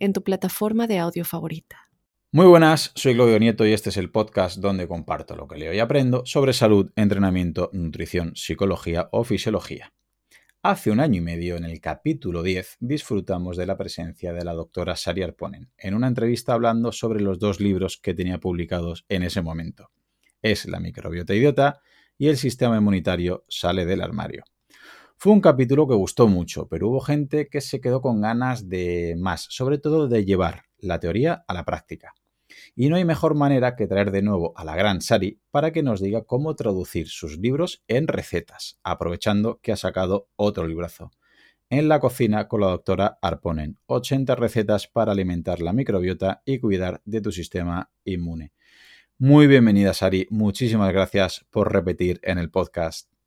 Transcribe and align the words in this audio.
en 0.00 0.12
tu 0.12 0.24
plataforma 0.24 0.88
de 0.88 0.98
audio 0.98 1.24
favorita. 1.24 1.90
Muy 2.32 2.46
buenas, 2.46 2.92
soy 2.94 3.14
Claudio 3.14 3.38
Nieto 3.38 3.66
y 3.66 3.72
este 3.72 3.90
es 3.90 3.96
el 3.96 4.10
podcast 4.10 4.58
donde 4.58 4.88
comparto 4.88 5.36
lo 5.36 5.46
que 5.46 5.58
leo 5.58 5.72
y 5.72 5.78
aprendo 5.78 6.22
sobre 6.26 6.52
salud, 6.52 6.90
entrenamiento, 6.96 7.70
nutrición, 7.72 8.32
psicología 8.34 9.08
o 9.12 9.24
fisiología. 9.24 9.92
Hace 10.62 10.90
un 10.90 11.00
año 11.00 11.18
y 11.18 11.20
medio, 11.22 11.56
en 11.56 11.64
el 11.64 11.80
capítulo 11.80 12.42
10, 12.42 12.76
disfrutamos 12.80 13.56
de 13.56 13.66
la 13.66 13.76
presencia 13.76 14.32
de 14.32 14.44
la 14.44 14.52
doctora 14.52 14.94
Sari 14.94 15.22
Arponen 15.22 15.70
en 15.78 15.94
una 15.94 16.06
entrevista 16.06 16.52
hablando 16.52 16.92
sobre 16.92 17.20
los 17.20 17.38
dos 17.38 17.60
libros 17.60 17.96
que 17.96 18.14
tenía 18.14 18.38
publicados 18.38 19.06
en 19.08 19.22
ese 19.22 19.42
momento. 19.42 19.90
Es 20.42 20.66
la 20.66 20.80
microbiota 20.80 21.34
idiota 21.34 21.80
y 22.16 22.28
el 22.28 22.36
sistema 22.36 22.76
inmunitario 22.76 23.44
sale 23.48 23.86
del 23.86 24.02
armario. 24.02 24.44
Fue 25.22 25.34
un 25.34 25.42
capítulo 25.42 25.86
que 25.86 25.92
gustó 25.92 26.28
mucho, 26.28 26.66
pero 26.66 26.88
hubo 26.88 27.00
gente 27.00 27.50
que 27.50 27.60
se 27.60 27.78
quedó 27.82 28.00
con 28.00 28.22
ganas 28.22 28.70
de 28.70 29.16
más, 29.18 29.46
sobre 29.50 29.76
todo 29.76 30.08
de 30.08 30.24
llevar 30.24 30.62
la 30.78 30.98
teoría 30.98 31.44
a 31.46 31.52
la 31.52 31.66
práctica. 31.66 32.14
Y 32.74 32.88
no 32.88 32.96
hay 32.96 33.04
mejor 33.04 33.34
manera 33.34 33.76
que 33.76 33.86
traer 33.86 34.12
de 34.12 34.22
nuevo 34.22 34.54
a 34.56 34.64
la 34.64 34.74
gran 34.76 35.02
Sari 35.02 35.38
para 35.50 35.72
que 35.72 35.82
nos 35.82 36.00
diga 36.00 36.22
cómo 36.22 36.56
traducir 36.56 37.08
sus 37.08 37.36
libros 37.36 37.84
en 37.86 38.08
recetas, 38.08 38.78
aprovechando 38.82 39.60
que 39.60 39.72
ha 39.72 39.76
sacado 39.76 40.30
otro 40.36 40.66
librazo. 40.66 41.10
En 41.68 41.90
la 41.90 42.00
cocina 42.00 42.48
con 42.48 42.62
la 42.62 42.68
doctora 42.68 43.18
Arponen, 43.20 43.76
80 43.88 44.34
recetas 44.36 44.86
para 44.86 45.12
alimentar 45.12 45.60
la 45.60 45.74
microbiota 45.74 46.40
y 46.46 46.60
cuidar 46.60 47.02
de 47.04 47.20
tu 47.20 47.30
sistema 47.30 47.90
inmune. 48.04 48.54
Muy 49.18 49.48
bienvenida 49.48 49.92
Sari, 49.92 50.26
muchísimas 50.30 50.90
gracias 50.94 51.44
por 51.50 51.70
repetir 51.70 52.20
en 52.22 52.38
el 52.38 52.50
podcast. 52.50 53.19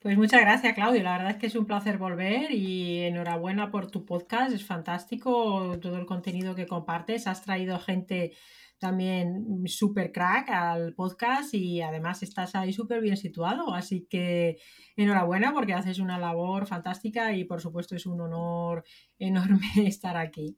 Pues 0.00 0.16
muchas 0.16 0.40
gracias, 0.42 0.74
Claudio. 0.74 1.02
La 1.02 1.18
verdad 1.18 1.32
es 1.32 1.36
que 1.38 1.48
es 1.48 1.56
un 1.56 1.66
placer 1.66 1.98
volver 1.98 2.52
y 2.52 3.00
enhorabuena 3.00 3.72
por 3.72 3.90
tu 3.90 4.04
podcast. 4.04 4.52
Es 4.52 4.64
fantástico 4.64 5.76
todo 5.80 5.96
el 5.96 6.06
contenido 6.06 6.54
que 6.54 6.68
compartes. 6.68 7.26
Has 7.26 7.42
traído 7.42 7.80
gente 7.80 8.32
también 8.78 9.66
súper 9.66 10.12
crack 10.12 10.50
al 10.50 10.94
podcast 10.94 11.52
y 11.52 11.80
además 11.80 12.22
estás 12.22 12.54
ahí 12.54 12.72
súper 12.72 13.00
bien 13.00 13.16
situado. 13.16 13.74
Así 13.74 14.06
que 14.08 14.58
enhorabuena 14.94 15.52
porque 15.52 15.74
haces 15.74 15.98
una 15.98 16.16
labor 16.16 16.68
fantástica 16.68 17.32
y 17.34 17.42
por 17.42 17.60
supuesto 17.60 17.96
es 17.96 18.06
un 18.06 18.20
honor 18.20 18.84
enorme 19.18 19.66
estar 19.84 20.16
aquí. 20.16 20.56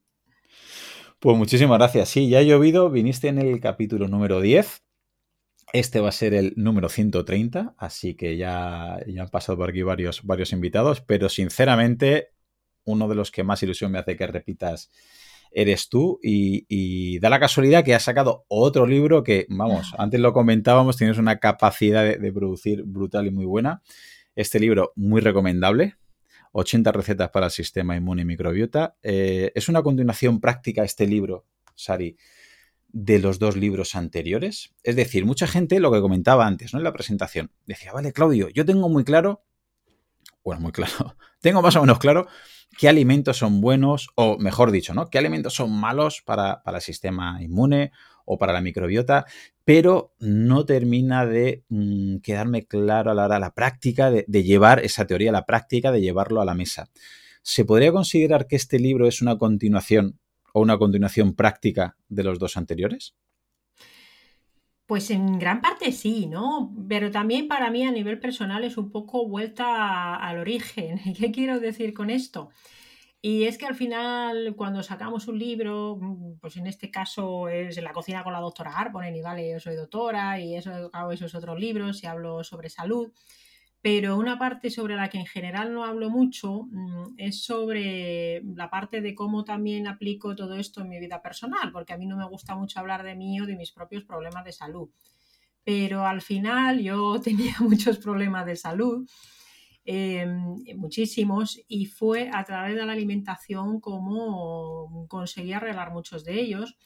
Pues 1.19 1.35
muchísimas 1.35 1.79
gracias. 1.79 2.09
Sí, 2.09 2.29
ya 2.29 2.39
ha 2.39 2.43
llovido. 2.43 2.91
Viniste 2.91 3.29
en 3.29 3.39
el 3.39 3.59
capítulo 3.59 4.07
número 4.07 4.39
10 4.39 4.83
este 5.73 5.99
va 5.99 6.09
a 6.09 6.13
ser 6.13 6.33
el 6.33 6.53
número 6.55 6.89
130, 6.89 7.75
así 7.77 8.15
que 8.15 8.37
ya, 8.37 8.99
ya 9.07 9.23
han 9.23 9.29
pasado 9.29 9.57
por 9.57 9.69
aquí 9.69 9.81
varios, 9.83 10.23
varios 10.23 10.53
invitados, 10.53 11.01
pero 11.01 11.29
sinceramente 11.29 12.29
uno 12.83 13.07
de 13.07 13.15
los 13.15 13.31
que 13.31 13.43
más 13.43 13.61
ilusión 13.63 13.91
me 13.91 13.99
hace 13.99 14.15
que 14.15 14.27
repitas 14.27 14.91
eres 15.51 15.89
tú 15.89 16.19
y, 16.23 17.19
da 17.19 17.29
la 17.29 17.39
casualidad 17.39 17.83
que 17.83 17.93
has 17.93 18.03
sacado 18.03 18.45
otro 18.47 18.87
libro 18.87 19.23
que, 19.23 19.45
vamos, 19.49 19.93
antes 19.97 20.19
lo 20.19 20.33
comentábamos, 20.33 20.97
tienes 20.97 21.17
una 21.17 21.39
capacidad 21.39 22.03
de, 22.03 22.31
producir 22.31 22.83
brutal 22.83 23.27
y 23.27 23.31
muy 23.31 23.45
buena. 23.45 23.81
Este 24.35 24.59
libro 24.59 24.93
muy 24.95 25.19
recomendable, 25.19 25.97
80 26.53 26.91
recetas 26.93 27.29
para 27.31 27.47
el 27.47 27.51
sistema 27.51 27.97
inmune 27.97 28.21
y 28.21 28.25
microbiota. 28.25 28.95
Eh, 29.03 29.51
es 29.53 29.67
una 29.67 29.83
continuación 29.83 30.39
práctica 30.39 30.83
este 30.83 31.05
libro, 31.05 31.45
Sari, 31.75 32.15
de 32.93 33.19
los 33.19 33.39
dos 33.39 33.55
libros 33.55 33.95
anteriores. 33.95 34.73
Es 34.83 34.95
decir, 34.95 35.25
mucha 35.25 35.47
gente, 35.47 35.79
lo 35.79 35.91
que 35.91 36.01
comentaba 36.01 36.45
antes, 36.45 36.73
¿no? 36.73 36.79
En 36.79 36.83
la 36.83 36.93
presentación, 36.93 37.51
decía, 37.65 37.93
vale, 37.93 38.13
Claudio, 38.13 38.49
yo 38.49 38.65
tengo 38.65 38.89
muy 38.89 39.03
claro, 39.03 39.43
bueno, 40.43 40.61
muy 40.61 40.71
claro, 40.71 41.15
tengo 41.41 41.61
más 41.61 41.75
o 41.75 41.81
menos 41.81 41.99
claro 41.99 42.27
qué 42.77 42.87
alimentos 42.87 43.37
son 43.37 43.61
buenos, 43.61 44.09
o 44.15 44.37
mejor 44.37 44.71
dicho, 44.71 44.93
¿no? 44.93 45.09
¿Qué 45.09 45.17
alimentos 45.17 45.53
son 45.53 45.71
malos 45.71 46.21
para, 46.21 46.61
el 46.65 46.81
sistema 46.81 47.41
inmune 47.41 47.91
o 48.25 48.37
para 48.37 48.53
la 48.53 48.61
microbiota? 48.61 49.25
Pero 49.65 50.13
no 50.19 50.65
termina 50.65 51.25
de 51.25 51.63
mm, 51.69 52.17
quedarme 52.17 52.65
claro 52.65 53.11
a 53.11 53.13
la 53.13 53.25
hora 53.25 53.39
la 53.39 53.53
práctica, 53.53 54.09
de, 54.09 54.25
de 54.27 54.43
llevar 54.43 54.83
esa 54.85 55.05
teoría 55.05 55.29
a 55.29 55.33
la 55.33 55.45
práctica, 55.45 55.91
de 55.91 56.01
llevarlo 56.01 56.41
a 56.41 56.45
la 56.45 56.53
mesa. 56.53 56.89
¿Se 57.43 57.65
podría 57.65 57.91
considerar 57.91 58.47
que 58.47 58.55
este 58.55 58.79
libro 58.79 59.07
es 59.07 59.21
una 59.21 59.37
continuación 59.37 60.20
o 60.53 60.61
una 60.61 60.77
continuación 60.77 61.35
práctica 61.35 61.97
de 62.09 62.23
los 62.23 62.39
dos 62.39 62.57
anteriores? 62.57 63.15
Pues 64.85 65.09
en 65.09 65.39
gran 65.39 65.61
parte 65.61 65.91
sí, 65.93 66.27
¿no? 66.27 66.75
Pero 66.89 67.11
también 67.11 67.47
para 67.47 67.71
mí 67.71 67.83
a 67.83 67.91
nivel 67.91 68.19
personal 68.19 68.65
es 68.65 68.75
un 68.75 68.91
poco 68.91 69.25
vuelta 69.27 70.15
al 70.15 70.39
origen. 70.39 70.99
¿Qué 71.17 71.31
quiero 71.31 71.59
decir 71.59 71.93
con 71.93 72.09
esto? 72.09 72.49
Y 73.21 73.43
es 73.43 73.57
que 73.57 73.67
al 73.67 73.75
final, 73.75 74.55
cuando 74.57 74.81
sacamos 74.81 75.27
un 75.27 75.37
libro, 75.37 75.99
pues 76.41 76.57
en 76.57 76.65
este 76.65 76.89
caso 76.89 77.47
es 77.47 77.81
la 77.81 77.93
cocina 77.93 78.23
con 78.23 78.33
la 78.33 78.39
doctora 78.39 78.75
Arponen, 78.75 79.15
y 79.15 79.21
vale, 79.21 79.51
yo 79.51 79.59
soy 79.59 79.75
doctora 79.75 80.39
y 80.39 80.55
eso 80.55 80.89
hago 80.91 81.11
esos 81.11 81.35
otros 81.35 81.59
libros 81.59 82.03
y 82.03 82.07
hablo 82.07 82.43
sobre 82.43 82.69
salud. 82.69 83.13
Pero 83.81 84.15
una 84.15 84.37
parte 84.37 84.69
sobre 84.69 84.95
la 84.95 85.09
que 85.09 85.17
en 85.17 85.25
general 85.25 85.73
no 85.73 85.83
hablo 85.83 86.11
mucho 86.11 86.67
mm, 86.69 87.15
es 87.17 87.43
sobre 87.43 88.43
la 88.55 88.69
parte 88.69 89.01
de 89.01 89.15
cómo 89.15 89.43
también 89.43 89.87
aplico 89.87 90.35
todo 90.35 90.55
esto 90.55 90.81
en 90.81 90.89
mi 90.89 90.99
vida 90.99 91.21
personal, 91.21 91.71
porque 91.71 91.93
a 91.93 91.97
mí 91.97 92.05
no 92.05 92.15
me 92.15 92.27
gusta 92.27 92.55
mucho 92.55 92.79
hablar 92.79 93.03
de 93.03 93.15
mí 93.15 93.41
o 93.41 93.47
de 93.47 93.55
mis 93.55 93.71
propios 93.71 94.03
problemas 94.03 94.45
de 94.45 94.51
salud. 94.51 94.89
Pero 95.63 96.05
al 96.05 96.21
final 96.21 96.79
yo 96.79 97.19
tenía 97.23 97.55
muchos 97.59 97.97
problemas 97.97 98.45
de 98.45 98.55
salud, 98.55 99.09
em, 99.83 100.57
muchísimos, 100.75 101.59
y 101.67 101.87
fue 101.87 102.29
a 102.31 102.43
través 102.43 102.75
de 102.75 102.85
la 102.85 102.93
alimentación 102.93 103.79
como 103.79 105.07
conseguí 105.07 105.53
arreglar 105.53 105.91
muchos 105.91 106.23
de 106.23 106.39
ellos. 106.39 106.77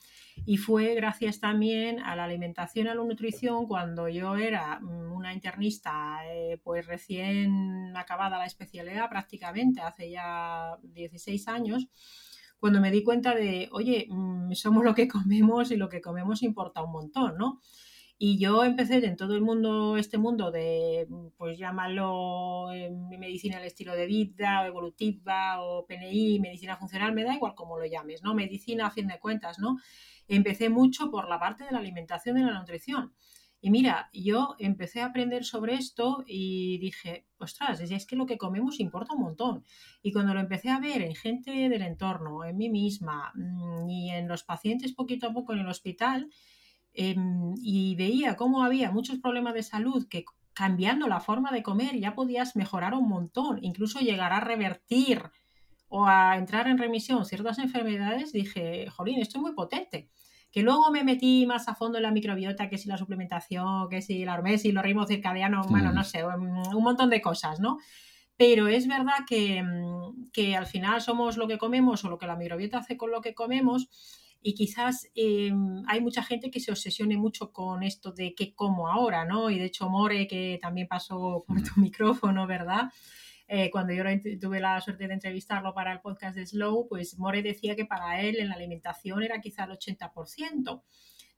Y 0.45 0.57
fue 0.57 0.95
gracias 0.95 1.39
también 1.39 1.99
a 1.99 2.15
la 2.15 2.25
alimentación 2.25 2.87
a 2.87 2.95
la 2.95 3.03
nutrición 3.03 3.67
cuando 3.67 4.09
yo 4.09 4.35
era 4.35 4.79
mm, 4.79 5.11
una 5.11 5.33
internista, 5.33 6.19
eh, 6.27 6.59
pues 6.63 6.85
recién 6.85 7.95
acabada 7.95 8.37
la 8.37 8.45
especialidad 8.45 9.09
prácticamente, 9.09 9.81
hace 9.81 10.09
ya 10.11 10.77
16 10.83 11.47
años, 11.47 11.87
cuando 12.59 12.81
me 12.81 12.91
di 12.91 13.03
cuenta 13.03 13.35
de, 13.35 13.69
oye, 13.71 14.07
mm, 14.09 14.53
somos 14.53 14.83
lo 14.83 14.93
que 14.93 15.07
comemos 15.07 15.71
y 15.71 15.77
lo 15.77 15.89
que 15.89 16.01
comemos 16.01 16.43
importa 16.43 16.83
un 16.83 16.91
montón, 16.91 17.37
¿no? 17.37 17.61
Y 18.17 18.37
yo 18.39 18.63
empecé 18.63 19.05
en 19.05 19.17
todo 19.17 19.35
el 19.35 19.41
mundo, 19.41 19.97
este 19.97 20.17
mundo 20.17 20.49
de, 20.49 21.05
pues 21.37 21.57
llámalo 21.57 22.67
medicina 23.19 23.57
del 23.57 23.67
estilo 23.67 23.93
de 23.93 24.05
vida, 24.05 24.61
o 24.61 24.65
evolutiva, 24.65 25.61
o 25.61 25.85
PNI, 25.85 26.39
medicina 26.39 26.77
funcional, 26.77 27.13
me 27.13 27.23
da 27.25 27.35
igual 27.35 27.55
cómo 27.55 27.77
lo 27.77 27.85
llames, 27.85 28.23
¿no? 28.23 28.33
Medicina 28.33 28.87
a 28.87 28.91
fin 28.91 29.07
de 29.07 29.19
cuentas, 29.19 29.59
¿no? 29.59 29.77
empecé 30.27 30.69
mucho 30.69 31.11
por 31.11 31.29
la 31.29 31.39
parte 31.39 31.65
de 31.65 31.71
la 31.71 31.79
alimentación 31.79 32.37
y 32.37 32.43
la 32.43 32.57
nutrición. 32.59 33.13
Y 33.61 33.71
mira, 33.71 34.09
yo 34.13 34.55
empecé 34.59 35.01
a 35.01 35.07
aprender 35.07 35.43
sobre 35.43 35.73
esto 35.73 36.23
y 36.27 36.77
dije, 36.77 37.25
ostras, 37.39 37.79
es 37.81 38.05
que 38.05 38.15
lo 38.15 38.27
que 38.27 38.37
comemos 38.37 38.79
importa 38.79 39.15
un 39.15 39.21
montón. 39.21 39.63
Y 40.03 40.11
cuando 40.11 40.35
lo 40.35 40.39
empecé 40.39 40.69
a 40.69 40.79
ver 40.79 41.01
en 41.01 41.15
gente 41.15 41.51
del 41.51 41.81
entorno, 41.81 42.43
en 42.45 42.57
mí 42.57 42.69
misma 42.69 43.31
mm, 43.33 43.89
y 43.89 44.11
en 44.11 44.27
los 44.27 44.43
pacientes 44.43 44.93
poquito 44.93 45.27
a 45.27 45.33
poco 45.33 45.53
en 45.53 45.59
el 45.59 45.67
hospital, 45.67 46.29
em, 46.95 47.53
y 47.61 47.95
veía 47.95 48.35
cómo 48.35 48.63
había 48.63 48.91
muchos 48.91 49.19
problemas 49.19 49.53
de 49.53 49.63
salud 49.63 50.07
que 50.09 50.25
cambiando 50.53 51.07
la 51.07 51.19
forma 51.19 51.51
de 51.51 51.61
comer 51.61 51.99
ya 51.99 52.15
podías 52.15 52.55
mejorar 52.55 52.93
un 52.93 53.09
montón, 53.09 53.59
incluso 53.61 53.99
llegar 53.99 54.31
a 54.31 54.39
revertir 54.39 55.21
o 55.89 56.05
a 56.07 56.37
entrar 56.37 56.67
en 56.67 56.77
remisión 56.77 57.25
ciertas 57.25 57.59
enfermedades, 57.59 58.31
dije, 58.31 58.89
jolín, 58.89 59.19
esto 59.19 59.37
es 59.37 59.41
muy 59.41 59.53
potente. 59.53 60.09
Que 60.51 60.63
luego 60.63 60.89
me 60.89 61.03
metí 61.03 61.45
más 61.45 61.67
a 61.67 61.75
fondo 61.75 61.97
en 61.97 62.03
la 62.03 62.11
microbiota, 62.11 62.69
que 62.69 62.77
si 62.77 62.87
la 62.87 62.97
suplementación, 62.97 63.89
que 63.89 64.01
si 64.01 64.23
la 64.23 64.33
hormesis, 64.33 64.73
los 64.73 64.83
ritmos 64.83 65.09
circadianos, 65.09 65.67
bueno, 65.67 65.91
no 65.91 66.03
sé, 66.03 66.25
un 66.25 66.83
montón 66.83 67.09
de 67.09 67.21
cosas, 67.21 67.59
¿no? 67.59 67.77
Pero 68.37 68.67
es 68.67 68.87
verdad 68.87 69.25
que, 69.27 69.63
que, 70.33 70.55
al 70.55 70.65
final 70.65 71.01
somos 71.01 71.37
lo 71.37 71.47
que 71.47 71.57
comemos 71.57 72.03
o 72.03 72.09
lo 72.09 72.17
que 72.17 72.27
la 72.27 72.35
microbiota 72.35 72.79
hace 72.79 72.97
con 72.97 73.11
lo 73.11 73.21
que 73.21 73.33
comemos 73.33 73.89
y 74.47 74.53
quizás 74.53 75.09
em, 75.15 75.81
hay 75.87 76.01
mucha 76.01 76.21
gente 76.21 76.51
que 76.51 76.59
se 76.59 76.71
obsesione 76.71 77.17
mucho 77.17 77.51
con 77.51 77.81
esto 77.81 78.11
de 78.11 78.35
qué 78.35 78.53
como 78.53 78.87
ahora, 78.87 79.25
¿no? 79.25 79.49
Y 79.49 79.57
de 79.57 79.65
hecho 79.65 79.89
More, 79.89 80.27
que 80.27 80.59
también 80.61 80.87
pasó 80.87 81.43
por 81.47 81.63
tu 81.63 81.71
micrófono, 81.81 82.45
¿verdad? 82.45 82.91
eh, 83.47 83.69
cuando 83.71 83.93
yo 83.93 84.03
tuve 84.39 84.59
la 84.59 84.79
suerte 84.81 85.07
de 85.07 85.13
entrevistarlo 85.13 85.73
para 85.73 85.91
el 85.91 86.01
podcast 86.01 86.35
de 86.35 86.45
Slow, 86.45 86.87
pues 86.87 87.17
More 87.17 87.41
decía 87.41 87.75
que 87.75 87.85
para 87.85 88.21
él 88.21 88.37
en 88.37 88.49
la 88.49 88.55
alimentación 88.55 89.21
era 89.23 89.39
quizá 89.39 89.65
el 89.65 89.71
80% 89.71 90.83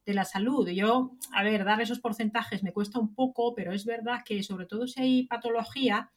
de 0.06 0.13
la 0.13 0.24
salud. 0.24 0.69
Yo, 0.69 1.12
a 1.33 1.44
ver, 1.44 1.65
dar 1.65 1.81
esos 1.81 2.00
porcentajes 2.00 2.63
me 2.63 2.71
cuesta 2.71 3.00
un 3.00 3.13
poco, 3.13 3.53
pero 3.53 3.74
es 3.74 3.86
verdad 3.86 4.24
que 4.25 4.42
sobre 4.42 4.65
todo 4.65 4.88
si 4.88 5.01
hay 5.01 5.27
patología, 5.27 6.12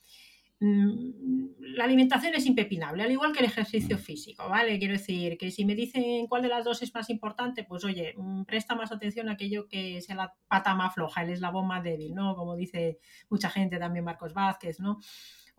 la 0.61 1.85
alimentación 1.85 2.35
es 2.35 2.45
impepinable, 2.45 3.03
al 3.03 3.11
igual 3.11 3.33
que 3.33 3.39
el 3.39 3.47
ejercicio 3.47 3.97
físico, 3.97 4.47
¿vale? 4.49 4.79
Quiero 4.79 4.93
decir 4.93 5.39
que 5.39 5.51
si 5.51 5.65
me 5.65 5.75
dicen 5.75 6.27
cuál 6.27 6.43
de 6.43 6.49
las 6.49 6.65
dos 6.65 6.83
es 6.83 6.95
más 6.95 7.09
importante, 7.09 7.65
pues 7.65 7.83
oye, 7.85 8.15
mm, 8.17 8.45
presta 8.45 8.75
más 8.75 8.93
atención 8.93 9.31
a 9.31 9.33
aquello 9.33 9.69
que 9.69 10.03
sea 10.03 10.17
la 10.17 10.35
pata 10.49 10.75
más 10.75 10.95
floja, 10.95 11.23
el 11.23 11.31
eslabón 11.31 11.67
más 11.67 11.83
débil, 11.83 12.15
¿no? 12.15 12.37
Como 12.37 12.57
dice 12.57 12.99
mucha 13.31 13.49
gente, 13.49 13.79
también 13.79 14.05
Marcos 14.05 14.35
Vázquez, 14.35 14.81
¿no? 14.81 15.01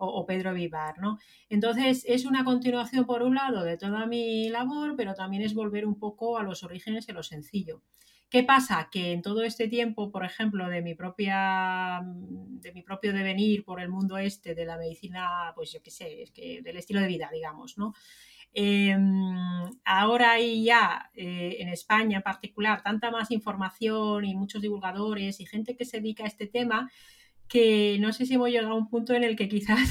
o, 0.04 0.26
Pedro 0.26 0.54
Vivar, 0.54 0.98
¿no? 1.00 1.20
Entonces 1.50 2.04
es 2.08 2.26
una 2.26 2.44
continuación, 2.44 3.06
por 3.06 3.22
un 3.22 3.36
lado, 3.36 3.64
de 3.64 3.78
toda 3.78 4.08
mi 4.08 4.50
labor, 4.50 4.96
pero 4.98 5.14
también 5.14 5.44
es 5.44 5.54
volver 5.54 5.86
un 5.86 6.00
poco 6.00 6.40
a 6.40 6.44
los 6.44 6.64
orígenes 6.64 7.08
y 7.08 7.12
a 7.12 7.14
lo 7.14 7.24
sencillo. 7.24 7.84
¿Qué 8.32 8.44
pasa? 8.44 8.88
Que 8.90 9.12
en 9.12 9.22
todo 9.22 9.44
este 9.44 9.68
tiempo, 9.68 10.10
por 10.10 10.24
ejemplo, 10.24 10.70
de 10.70 10.82
mi 10.82 10.96
propia 10.96 12.00
de 12.02 12.72
mi 12.72 12.82
propio 12.82 13.12
devenir 13.12 13.66
por 13.66 13.82
el 13.82 13.90
mundo 13.90 14.18
este 14.18 14.56
de 14.56 14.66
la 14.66 14.78
medicina, 14.78 15.52
pues 15.54 15.74
yo 15.74 15.84
qué 15.84 15.92
sé, 15.92 16.26
del 16.64 16.78
estilo 16.78 17.02
de 17.02 17.08
vida, 17.08 17.30
digamos, 17.30 17.78
¿no? 17.78 17.94
Em, 18.54 19.02
ahora 19.84 20.32
hay 20.32 20.64
ya 20.64 21.12
eh, 21.14 21.58
en 21.60 21.68
España 21.70 22.18
en 22.18 22.24
particular 22.24 22.82
tanta 22.82 23.12
más 23.12 23.32
información 23.32 24.24
y 24.24 24.34
muchos 24.34 24.62
divulgadores 24.62 25.42
y 25.42 25.46
gente 25.46 25.76
que 25.76 25.84
se 25.84 25.98
dedica 25.98 26.24
a 26.24 26.28
este 26.28 26.48
tema 26.48 26.90
que 27.50 27.98
no 28.00 28.14
sé 28.14 28.26
si 28.26 28.36
hemos 28.36 28.50
llegado 28.50 28.72
a 28.72 28.76
un 28.78 28.90
punto 28.90 29.14
en 29.14 29.26
el 29.26 29.36
que 29.36 29.50
quizás 29.50 29.90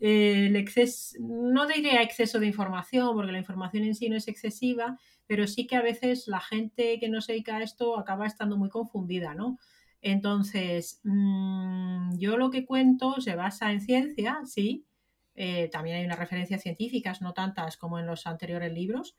el 0.00 0.56
exceso, 0.56 1.16
no 1.20 1.66
diría 1.66 2.02
exceso 2.02 2.40
de 2.40 2.46
información, 2.46 3.14
porque 3.14 3.32
la 3.32 3.38
información 3.38 3.84
en 3.84 3.94
sí 3.94 4.08
no 4.08 4.16
es 4.16 4.28
excesiva, 4.28 4.98
pero 5.26 5.46
sí 5.46 5.66
que 5.66 5.76
a 5.76 5.82
veces 5.82 6.26
la 6.26 6.40
gente 6.40 6.98
que 6.98 7.08
no 7.08 7.20
se 7.20 7.32
dedica 7.32 7.56
a 7.56 7.62
esto 7.62 7.98
acaba 7.98 8.26
estando 8.26 8.56
muy 8.56 8.70
confundida, 8.70 9.34
¿no? 9.34 9.58
Entonces, 10.02 11.00
mm, 11.04 12.16
yo 12.18 12.36
lo 12.38 12.50
que 12.50 12.64
cuento 12.64 13.20
se 13.20 13.36
basa 13.36 13.70
en 13.72 13.80
ciencia, 13.80 14.40
sí, 14.46 14.86
eh, 15.34 15.68
también 15.68 15.96
hay 15.96 16.04
unas 16.04 16.18
referencias 16.18 16.62
científicas, 16.62 17.20
no 17.22 17.34
tantas 17.34 17.76
como 17.76 17.98
en 17.98 18.06
los 18.06 18.26
anteriores 18.26 18.72
libros, 18.72 19.16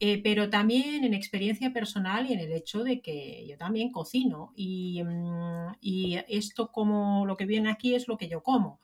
eh, 0.00 0.20
pero 0.22 0.50
también 0.50 1.04
en 1.04 1.14
experiencia 1.14 1.72
personal 1.72 2.28
y 2.28 2.32
en 2.32 2.40
el 2.40 2.52
hecho 2.52 2.82
de 2.82 3.00
que 3.00 3.46
yo 3.46 3.56
también 3.56 3.92
cocino 3.92 4.52
y, 4.56 5.02
mm, 5.04 5.76
y 5.80 6.18
esto 6.28 6.72
como 6.72 7.24
lo 7.26 7.36
que 7.36 7.46
viene 7.46 7.70
aquí 7.70 7.94
es 7.94 8.08
lo 8.08 8.16
que 8.16 8.28
yo 8.28 8.42
como. 8.42 8.80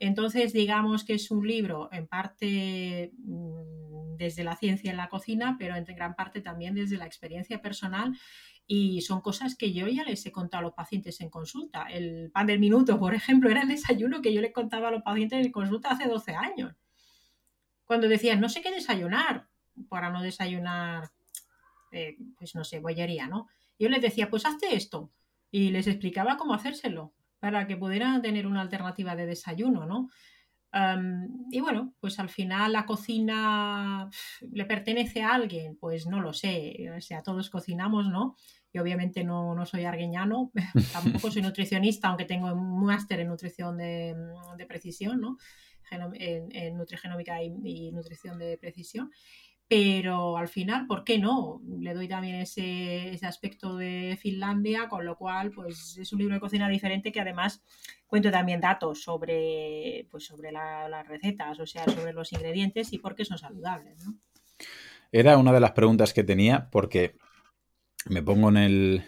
Entonces, 0.00 0.54
digamos 0.54 1.04
que 1.04 1.12
es 1.12 1.30
un 1.30 1.46
libro 1.46 1.90
en 1.92 2.06
parte 2.08 3.12
mm, 3.18 4.16
desde 4.16 4.44
la 4.44 4.56
ciencia 4.56 4.90
en 4.90 4.96
la 4.96 5.10
cocina, 5.10 5.56
pero 5.58 5.76
en 5.76 5.84
gran 5.84 6.14
parte 6.16 6.40
también 6.40 6.74
desde 6.74 6.96
la 6.96 7.04
experiencia 7.04 7.60
personal 7.60 8.18
y 8.66 9.02
son 9.02 9.20
cosas 9.20 9.56
que 9.56 9.74
yo 9.74 9.88
ya 9.88 10.04
les 10.04 10.24
he 10.24 10.32
contado 10.32 10.60
a 10.60 10.62
los 10.62 10.72
pacientes 10.72 11.20
en 11.20 11.28
consulta. 11.28 11.82
El 11.82 12.30
pan 12.30 12.46
del 12.46 12.60
minuto, 12.60 12.98
por 12.98 13.14
ejemplo, 13.14 13.50
era 13.50 13.62
el 13.62 13.68
desayuno 13.68 14.22
que 14.22 14.32
yo 14.32 14.40
le 14.40 14.52
contaba 14.52 14.88
a 14.88 14.90
los 14.90 15.02
pacientes 15.02 15.44
en 15.44 15.52
consulta 15.52 15.90
hace 15.90 16.08
12 16.08 16.34
años. 16.34 16.74
Cuando 17.84 18.08
decían, 18.08 18.40
no 18.40 18.48
sé 18.48 18.62
qué 18.62 18.70
desayunar, 18.70 19.48
para 19.90 20.08
no 20.10 20.22
desayunar, 20.22 21.10
eh, 21.92 22.16
pues 22.38 22.54
no 22.54 22.64
sé, 22.64 22.78
bollería, 22.78 23.26
¿no? 23.26 23.48
Yo 23.78 23.90
les 23.90 24.00
decía, 24.00 24.30
pues 24.30 24.46
hazte 24.46 24.74
esto. 24.74 25.10
Y 25.50 25.70
les 25.70 25.88
explicaba 25.88 26.38
cómo 26.38 26.54
hacérselo 26.54 27.12
para 27.40 27.66
que 27.66 27.76
pudieran 27.76 28.22
tener 28.22 28.46
una 28.46 28.60
alternativa 28.60 29.16
de 29.16 29.26
desayuno, 29.26 29.86
¿no? 29.86 30.08
y 31.50 31.60
bueno, 31.60 31.94
pues 31.98 32.20
al 32.20 32.28
final 32.28 32.72
la 32.72 32.86
cocina 32.86 34.08
le 34.52 34.64
pertenece 34.64 35.20
a 35.20 35.34
alguien, 35.34 35.76
pues 35.76 36.06
no 36.06 36.20
lo 36.20 36.32
sé, 36.32 36.92
o 36.96 37.00
sea, 37.00 37.24
todos 37.24 37.50
cocinamos, 37.50 38.08
¿no? 38.08 38.36
Y 38.72 38.78
obviamente 38.78 39.24
no, 39.24 39.52
no 39.56 39.66
soy 39.66 39.84
argueñano, 39.84 40.52
tampoco 40.92 41.32
soy 41.32 41.42
nutricionista, 41.42 42.06
aunque 42.06 42.24
tengo 42.24 42.52
un 42.52 42.84
máster 42.84 43.18
en 43.18 43.28
nutrición 43.28 43.78
de, 43.78 44.14
precisión, 44.68 45.20
¿no? 45.20 45.38
En, 45.90 46.54
en 46.54 46.76
nutrigenómica 46.76 47.42
y 47.42 47.90
nutrición 47.90 48.38
de 48.38 48.56
precisión 48.56 49.10
pero 49.70 50.36
al 50.36 50.48
final, 50.48 50.88
¿por 50.88 51.04
qué 51.04 51.20
no? 51.20 51.62
Le 51.78 51.94
doy 51.94 52.08
también 52.08 52.40
ese, 52.40 53.16
aspecto 53.22 53.76
de 53.76 54.18
Finlandia, 54.20 54.88
con 54.88 55.04
lo 55.04 55.16
cual, 55.16 55.52
pues 55.52 55.96
es 55.96 56.12
un 56.12 56.18
libro 56.18 56.34
de 56.34 56.40
cocina 56.40 56.68
diferente 56.68 57.12
que 57.12 57.20
además 57.20 57.62
cuento 58.08 58.32
también 58.32 58.60
datos 58.60 59.00
sobre, 59.00 60.08
pues, 60.10 60.24
sobre 60.24 60.50
las 60.50 61.06
recetas, 61.06 61.60
o 61.60 61.66
sea, 61.68 61.84
sobre 61.84 62.12
los 62.12 62.32
ingredientes 62.32 62.92
y 62.92 62.98
por 62.98 63.14
qué 63.14 63.24
son 63.24 63.38
saludables, 63.38 64.04
¿no? 64.04 64.18
Era 65.12 65.38
una 65.38 65.52
de 65.52 65.60
las 65.60 65.70
preguntas 65.70 66.12
que 66.12 66.24
tenía 66.24 66.68
porque 66.68 67.14
me 68.06 68.24
pongo 68.24 68.48
en, 68.48 68.56
el, 68.56 69.04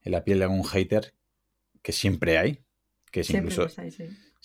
en 0.00 0.10
la 0.10 0.24
piel 0.24 0.38
de 0.38 0.46
algún 0.46 0.64
hater 0.64 1.14
que 1.82 1.92
siempre 1.92 2.38
hay, 2.38 2.64
que 3.12 3.20
es 3.20 3.30
incluso... 3.30 3.68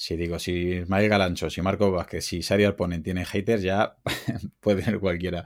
Si 0.01 0.17
digo, 0.17 0.39
si 0.39 0.79
Ismael 0.79 1.07
Galancho, 1.07 1.51
si 1.51 1.61
Marco 1.61 1.91
Vázquez, 1.91 2.25
si 2.25 2.41
Sari 2.41 2.63
Alponen 2.63 3.03
tiene 3.03 3.23
haters, 3.23 3.61
ya 3.61 3.97
puede 4.59 4.81
ser 4.81 4.99
cualquiera. 4.99 5.45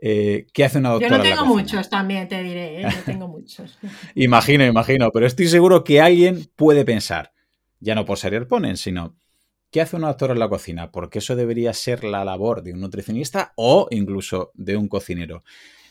Eh, 0.00 0.46
¿Qué 0.52 0.64
hace 0.64 0.78
una 0.78 0.90
doctora? 0.90 1.16
Yo 1.16 1.18
no 1.18 1.24
tengo 1.24 1.44
muchos 1.44 1.90
también, 1.90 2.28
te 2.28 2.40
diré, 2.40 2.82
¿eh? 2.82 2.88
yo 2.88 3.02
tengo 3.04 3.26
muchos. 3.26 3.76
imagino, 4.14 4.64
imagino, 4.64 5.10
pero 5.10 5.26
estoy 5.26 5.48
seguro 5.48 5.82
que 5.82 6.00
alguien 6.00 6.48
puede 6.54 6.84
pensar, 6.84 7.32
ya 7.80 7.96
no 7.96 8.04
por 8.04 8.16
Sari 8.16 8.36
Alponen, 8.36 8.76
sino 8.76 9.16
¿qué 9.72 9.80
hace 9.80 9.96
una 9.96 10.06
doctora 10.06 10.34
en 10.34 10.38
la 10.38 10.48
cocina? 10.48 10.92
Porque 10.92 11.18
eso 11.18 11.34
debería 11.34 11.72
ser 11.72 12.04
la 12.04 12.24
labor 12.24 12.62
de 12.62 12.74
un 12.74 12.80
nutricionista 12.82 13.54
o 13.56 13.88
incluso 13.90 14.52
de 14.54 14.76
un 14.76 14.86
cocinero. 14.86 15.42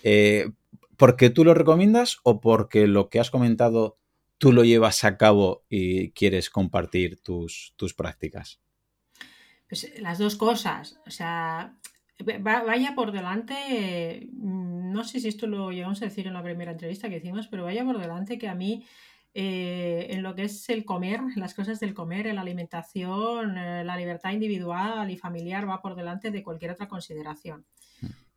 Eh, 0.04 0.52
¿Porque 0.96 1.32
tú 1.32 1.44
lo 1.44 1.54
recomiendas 1.54 2.20
o 2.24 2.40
porque 2.40 2.88
lo 2.88 3.10
que 3.10 3.20
has 3.20 3.30
comentado 3.30 3.98
tú 4.38 4.52
lo 4.52 4.64
llevas 4.64 5.04
a 5.04 5.18
cabo 5.18 5.66
y 5.70 6.12
quieres 6.12 6.50
compartir 6.50 7.22
tus, 7.22 7.74
tus 7.76 7.94
prácticas? 7.94 8.60
Pues 9.68 10.00
las 10.00 10.18
dos 10.18 10.36
cosas. 10.36 11.00
O 11.06 11.12
sea, 11.12 11.78
vaya 12.40 12.96
por 12.96 13.12
delante, 13.12 14.28
mm, 14.32 14.92
no 14.92 15.04
sé 15.04 15.20
si 15.20 15.28
esto 15.28 15.48
lo 15.48 15.72
llevamos 15.72 16.02
a 16.02 16.06
decir 16.06 16.28
en 16.28 16.34
la 16.34 16.44
primera 16.44 16.72
entrevista 16.72 17.10
que 17.10 17.18
hicimos, 17.18 17.48
pero 17.48 17.64
vaya 17.64 17.84
por 17.84 18.00
delante 18.00 18.38
que 18.38 18.48
a 18.48 18.56
mí 18.56 18.86
eh, 19.38 20.08
en 20.12 20.24
lo 20.24 20.34
que 20.34 20.44
es 20.44 20.70
el 20.70 20.86
comer, 20.86 21.20
las 21.36 21.54
cosas 21.54 21.80
del 21.82 21.94
comer, 21.94 22.34
la 22.34 22.42
alimentación, 22.42 23.58
eh, 23.58 23.84
la 23.84 23.98
libertad 23.98 24.32
individual 24.32 25.12
y 25.12 25.18
familiar 25.18 25.68
va 25.68 25.82
por 25.82 25.96
delante 25.96 26.32
de 26.32 26.42
cualquier 26.42 26.72
otra 26.72 26.88
consideración. 26.88 27.66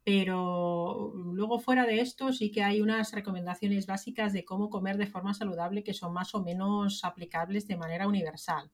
Pero 0.08 1.12
luego 1.14 1.58
fuera 1.58 1.84
de 1.84 2.00
esto 2.00 2.32
sí 2.32 2.50
que 2.50 2.62
hay 2.62 2.80
unas 2.80 3.12
recomendaciones 3.12 3.86
básicas 3.86 4.32
de 4.32 4.42
cómo 4.42 4.70
comer 4.70 4.96
de 4.96 5.06
forma 5.06 5.34
saludable 5.34 5.84
que 5.84 5.92
son 5.92 6.14
más 6.14 6.34
o 6.34 6.42
menos 6.42 7.04
aplicables 7.04 7.68
de 7.68 7.76
manera 7.76 8.08
universal. 8.08 8.70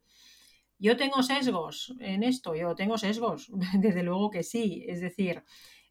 Yo 0.79 0.97
tengo 0.97 1.25
sesgos 1.25 1.93
en 1.99 2.23
esto, 2.23 2.55
yo 2.55 2.77
tengo 2.77 2.99
sesgos, 2.99 3.51
desde 3.81 4.05
luego 4.05 4.31
que 4.31 4.45
sí, 4.45 4.85
es 4.87 5.01
decir, 5.01 5.43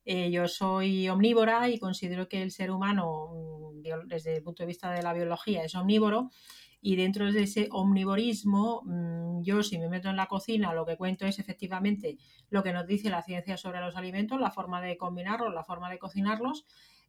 eh, 0.05 0.31
yo 0.31 0.47
soy 0.47 1.09
omnívora 1.09 1.67
y 1.67 1.77
considero 1.77 2.29
que 2.29 2.41
el 2.41 2.51
ser 2.51 2.71
humano, 2.71 3.27
mm, 3.33 4.07
desde 4.07 4.37
el 4.37 4.43
punto 4.43 4.63
de 4.63 4.67
vista 4.67 4.91
de 4.91 5.03
la 5.03 5.11
biología, 5.11 5.65
es 5.65 5.75
omnívoro 5.75 6.29
y 6.83 6.97
dentro 6.97 7.31
de 7.31 7.43
ese 7.43 7.69
omnivorismo, 7.71 8.81
mm, 8.83 9.41
yo 9.41 9.63
si 9.63 9.79
me 9.79 9.87
meto 9.87 10.09
en 10.09 10.17
la 10.17 10.27
cocina, 10.27 10.73
lo 10.73 10.85
que 10.85 10.97
cuento 10.97 11.25
es 11.25 11.39
efectivamente 11.39 12.17
lo 12.49 12.61
que 12.61 12.73
nos 12.73 12.85
dice 12.85 13.09
la 13.09 13.23
ciencia 13.23 13.55
sobre 13.55 13.79
los 13.79 13.95
alimentos, 13.95 14.39
la 14.39 14.51
forma 14.51 14.81
de 14.81 14.97
combinarlos, 14.97 15.53
la 15.53 15.63
forma 15.63 15.89
de 15.89 15.97
cocinarlos. 15.97 16.65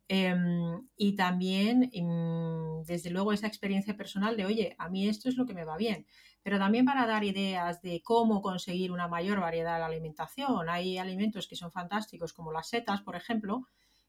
Em, 0.06 0.86
y 0.96 1.16
también, 1.16 1.90
mm, 1.92 2.84
desde 2.84 3.10
luego, 3.10 3.32
esa 3.32 3.48
experiencia 3.48 3.96
personal 3.96 4.36
de, 4.36 4.46
oye, 4.46 4.76
a 4.78 4.88
mí 4.88 5.08
esto 5.08 5.28
es 5.28 5.36
lo 5.36 5.44
que 5.44 5.54
me 5.54 5.64
va 5.64 5.76
bien, 5.76 6.06
pero 6.42 6.58
también 6.58 6.84
para 6.84 7.06
dar 7.06 7.24
ideas 7.24 7.82
de 7.82 8.00
cómo 8.02 8.42
conseguir 8.42 8.92
una 8.92 9.08
mayor 9.08 9.40
variedad 9.40 9.78
de 9.78 9.84
alimentación. 9.84 10.68
Hay 10.68 10.98
alimentos 10.98 11.48
que 11.48 11.56
son 11.56 11.72
fantásticos, 11.72 12.32
como 12.32 12.52
las 12.52 12.68
setas, 12.68 13.02
por 13.02 13.16
ejemplo, 13.16 13.66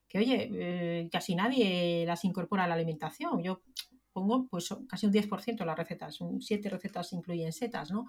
que, 0.07 0.19
oye, 0.19 0.49
eh, 0.51 1.09
casi 1.11 1.35
nadie 1.35 2.05
las 2.05 2.23
incorpora 2.23 2.65
a 2.65 2.67
la 2.67 2.75
alimentación. 2.75 3.41
Yo 3.41 3.61
pongo 4.15 4.47
pues 4.47 4.73
casi 4.87 5.05
un 5.05 5.11
10% 5.11 5.57
de 5.57 5.65
las 5.65 5.77
recetas, 5.77 6.21
un 6.21 6.41
7 6.41 6.69
recetas 6.69 7.11
incluyen 7.11 7.51
setas, 7.51 7.91
¿no? 7.91 8.07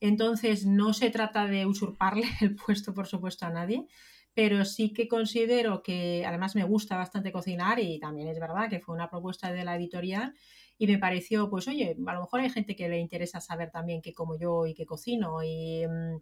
Entonces 0.00 0.66
no 0.66 0.92
se 0.92 1.10
trata 1.10 1.46
de 1.46 1.64
usurparle 1.64 2.26
el 2.40 2.56
puesto, 2.56 2.92
por 2.92 3.06
supuesto, 3.06 3.46
a 3.46 3.50
nadie, 3.50 3.86
pero 4.34 4.64
sí 4.64 4.92
que 4.92 5.06
considero 5.06 5.82
que 5.84 6.24
además 6.26 6.56
me 6.56 6.64
gusta 6.64 6.96
bastante 6.96 7.30
cocinar 7.30 7.78
y 7.78 8.00
también 8.00 8.26
es 8.26 8.40
verdad 8.40 8.68
que 8.68 8.80
fue 8.80 8.96
una 8.96 9.08
propuesta 9.08 9.52
de 9.52 9.64
la 9.64 9.76
editorial 9.76 10.34
y 10.76 10.88
me 10.88 10.98
pareció, 10.98 11.48
pues 11.48 11.68
oye, 11.68 11.96
a 12.04 12.14
lo 12.14 12.20
mejor 12.22 12.40
hay 12.40 12.50
gente 12.50 12.74
que 12.74 12.88
le 12.88 12.98
interesa 12.98 13.40
saber 13.40 13.70
también 13.70 14.02
qué 14.02 14.12
como 14.12 14.36
yo 14.36 14.66
y 14.66 14.74
qué 14.74 14.84
cocino 14.84 15.42
y... 15.44 15.86
Mm, 15.86 16.16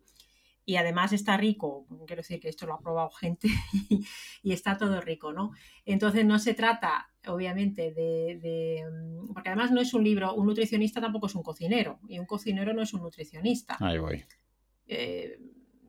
y 0.64 0.76
además 0.76 1.12
está 1.12 1.36
rico, 1.36 1.86
quiero 2.06 2.20
decir 2.20 2.40
que 2.40 2.48
esto 2.48 2.66
lo 2.66 2.74
ha 2.74 2.80
probado 2.80 3.10
gente 3.10 3.48
y, 4.42 4.52
está 4.52 4.76
todo 4.76 5.00
rico, 5.00 5.32
¿no? 5.32 5.52
Entonces 5.84 6.24
no 6.24 6.38
se 6.38 6.54
trata, 6.54 7.10
obviamente, 7.26 7.92
de, 7.92 8.84
mm, 8.90 9.32
Porque 9.32 9.48
además 9.48 9.72
no 9.72 9.80
es 9.80 9.92
un 9.94 10.04
libro, 10.04 10.34
un 10.34 10.46
nutricionista 10.46 11.00
tampoco 11.00 11.26
es 11.26 11.34
un 11.34 11.42
cocinero, 11.42 11.98
y 12.08 12.18
un 12.18 12.26
cocinero 12.26 12.72
no 12.72 12.82
es 12.82 12.94
un 12.94 13.02
nutricionista. 13.02 13.76
Ahí 13.80 13.98
voy. 13.98 14.24
Eh, 14.86 15.38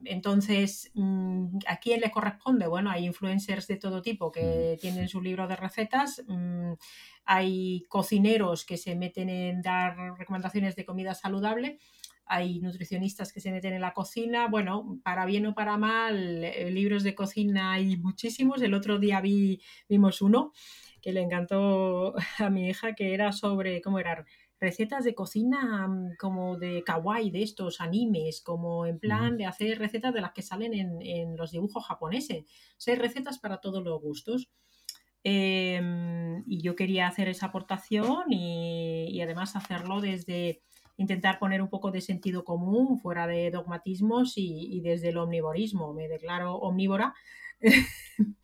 entonces, 0.06 0.90
mm, 0.94 1.58
¿a 1.66 1.76
quién 1.76 2.00
le 2.00 2.10
corresponde? 2.10 2.66
Bueno, 2.66 2.90
hay 2.90 3.06
influencers 3.06 3.66
de 3.68 3.76
todo 3.76 4.02
tipo 4.02 4.32
que 4.32 4.74
mm. 4.76 4.80
tienen 4.80 5.08
su 5.08 5.22
libro 5.22 5.46
de 5.46 5.56
recetas, 5.56 6.22
hay 7.26 7.84
cocineros 7.88 8.66
que 8.66 8.76
se 8.76 8.94
meten 8.96 9.30
en 9.30 9.62
dar 9.62 9.96
recomendaciones 10.18 10.76
de 10.76 10.84
comida 10.84 11.14
saludable, 11.14 11.78
hay 12.26 12.60
nutricionistas 12.60 13.32
que 13.32 13.40
se 13.40 13.52
meten 13.52 13.74
en 13.74 13.80
la 13.80 13.92
cocina, 13.92 14.48
bueno, 14.48 15.00
para 15.02 15.26
bien 15.26 15.46
o 15.46 15.54
para 15.54 15.76
mal, 15.76 16.44
eh, 16.44 16.70
libros 16.70 17.02
de 17.02 17.14
cocina 17.14 17.72
hay 17.72 17.96
muchísimos. 17.96 18.62
El 18.62 18.74
otro 18.74 18.98
día 18.98 19.20
vi, 19.20 19.60
vimos 19.88 20.22
uno 20.22 20.52
que 21.02 21.12
le 21.12 21.20
encantó 21.20 22.14
a 22.38 22.50
mi 22.50 22.68
hija, 22.68 22.94
que 22.94 23.14
era 23.14 23.32
sobre, 23.32 23.82
¿cómo 23.82 23.98
era? 23.98 24.24
recetas 24.64 25.04
de 25.04 25.14
cocina 25.14 25.86
mm, 25.86 26.16
como 26.18 26.56
de 26.56 26.82
kawaii, 26.82 27.30
de 27.30 27.42
estos 27.42 27.80
animes, 27.80 28.40
como 28.40 28.86
en 28.86 28.98
plan 28.98 29.36
de 29.36 29.46
hacer 29.46 29.78
recetas 29.78 30.14
de 30.14 30.20
las 30.20 30.32
que 30.32 30.42
salen 30.42 30.72
en, 30.74 31.36
los 31.36 31.52
dibujos 31.52 31.86
japoneses. 31.86 32.44
O 32.88 32.94
recetas 32.94 33.38
para 33.38 33.58
todos 33.58 33.82
los 33.84 34.00
gustos. 34.00 34.50
Em, 35.22 36.42
y 36.46 36.60
yo 36.62 36.76
quería 36.76 37.06
hacer 37.06 37.28
esa 37.28 37.46
aportación 37.46 38.30
y, 38.30 39.20
además 39.22 39.56
hacerlo 39.56 40.00
desde 40.00 40.62
intentar 40.96 41.38
poner 41.38 41.60
un 41.60 41.68
poco 41.68 41.90
de 41.90 42.00
sentido 42.00 42.44
común, 42.44 42.98
fuera 42.98 43.26
de 43.26 43.50
dogmatismos 43.50 44.38
y, 44.38 44.76
y 44.76 44.80
desde 44.80 45.08
el 45.08 45.18
omnivorismo. 45.18 45.92
Me 45.92 46.08
declaro 46.08 46.56
omnívora. 46.56 47.14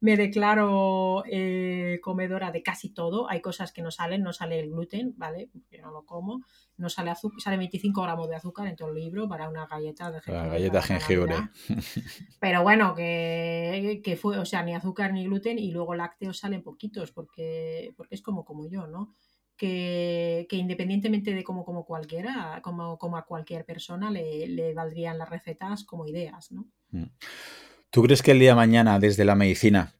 me 0.00 0.16
declaro 0.16 1.24
eh, 1.26 1.98
comedora 2.02 2.52
de 2.52 2.62
casi 2.62 2.90
todo. 2.90 3.28
Hay 3.28 3.40
cosas 3.40 3.72
que 3.72 3.82
no 3.82 3.90
salen, 3.90 4.22
no 4.22 4.32
sale 4.32 4.60
el 4.60 4.70
gluten, 4.70 5.14
¿vale? 5.16 5.48
Porque 5.52 5.78
no 5.78 5.90
lo 5.90 6.04
como. 6.04 6.44
No 6.76 6.88
sale 6.88 7.10
azúcar, 7.10 7.40
sale 7.40 7.56
25 7.56 8.02
gramos 8.02 8.28
de 8.28 8.36
azúcar 8.36 8.68
en 8.68 8.76
todo 8.76 8.90
el 8.90 8.94
libro 8.94 9.28
para 9.28 9.48
una 9.48 9.66
galleta 9.66 10.12
de 10.12 10.20
jengibre. 10.20 10.46
La 10.46 10.52
galleta 10.52 10.82
jengibre. 10.82 11.36
Pero 12.40 12.62
bueno, 12.62 12.94
que, 12.94 14.00
que, 14.04 14.16
fue, 14.16 14.38
o 14.38 14.44
sea, 14.44 14.62
ni 14.62 14.74
azúcar 14.74 15.12
ni 15.12 15.24
gluten 15.24 15.58
y 15.58 15.72
luego 15.72 15.94
lácteos 15.94 16.38
salen 16.38 16.62
poquitos 16.62 17.10
porque, 17.10 17.92
porque 17.96 18.14
es 18.14 18.22
como 18.22 18.44
como 18.44 18.68
yo, 18.68 18.86
¿no? 18.86 19.14
Que, 19.58 20.46
que, 20.48 20.56
independientemente 20.56 21.34
de 21.34 21.42
cómo 21.42 21.64
como 21.64 21.84
cualquiera, 21.84 22.60
como, 22.62 22.96
como 22.96 23.16
a 23.16 23.26
cualquier 23.26 23.64
persona, 23.64 24.08
le, 24.08 24.46
le, 24.46 24.72
valdrían 24.72 25.18
las 25.18 25.28
recetas 25.28 25.82
como 25.82 26.06
ideas, 26.06 26.52
¿no? 26.52 26.70
Mm. 26.92 27.10
¿Tú 27.90 28.02
crees 28.04 28.22
que 28.22 28.30
el 28.30 28.38
día 28.38 28.50
de 28.50 28.56
mañana, 28.56 29.00
desde 29.00 29.24
la 29.24 29.34
medicina, 29.34 29.98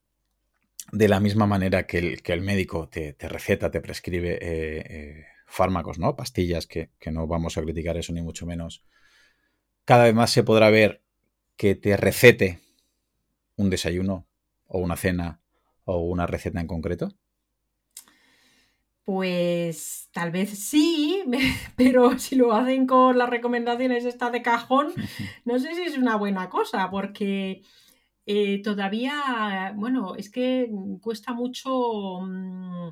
de 0.93 1.09
la 1.09 1.21
misma 1.21 1.47
manera 1.47 1.87
que 1.87 1.99
el, 1.99 2.23
que 2.23 2.33
el 2.33 2.41
médico 2.41 2.89
te, 2.89 3.15
receta, 3.21 3.71
te 3.71 3.81
prescribe 3.81 4.35
eh, 4.35 4.85
eh, 4.89 5.25
fármacos, 5.47 5.99
¿no? 5.99 6.17
Pastillas, 6.17 6.67
que, 6.67 6.91
no 7.11 7.27
vamos 7.27 7.59
a 7.59 7.63
criticar 7.63 7.97
eso 7.97 8.13
ni 8.13 8.23
mucho 8.23 8.47
menos, 8.47 8.85
cada 9.85 10.05
vez 10.05 10.15
más 10.15 10.31
se 10.31 10.43
podrá 10.43 10.71
ver 10.71 11.03
que 11.57 11.75
te 11.75 11.97
recete 11.97 12.61
un 13.57 13.71
desayuno 13.71 14.27
o 14.67 14.79
una 14.79 14.97
cena 14.97 15.41
o 15.85 15.99
una 15.99 16.27
receta 16.27 16.61
en 16.61 16.67
concreto? 16.67 17.15
Pues 19.09 20.11
tal 20.13 20.31
vez 20.31 20.51
sí, 20.51 21.25
pero 21.77 22.19
si 22.19 22.37
lo 22.37 22.53
hacen 22.53 22.87
con 22.87 23.17
las 23.17 23.31
recomendaciones 23.31 24.05
esta 24.05 24.31
de 24.31 24.43
cajón, 24.43 24.93
no 25.47 25.59
sé 25.59 25.75
si 25.75 25.81
es 25.81 25.97
una 25.97 26.17
buena 26.17 26.51
cosa, 26.51 26.91
porque 26.91 27.63
eh, 28.27 28.61
todavía, 28.63 29.73
bueno, 29.77 30.15
es 30.17 30.31
que 30.31 30.69
cuesta 31.01 31.33
mucho 31.33 32.21
mm, 32.21 32.91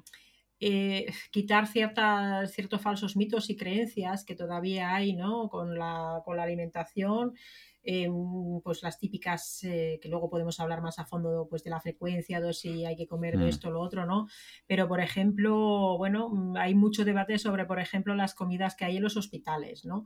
eh, 0.60 1.06
quitar 1.30 1.66
ciertas, 1.66 2.50
ciertos 2.50 2.80
falsos 2.80 3.14
mitos 3.18 3.50
y 3.50 3.56
creencias 3.56 4.24
que 4.24 4.34
todavía 4.34 4.94
hay, 4.94 5.12
¿no? 5.12 5.50
Con 5.50 5.78
la, 5.78 6.22
con 6.24 6.38
la 6.38 6.44
alimentación 6.44 7.34
Em, 7.88 8.60
pues 8.64 8.82
las 8.82 8.98
típicas 8.98 9.62
eh, 9.62 10.00
que 10.02 10.08
luego 10.08 10.28
podemos 10.28 10.58
hablar 10.58 10.82
más 10.82 10.98
a 10.98 11.04
fondo 11.04 11.46
pues 11.48 11.62
de 11.62 11.70
la 11.70 11.80
frecuencia, 11.80 12.40
de 12.40 12.52
si 12.52 12.84
hay 12.84 12.96
que 12.96 13.06
comer 13.06 13.38
de 13.38 13.44
mm. 13.44 13.48
esto 13.48 13.68
o 13.68 13.70
lo 13.70 13.80
otro, 13.80 14.04
¿no? 14.04 14.26
Pero 14.66 14.88
por 14.88 15.00
ejemplo, 15.00 15.96
bueno, 15.96 16.28
mm, 16.28 16.56
hay 16.56 16.74
mucho 16.74 17.04
debate 17.04 17.38
sobre, 17.38 17.64
por 17.64 17.78
ejemplo, 17.78 18.16
las 18.16 18.34
comidas 18.34 18.74
que 18.74 18.86
hay 18.86 18.96
en 18.96 19.04
los 19.04 19.16
hospitales, 19.16 19.84
¿no? 19.84 20.04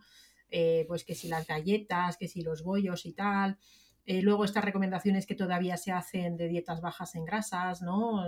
Eh, 0.50 0.84
pues 0.88 1.04
que 1.04 1.14
si 1.14 1.28
las 1.28 1.46
galletas, 1.46 2.18
que 2.18 2.28
si 2.28 2.42
los 2.42 2.62
bollos 2.62 3.06
y 3.06 3.14
tal. 3.14 3.56
Eh, 4.04 4.20
luego 4.20 4.44
estas 4.44 4.64
recomendaciones 4.64 5.24
que 5.24 5.34
todavía 5.34 5.78
se 5.78 5.92
hacen 5.92 6.36
de 6.36 6.48
dietas 6.48 6.82
bajas 6.82 7.14
en 7.14 7.24
grasas, 7.24 7.80
¿no? 7.80 8.26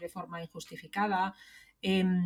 De 0.00 0.08
forma 0.08 0.42
injustificada. 0.42 1.34
Em, 1.80 2.20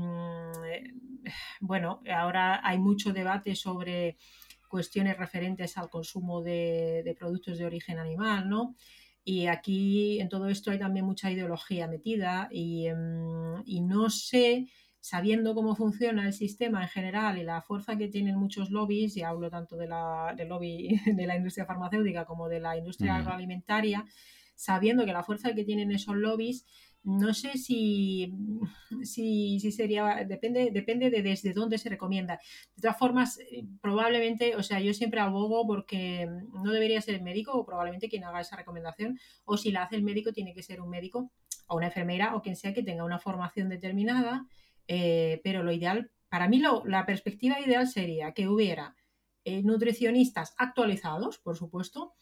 bueno, 1.60 2.00
ahora 2.10 2.66
hay 2.66 2.78
mucho 2.78 3.12
debate 3.12 3.54
sobre 3.56 4.16
cuestiones 4.66 5.16
referentes 5.16 5.76
al 5.78 5.90
consumo 5.90 6.42
de, 6.42 7.14
productos 7.18 7.58
de 7.58 7.66
origen 7.66 7.98
animal, 7.98 8.48
¿no? 8.48 8.76
Y 9.24 9.46
aquí 9.46 10.20
en 10.20 10.28
todo 10.28 10.48
esto 10.48 10.70
hay 10.70 10.78
también 10.78 11.04
mucha 11.04 11.30
ideología 11.30 11.88
metida 11.88 12.48
y, 12.50 12.86
em, 12.86 13.62
no 13.86 14.08
sé, 14.10 14.68
sabiendo 15.00 15.54
cómo 15.54 15.76
funciona 15.76 16.26
el 16.26 16.32
sistema 16.32 16.82
en 16.82 16.88
general 16.88 17.38
y 17.38 17.44
la 17.44 17.62
fuerza 17.62 17.96
que 17.96 18.08
tienen 18.08 18.36
muchos 18.36 18.70
lobbies, 18.70 19.16
y 19.16 19.22
hablo 19.22 19.50
tanto 19.50 19.76
de 19.76 19.86
la, 19.86 20.34
del 20.36 20.48
lobby 20.48 20.88
de 21.06 21.26
la 21.26 21.36
industria 21.36 21.66
farmacéutica 21.66 22.24
como 22.24 22.48
de 22.48 22.60
la 22.60 22.76
industria 22.76 23.16
agroalimentaria, 23.16 24.04
sabiendo 24.56 25.04
que 25.04 25.12
la 25.12 25.22
fuerza 25.22 25.54
que 25.54 25.64
tienen 25.64 25.92
esos 25.92 26.16
lobbies, 26.16 26.66
no 27.06 27.32
sé 27.34 27.56
si, 27.56 28.32
si, 29.04 29.60
sería, 29.70 30.24
depende, 30.26 30.70
depende 30.72 31.08
de 31.08 31.22
desde 31.22 31.52
dónde 31.52 31.78
se 31.78 31.88
recomienda. 31.88 32.40
De 32.74 32.82
todas 32.82 32.98
formas, 32.98 33.38
eh, 33.38 33.64
probablemente, 33.80 34.56
o 34.56 34.62
sea, 34.64 34.80
yo 34.80 34.92
siempre 34.92 35.20
abogo 35.20 35.64
porque 35.68 36.28
no 36.52 36.72
debería 36.72 37.00
ser 37.00 37.14
el 37.14 37.22
médico 37.22 37.52
o 37.52 37.64
probablemente 37.64 38.08
quien 38.08 38.24
haga 38.24 38.40
esa 38.40 38.56
recomendación, 38.56 39.20
o 39.44 39.56
si 39.56 39.70
la 39.70 39.84
hace 39.84 39.94
el 39.94 40.02
médico 40.02 40.32
tiene 40.32 40.52
que 40.52 40.64
ser 40.64 40.80
un 40.80 40.90
médico 40.90 41.30
o 41.68 41.76
una 41.76 41.86
enfermera 41.86 42.34
o 42.34 42.42
quien 42.42 42.56
sea 42.56 42.74
que 42.74 42.82
tenga 42.82 43.04
una 43.04 43.20
formación 43.20 43.68
determinada, 43.68 44.44
eh, 44.88 45.40
pero 45.44 45.62
lo 45.62 45.70
ideal, 45.70 46.10
para 46.28 46.48
mí 46.48 46.58
lo, 46.58 46.84
la 46.86 47.06
perspectiva 47.06 47.60
ideal 47.60 47.86
sería 47.86 48.32
que 48.32 48.48
hubiera 48.48 48.96
eh, 49.44 49.62
nutricionistas 49.62 50.54
actualizados, 50.58 51.38
por 51.38 51.56
supuesto, 51.56 52.14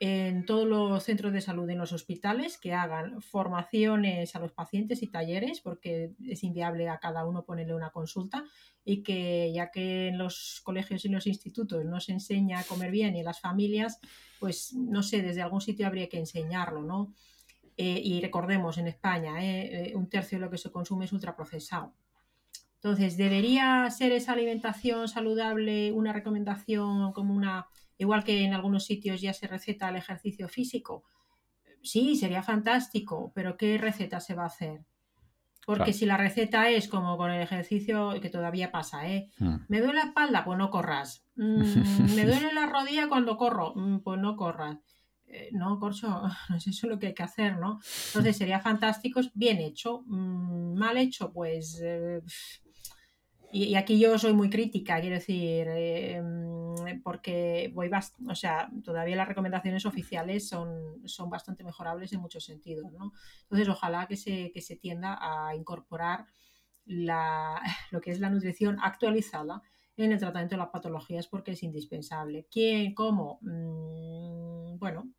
en 0.00 0.46
todos 0.46 0.66
los 0.66 1.02
centros 1.02 1.32
de 1.32 1.40
salud, 1.40 1.68
en 1.68 1.78
los 1.78 1.92
hospitales, 1.92 2.56
que 2.56 2.72
hagan 2.72 3.20
formaciones 3.20 4.36
a 4.36 4.38
los 4.38 4.52
pacientes 4.52 5.02
y 5.02 5.08
talleres, 5.08 5.60
porque 5.60 6.12
es 6.24 6.44
inviable 6.44 6.88
a 6.88 6.98
cada 6.98 7.26
uno 7.26 7.44
ponerle 7.44 7.74
una 7.74 7.90
consulta, 7.90 8.44
y 8.84 9.02
que 9.02 9.52
ya 9.52 9.70
que 9.70 10.08
en 10.08 10.18
los 10.18 10.60
colegios 10.64 11.04
y 11.04 11.08
los 11.08 11.26
institutos 11.26 11.84
no 11.84 12.00
se 12.00 12.12
enseña 12.12 12.60
a 12.60 12.64
comer 12.64 12.90
bien 12.90 13.16
y 13.16 13.22
las 13.22 13.40
familias, 13.40 13.98
pues 14.38 14.72
no 14.72 15.02
sé, 15.02 15.20
desde 15.20 15.42
algún 15.42 15.60
sitio 15.60 15.86
habría 15.86 16.08
que 16.08 16.18
enseñarlo, 16.18 16.82
¿no? 16.82 17.12
Eh, 17.76 18.00
y 18.02 18.20
recordemos, 18.20 18.78
en 18.78 18.88
España, 18.88 19.44
eh, 19.44 19.90
eh, 19.90 19.96
un 19.96 20.08
tercio 20.08 20.38
de 20.38 20.44
lo 20.44 20.50
que 20.50 20.58
se 20.58 20.70
consume 20.70 21.04
es 21.04 21.12
ultraprocesado. 21.12 21.94
Entonces, 22.74 23.16
¿debería 23.16 23.88
ser 23.90 24.12
esa 24.12 24.32
alimentación 24.32 25.08
saludable 25.08 25.90
una 25.92 26.12
recomendación 26.12 27.12
como 27.12 27.34
una 27.34 27.66
igual 27.98 28.24
que 28.24 28.44
en 28.44 28.54
algunos 28.54 28.84
sitios 28.86 29.20
ya 29.20 29.32
se 29.32 29.46
receta 29.46 29.88
el 29.88 29.96
ejercicio 29.96 30.48
físico. 30.48 31.04
Sí, 31.82 32.16
sería 32.16 32.42
fantástico, 32.42 33.32
pero 33.34 33.56
¿qué 33.56 33.78
receta 33.78 34.20
se 34.20 34.34
va 34.34 34.44
a 34.44 34.46
hacer? 34.46 34.84
Porque 35.66 35.92
si 35.92 36.06
la 36.06 36.16
receta 36.16 36.70
es 36.70 36.88
como 36.88 37.18
con 37.18 37.30
el 37.30 37.42
ejercicio, 37.42 38.18
que 38.22 38.30
todavía 38.30 38.72
pasa, 38.72 39.06
¿eh? 39.06 39.28
Hmm. 39.38 39.56
¿Me 39.68 39.80
duele 39.80 39.98
la 39.98 40.06
espalda? 40.06 40.42
Pues 40.44 40.58
no 40.58 40.70
corras. 40.70 41.24
Mm, 41.38 42.16
¿Me 42.16 42.24
duele 42.24 42.52
la 42.52 42.66
rodilla 42.66 43.08
cuando 43.08 43.36
corro? 43.36 43.72
Mm, 43.76 44.00
pues 44.00 44.18
no 44.18 44.34
corras. 44.34 44.78
Eh, 45.28 45.50
no, 45.52 45.78
Corcho, 45.78 46.08
no 46.48 46.56
es 46.56 46.66
eso 46.66 46.88
lo 46.88 46.98
que 46.98 47.08
hay 47.08 47.14
que 47.14 47.22
hacer, 47.22 47.58
¿no? 47.58 47.80
Entonces 48.08 48.36
sería 48.36 48.60
fantástico, 48.60 49.20
bien 49.34 49.58
hecho. 49.58 50.02
Mm, 50.06 50.76
mal 50.76 50.96
hecho, 50.96 51.32
pues... 51.32 51.80
Eh, 51.84 52.22
y, 53.52 53.74
aquí 53.76 53.98
yo 53.98 54.18
soy 54.18 54.32
muy 54.32 54.50
crítica, 54.50 55.00
quiero 55.00 55.16
decir, 55.16 55.66
em, 55.68 57.02
porque 57.02 57.70
voy 57.74 57.90
o 58.28 58.34
sea, 58.34 58.70
todavía 58.84 59.16
las 59.16 59.28
recomendaciones 59.28 59.86
oficiales 59.86 60.48
son, 60.48 61.06
son 61.08 61.30
bastante 61.30 61.64
mejorables 61.64 62.12
en 62.12 62.20
muchos 62.20 62.44
sentidos, 62.44 62.92
¿no? 62.92 63.12
Entonces, 63.42 63.68
ojalá 63.68 64.06
que 64.06 64.16
se, 64.16 64.50
que 64.52 64.60
se 64.60 64.76
tienda 64.76 65.18
a 65.20 65.54
incorporar 65.54 66.26
la, 66.84 67.60
lo 67.90 68.00
que 68.00 68.10
es 68.10 68.20
la 68.20 68.30
nutrición 68.30 68.78
actualizada 68.82 69.62
en 69.96 70.12
el 70.12 70.18
tratamiento 70.18 70.54
de 70.54 70.60
las 70.60 70.70
patologías 70.70 71.26
porque 71.26 71.52
es 71.52 71.62
indispensable. 71.62 72.46
¿Quién? 72.50 72.94
¿Cómo? 72.94 73.38
Mm, 73.42 74.78
bueno, 74.78 75.10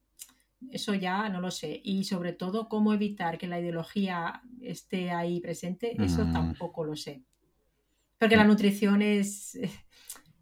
eso 0.71 0.93
ya 0.93 1.29
no 1.29 1.41
lo 1.41 1.51
sé. 1.51 1.81
Y 1.83 2.03
sobre 2.03 2.33
todo, 2.33 2.69
cómo 2.69 2.93
evitar 2.93 3.37
que 3.37 3.47
la 3.47 3.59
ideología 3.59 4.41
esté 4.61 5.11
ahí 5.11 5.39
presente, 5.41 6.01
eso 6.01 6.25
mm. 6.25 6.33
tampoco 6.33 6.83
lo 6.83 6.95
sé. 6.95 7.23
Porque 8.19 8.35
la 8.35 8.43
nutrición 8.43 9.01
es, 9.01 9.57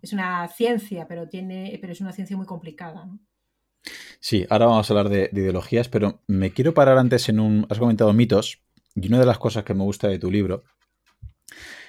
es 0.01 0.13
una 0.13 0.47
ciencia, 0.47 1.07
pero, 1.07 1.29
tiene, 1.29 1.77
pero 1.79 1.93
es 1.93 2.01
una 2.01 2.11
ciencia 2.11 2.35
muy 2.35 2.45
complicada. 2.45 3.07
Sí, 4.19 4.45
ahora 4.49 4.65
vamos 4.65 4.89
a 4.89 4.93
hablar 4.93 5.09
de, 5.09 5.29
ideologías, 5.31 5.87
pero 5.87 6.21
me 6.27 6.51
quiero 6.51 6.73
parar 6.73 6.97
antes 6.97 7.29
en 7.29 7.39
un... 7.39 7.67
Has 7.69 7.79
comentado 7.79 8.11
mitos, 8.13 8.61
y 8.95 9.07
una 9.07 9.19
de 9.19 9.25
las 9.25 9.37
cosas 9.37 9.63
que 9.63 9.73
me 9.73 9.83
gusta 9.83 10.07
de 10.07 10.19
tu 10.19 10.31
libro 10.31 10.63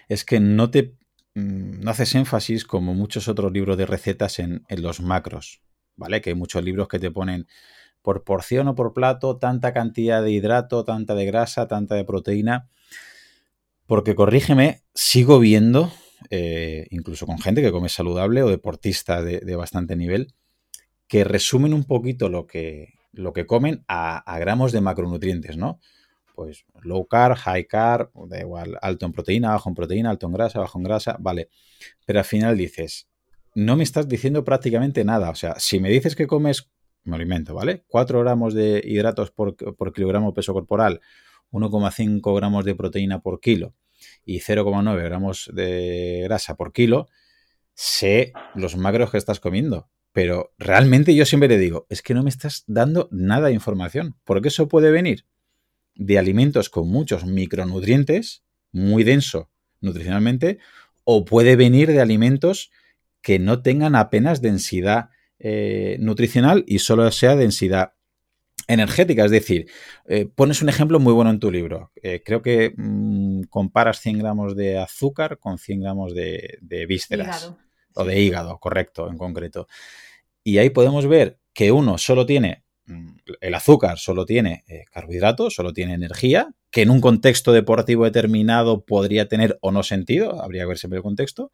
es 0.09 0.25
que 0.25 0.41
no 0.41 0.71
te 0.71 0.95
mm, 1.35 1.81
no 1.81 1.91
haces 1.91 2.15
énfasis, 2.15 2.65
como 2.65 2.95
muchos 2.95 3.29
otros 3.29 3.51
libros 3.53 3.77
de 3.77 3.87
recetas, 3.87 4.39
en, 4.39 4.63
en 4.69 4.83
los 4.83 5.01
macros, 5.01 5.63
¿vale? 5.97 6.21
Que 6.21 6.31
hay 6.31 6.37
muchos 6.37 6.63
libros 6.63 6.89
que 6.89 6.99
te 6.99 7.11
ponen 7.11 7.47
por 8.03 8.25
porción 8.25 8.69
o 8.69 8.75
por 8.75 8.93
plato 8.95 9.39
tanta 9.39 9.73
cantidad 9.73 10.23
de 10.23 10.31
hidrato, 10.31 10.85
tanta 10.85 11.15
de 11.15 11.27
grasa, 11.27 11.67
tanta 11.67 11.95
de 11.95 12.05
proteína. 12.05 12.69
Porque 13.89 14.15
corrígeme, 14.15 14.83
sigo 14.95 15.39
viendo, 15.39 15.91
eh, 16.29 16.87
incluso 16.91 17.25
con 17.25 17.39
gente 17.39 17.63
que 17.63 17.73
come 17.73 17.89
saludable 17.89 18.43
o 18.43 18.51
deportista 18.51 19.23
de, 19.23 19.57
bastante 19.57 19.97
nivel, 19.97 20.35
que 21.07 21.25
resumen 21.25 21.73
un 21.73 21.85
poquito 21.85 22.29
lo 22.29 22.47
que, 22.47 22.93
lo 23.13 23.33
que 23.33 23.47
comen 23.47 23.87
a, 23.89 24.23
gramos 24.39 24.73
de 24.73 24.83
macronutrientes, 24.83 25.57
¿no? 25.57 25.81
Pues 26.35 26.67
low 26.83 27.07
carb, 27.07 27.35
high 27.39 27.67
carb, 27.67 28.11
da 28.29 28.39
igual, 28.39 28.77
alto 28.83 29.07
en 29.07 29.13
proteína, 29.13 29.53
bajo 29.53 29.71
en 29.71 29.75
proteína, 29.75 30.11
alto 30.11 30.27
en 30.27 30.35
grasa, 30.35 30.61
bajo 30.61 30.79
en 30.79 30.85
grasa, 30.85 31.17
vale. 31.19 31.49
Pero 32.05 32.19
al 32.19 32.27
final 32.27 32.59
dices, 32.59 33.09
no 33.55 33.75
me 33.75 33.85
estás 33.85 34.07
diciendo 34.07 34.45
prácticamente 34.45 35.03
nada. 35.03 35.31
O 35.31 35.35
sea, 35.35 35.55
si 35.59 35.81
me 35.81 35.89
dices 35.89 36.15
que 36.15 36.27
comes 36.27 36.71
me 37.05 37.17
alimento, 37.17 37.55
¿vale? 37.55 37.85
4 37.89 38.21
gramos 38.21 38.55
de 38.55 38.83
hidratos 38.85 39.31
por, 39.31 39.57
kilogramo 39.93 40.35
peso 40.35 40.53
corporal, 40.53 41.01
1,5 41.51 42.37
gramos 42.37 42.65
de 42.65 42.75
proteína 42.75 43.21
por 43.21 43.41
kilo 43.41 43.75
y 44.25 44.41
0,9 44.41 45.03
gramos 45.03 45.51
de 45.53 46.21
grasa 46.25 46.57
por 46.57 46.73
kilo, 46.73 47.09
sé 47.75 48.33
los 48.55 48.77
macros 48.77 49.11
que 49.11 49.19
estás 49.19 49.41
comiendo. 49.41 49.89
Pero 50.13 50.53
realmente 50.59 51.15
yo 51.15 51.25
siempre 51.25 51.49
le 51.49 51.59
digo, 51.59 51.87
es 51.91 52.03
que 52.03 52.15
no 52.15 52.23
me 52.23 52.31
estás 52.31 52.65
dando 52.67 53.09
nada 53.13 53.49
de 53.49 53.55
información, 53.55 54.17
porque 54.25 54.49
eso 54.49 54.69
puede 54.69 54.91
venir 54.91 55.27
de 55.95 56.19
alimentos 56.19 56.71
con 56.71 56.89
muchos 56.89 57.25
micronutrientes, 57.25 58.45
muy 58.73 59.05
denso 59.05 59.51
nutricionalmente, 59.81 60.59
o 61.05 61.25
puede 61.25 61.57
venir 61.57 61.89
de 61.89 62.01
alimentos 62.01 62.71
que 63.21 63.39
no 63.39 63.63
tengan 63.63 63.95
apenas 63.95 64.41
densidad 64.41 65.11
eh, 65.39 65.97
nutricional 66.01 66.65
y 66.67 66.81
solo 66.81 67.11
sea 67.11 67.37
densidad 67.37 67.93
energética. 68.69 69.25
Es 69.25 69.31
decir, 69.31 69.69
eh, 70.07 70.27
pones 70.27 70.63
un 70.63 70.69
ejemplo 70.69 71.01
muy 71.01 71.13
bueno 71.13 71.31
en 71.31 71.41
tu 71.41 71.51
libro. 71.51 71.91
Eh, 71.97 72.23
creo 72.25 72.43
que 72.43 72.73
mm, 72.77 73.45
comparas 73.45 74.01
100 74.01 74.19
gramos 74.19 74.55
de 74.55 74.79
azúcar 74.79 75.39
con 75.39 75.59
100 75.59 75.81
gramos 75.81 76.15
de, 76.15 76.59
vísceras. 76.87 77.53
O 77.95 78.05
de 78.05 78.21
hígado, 78.21 78.59
correcto, 78.61 79.11
en 79.11 79.19
concreto. 79.19 79.67
Y 80.45 80.59
ahí 80.59 80.71
podemos 80.71 81.07
ver 81.07 81.41
que 81.53 81.73
uno 81.73 81.99
solo 81.99 82.27
tiene, 82.27 82.63
mm, 82.87 83.17
el 83.41 83.55
azúcar 83.55 83.99
solo 83.99 84.25
tiene 84.25 84.63
carbohidratos, 84.93 85.55
solo 85.55 85.73
tiene 85.73 85.95
energía, 85.95 86.55
que 86.71 86.83
en 86.83 86.91
un 86.91 87.01
contexto 87.01 87.53
deportivo 87.53 88.05
determinado 88.05 88.85
podría 88.85 89.27
tener 89.27 89.59
o 89.63 89.73
no 89.73 89.83
sentido, 89.83 90.41
habría 90.41 90.63
que 90.63 90.69
ver 90.69 90.79
siempre 90.79 90.99
el 90.99 91.03
contexto, 91.03 91.51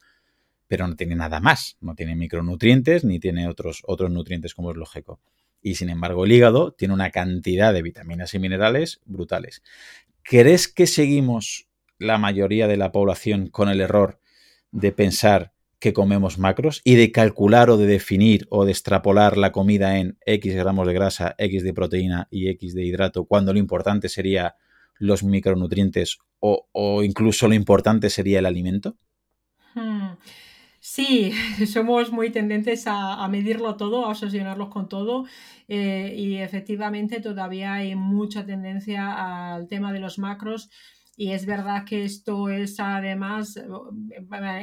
pero 0.66 0.88
no 0.88 0.96
tiene 0.96 1.14
nada 1.14 1.40
más, 1.40 1.76
no 1.80 1.94
tiene 1.94 2.16
micronutrientes 2.16 3.04
ni 3.04 3.20
tiene 3.20 3.48
otros, 3.48 3.82
otros 3.86 4.10
nutrientes 4.10 4.54
como 4.54 4.72
es 4.72 4.76
lógico. 4.76 5.20
Y 5.64 5.76
sin 5.76 5.88
embargo 5.88 6.26
el 6.26 6.32
hígado 6.32 6.72
tiene 6.72 6.92
una 6.92 7.10
cantidad 7.10 7.72
de 7.72 7.80
vitaminas 7.80 8.34
y 8.34 8.38
minerales 8.38 9.00
brutales. 9.06 9.62
¿Crees 10.22 10.68
que 10.68 10.86
seguimos 10.86 11.68
la 11.98 12.18
mayoría 12.18 12.68
de 12.68 12.76
la 12.76 12.92
población 12.92 13.48
con 13.48 13.70
el 13.70 13.80
error 13.80 14.20
de 14.72 14.92
pensar 14.92 15.54
que 15.78 15.94
comemos 15.94 16.38
macros 16.38 16.82
y 16.84 16.96
de 16.96 17.10
calcular 17.12 17.70
o 17.70 17.78
de 17.78 17.86
definir 17.86 18.46
o 18.50 18.66
de 18.66 18.72
extrapolar 18.72 19.38
la 19.38 19.52
comida 19.52 19.98
en 19.98 20.18
X 20.26 20.54
gramos 20.54 20.86
de 20.86 20.92
grasa, 20.92 21.34
X 21.38 21.64
de 21.64 21.72
proteína 21.72 22.28
y 22.30 22.48
X 22.50 22.74
de 22.74 22.84
hidrato, 22.84 23.24
cuando 23.24 23.54
lo 23.54 23.58
importante 23.58 24.10
sería 24.10 24.56
los 24.98 25.24
micronutrientes 25.24 26.18
o, 26.40 27.02
incluso 27.02 27.48
lo 27.48 27.54
importante 27.54 28.10
sería 28.10 28.40
el 28.40 28.46
alimento? 28.46 28.98
Hmm. 29.74 30.12
Sí, 30.86 31.32
somos 31.66 32.12
muy 32.12 32.30
tendentes 32.30 32.84
a, 32.86 33.26
medirlo 33.28 33.76
todo, 33.78 34.04
a 34.04 34.10
obsesionarlos 34.10 34.68
con 34.68 34.86
todo 34.86 35.24
eh, 35.66 36.12
y 36.14 36.36
efectivamente 36.36 37.22
todavía 37.22 37.72
hay 37.72 37.94
mucha 37.94 38.44
tendencia 38.44 39.54
al 39.54 39.66
tema 39.66 39.94
de 39.94 40.00
los 40.00 40.18
macros 40.18 40.68
y 41.16 41.32
es 41.32 41.46
verdad 41.46 41.84
que 41.86 42.04
esto 42.04 42.50
es 42.50 42.78
además, 42.80 43.56
eh, 43.56 43.64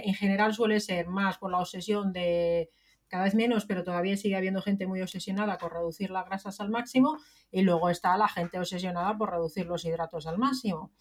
en 0.05 0.14
general 0.14 0.53
suele 0.53 0.79
ser 0.79 1.07
más 1.07 1.40
por 1.40 1.50
la 1.50 1.57
obsesión 1.57 2.14
de 2.14 2.70
cada 3.07 3.24
vez 3.24 3.34
menos, 3.34 3.66
pero 3.66 3.84
todavía 3.84 4.16
sigue 4.16 4.36
habiendo 4.36 4.62
gente 4.62 4.86
muy 4.86 5.01
obsesionada 5.01 5.57
por 5.57 5.74
reducir 5.74 6.12
las 6.12 6.27
grasas 6.27 6.60
al 6.60 6.70
máximo 6.70 7.18
y 7.51 7.64
luego 7.64 7.90
está 7.90 8.16
la 8.16 8.27
gente 8.27 8.60
obsesionada 8.60 9.18
por 9.18 9.31
reducir 9.31 9.66
los 9.66 9.84
hidratos 9.86 10.27
al 10.27 10.38
máximo. 10.38 10.92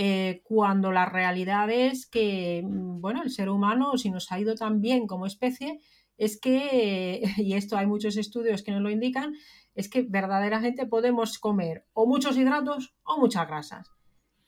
Eh, 0.00 0.42
cuando 0.44 0.92
la 0.92 1.06
realidad 1.06 1.68
es 1.70 2.06
que, 2.06 2.62
mm, 2.64 3.00
bueno, 3.00 3.20
el 3.24 3.30
ser 3.30 3.48
humano, 3.48 3.98
si 3.98 4.10
nos 4.10 4.30
ha 4.30 4.38
ido 4.38 4.54
tan 4.54 4.80
bien 4.80 5.08
como 5.08 5.26
especie, 5.26 5.80
es 6.16 6.40
que, 6.40 7.22
y 7.44 7.54
esto 7.54 7.76
hay 7.76 7.86
muchos 7.88 8.16
estudios 8.16 8.62
que 8.62 8.70
nos 8.70 8.80
lo 8.80 8.90
indican, 8.90 9.34
es 9.74 9.90
que 9.90 10.02
verdaderamente 10.02 10.86
podemos 10.86 11.40
comer 11.40 11.84
o 11.94 12.06
muchos 12.06 12.36
hidratos 12.36 12.94
o 13.02 13.18
muchas 13.18 13.48
grasas. 13.48 13.90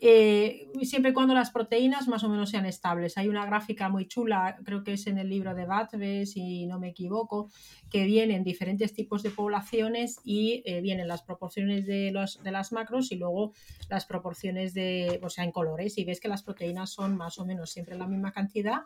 Eh, 0.02 0.70
siempre 0.82 1.10
y 1.10 1.14
cuando 1.14 1.34
las 1.34 1.50
proteínas 1.50 2.08
más 2.08 2.24
o 2.24 2.28
menos 2.30 2.48
sean 2.48 2.64
estables. 2.64 3.18
Hay 3.18 3.28
una 3.28 3.44
gráfica 3.44 3.90
muy 3.90 4.08
chula, 4.08 4.56
creo 4.64 4.82
que 4.82 4.94
es 4.94 5.06
en 5.06 5.18
el 5.18 5.28
libro 5.28 5.54
de 5.54 5.66
Batve, 5.66 6.24
si 6.24 6.64
no 6.66 6.78
me 6.78 6.88
equivoco, 6.88 7.50
que 7.90 8.04
vienen 8.04 8.42
diferentes 8.42 8.94
tipos 8.94 9.22
de 9.22 9.30
poblaciones 9.30 10.18
y 10.24 10.62
eh, 10.64 10.80
vienen 10.80 11.06
las 11.06 11.22
proporciones 11.22 11.86
de, 11.86 12.12
los, 12.12 12.42
de 12.42 12.50
las 12.50 12.72
macros 12.72 13.12
y 13.12 13.16
luego 13.16 13.52
las 13.90 14.06
proporciones 14.06 14.72
de, 14.72 15.20
o 15.22 15.28
sea, 15.28 15.44
en 15.44 15.52
colores. 15.52 15.98
Y 15.98 16.04
ves 16.04 16.18
que 16.18 16.28
las 16.28 16.42
proteínas 16.42 16.90
son 16.90 17.16
más 17.16 17.38
o 17.38 17.44
menos 17.44 17.70
siempre 17.70 17.98
la 17.98 18.06
misma 18.06 18.32
cantidad 18.32 18.82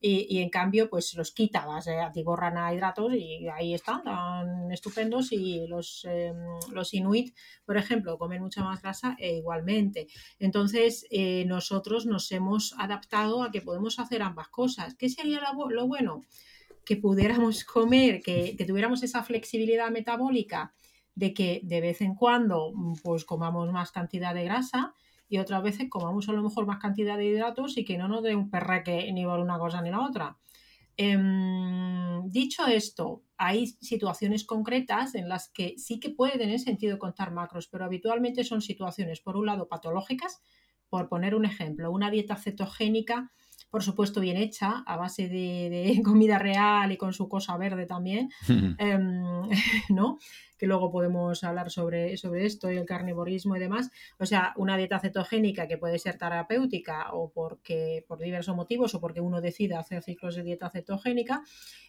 y, 0.00 0.38
en 0.40 0.50
cambio 0.50 0.90
pues 0.90 1.14
los 1.14 1.32
quitabas, 1.32 1.86
eh, 1.86 2.00
atiborran 2.00 2.58
a 2.58 2.72
hidratos 2.74 3.14
y 3.14 3.48
ahí 3.48 3.74
están, 3.74 4.02
tan 4.04 4.70
estupendos 4.70 5.32
y 5.32 5.66
los, 5.66 6.04
em, 6.04 6.36
los 6.72 6.92
inuit, 6.94 7.34
por 7.64 7.76
ejemplo, 7.76 8.18
comen 8.18 8.42
mucha 8.42 8.62
más 8.62 8.82
grasa 8.82 9.16
e 9.18 9.36
igualmente. 9.36 10.06
Entonces 10.38 11.06
eh, 11.10 11.44
nosotros 11.46 12.06
nos 12.06 12.30
hemos 12.32 12.74
adaptado 12.78 13.42
a 13.42 13.50
que 13.50 13.62
podemos 13.62 13.98
hacer 13.98 14.22
ambas 14.22 14.48
cosas. 14.48 14.94
¿Qué 14.96 15.08
sería 15.08 15.40
lo, 15.70 15.86
bueno? 15.86 16.22
Que 16.84 16.96
pudiéramos 16.96 17.64
comer, 17.64 18.22
que, 18.22 18.54
que 18.56 18.64
tuviéramos 18.64 19.02
esa 19.02 19.22
flexibilidad 19.22 19.90
metabólica 19.90 20.74
de 21.14 21.32
que 21.32 21.60
de 21.64 21.80
vez 21.80 22.02
en 22.02 22.14
cuando 22.14 22.72
pues 23.02 23.24
comamos 23.24 23.72
más 23.72 23.90
cantidad 23.90 24.34
de 24.34 24.44
grasa, 24.44 24.94
y 25.28 25.38
otras 25.38 25.62
veces 25.62 25.88
comamos 25.90 26.28
a 26.28 26.32
lo 26.32 26.42
mejor 26.42 26.66
más 26.66 26.78
cantidad 26.78 27.16
de 27.16 27.26
hidratos 27.26 27.76
y 27.78 27.84
que 27.84 27.98
no 27.98 28.08
nos 28.08 28.22
dé 28.22 28.34
un 28.34 28.50
perreque 28.50 29.10
ni 29.12 29.24
por 29.24 29.40
una 29.40 29.58
cosa 29.58 29.82
ni 29.82 29.90
la 29.90 30.00
otra. 30.00 30.36
Em, 30.96 32.30
dicho 32.30 32.66
esto, 32.66 33.22
hay 33.36 33.66
situaciones 33.66 34.44
concretas 34.44 35.14
en 35.14 35.28
las 35.28 35.50
que 35.50 35.74
sí 35.76 36.00
que 36.00 36.10
puede 36.10 36.38
tener 36.38 36.58
sentido 36.58 36.98
contar 36.98 37.32
macros, 37.32 37.68
pero 37.68 37.84
habitualmente 37.84 38.44
son 38.44 38.62
situaciones, 38.62 39.20
por 39.20 39.36
un 39.36 39.46
lado, 39.46 39.68
patológicas, 39.68 40.40
por 40.88 41.08
poner 41.08 41.34
un 41.34 41.44
ejemplo, 41.44 41.90
una 41.90 42.10
dieta 42.10 42.36
cetogénica, 42.36 43.30
por 43.70 43.82
supuesto 43.82 44.20
bien 44.20 44.38
hecha, 44.38 44.84
a 44.86 44.96
base 44.96 45.28
de, 45.28 46.00
comida 46.04 46.38
real 46.38 46.92
y 46.92 46.96
con 46.96 47.12
su 47.12 47.28
cosa 47.28 47.56
verde 47.58 47.84
también, 47.84 48.30
em, 48.78 49.48
¿no? 49.90 50.18
Que 50.58 50.66
luego 50.66 50.90
podemos 50.90 51.44
hablar 51.44 51.70
sobre, 51.70 52.16
sobre 52.16 52.46
esto 52.46 52.70
y 52.70 52.76
el 52.76 52.86
carnivorismo 52.86 53.56
y 53.56 53.60
demás. 53.60 53.90
O 54.18 54.26
sea, 54.26 54.52
una 54.56 54.76
dieta 54.76 54.98
cetogénica 55.00 55.68
que 55.68 55.78
puede 55.78 55.98
ser 55.98 56.18
terapéutica 56.18 57.12
o 57.12 57.30
porque 57.30 58.04
por 58.06 58.18
diversos 58.18 58.56
motivos 58.56 58.94
o 58.94 59.00
porque 59.00 59.20
uno 59.20 59.40
decida 59.40 59.78
hacer 59.78 60.02
ciclos 60.02 60.34
de 60.34 60.42
dieta 60.42 60.70
cetogénica, 60.70 61.42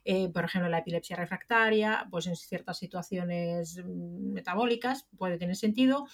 eh, 0.06 0.30
por 0.30 0.46
ejemplo, 0.46 0.70
la 0.70 0.80
epilepsia 0.80 1.16
refractaria, 1.16 2.08
pues 2.10 2.28
en 2.28 2.36
ciertas 2.36 2.78
situaciones 2.78 3.84
mm, 3.84 4.34
metabólicas 4.34 5.08
puede 5.18 5.38
tener 5.38 5.56
sentido. 5.56 6.08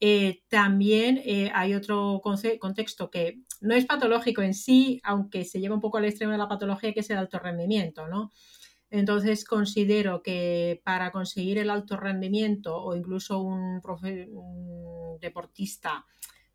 Eh, 0.00 0.42
también 0.48 1.20
eh, 1.24 1.50
hay 1.54 1.74
otro 1.74 2.20
contexto 2.22 3.10
que 3.10 3.40
no 3.60 3.74
es 3.74 3.84
patológico 3.84 4.42
en 4.42 4.54
sí, 4.54 5.00
aunque 5.02 5.44
se 5.44 5.60
lleva 5.60 5.74
un 5.74 5.80
poco 5.80 5.98
al 5.98 6.04
extremo 6.04 6.32
de 6.32 6.38
la 6.38 6.48
patología, 6.48 6.92
que 6.92 7.00
es 7.00 7.10
el 7.10 7.18
alto 7.18 7.38
rendimiento, 7.38 8.06
¿no? 8.06 8.32
Entonces 8.90 9.44
considero 9.44 10.22
que 10.22 10.80
para 10.84 11.12
conseguir 11.12 11.58
el 11.58 11.70
alto 11.70 11.96
rendimiento 11.96 12.76
o 12.76 12.96
incluso 12.96 13.40
un, 13.40 13.80
deportista, 15.20 16.06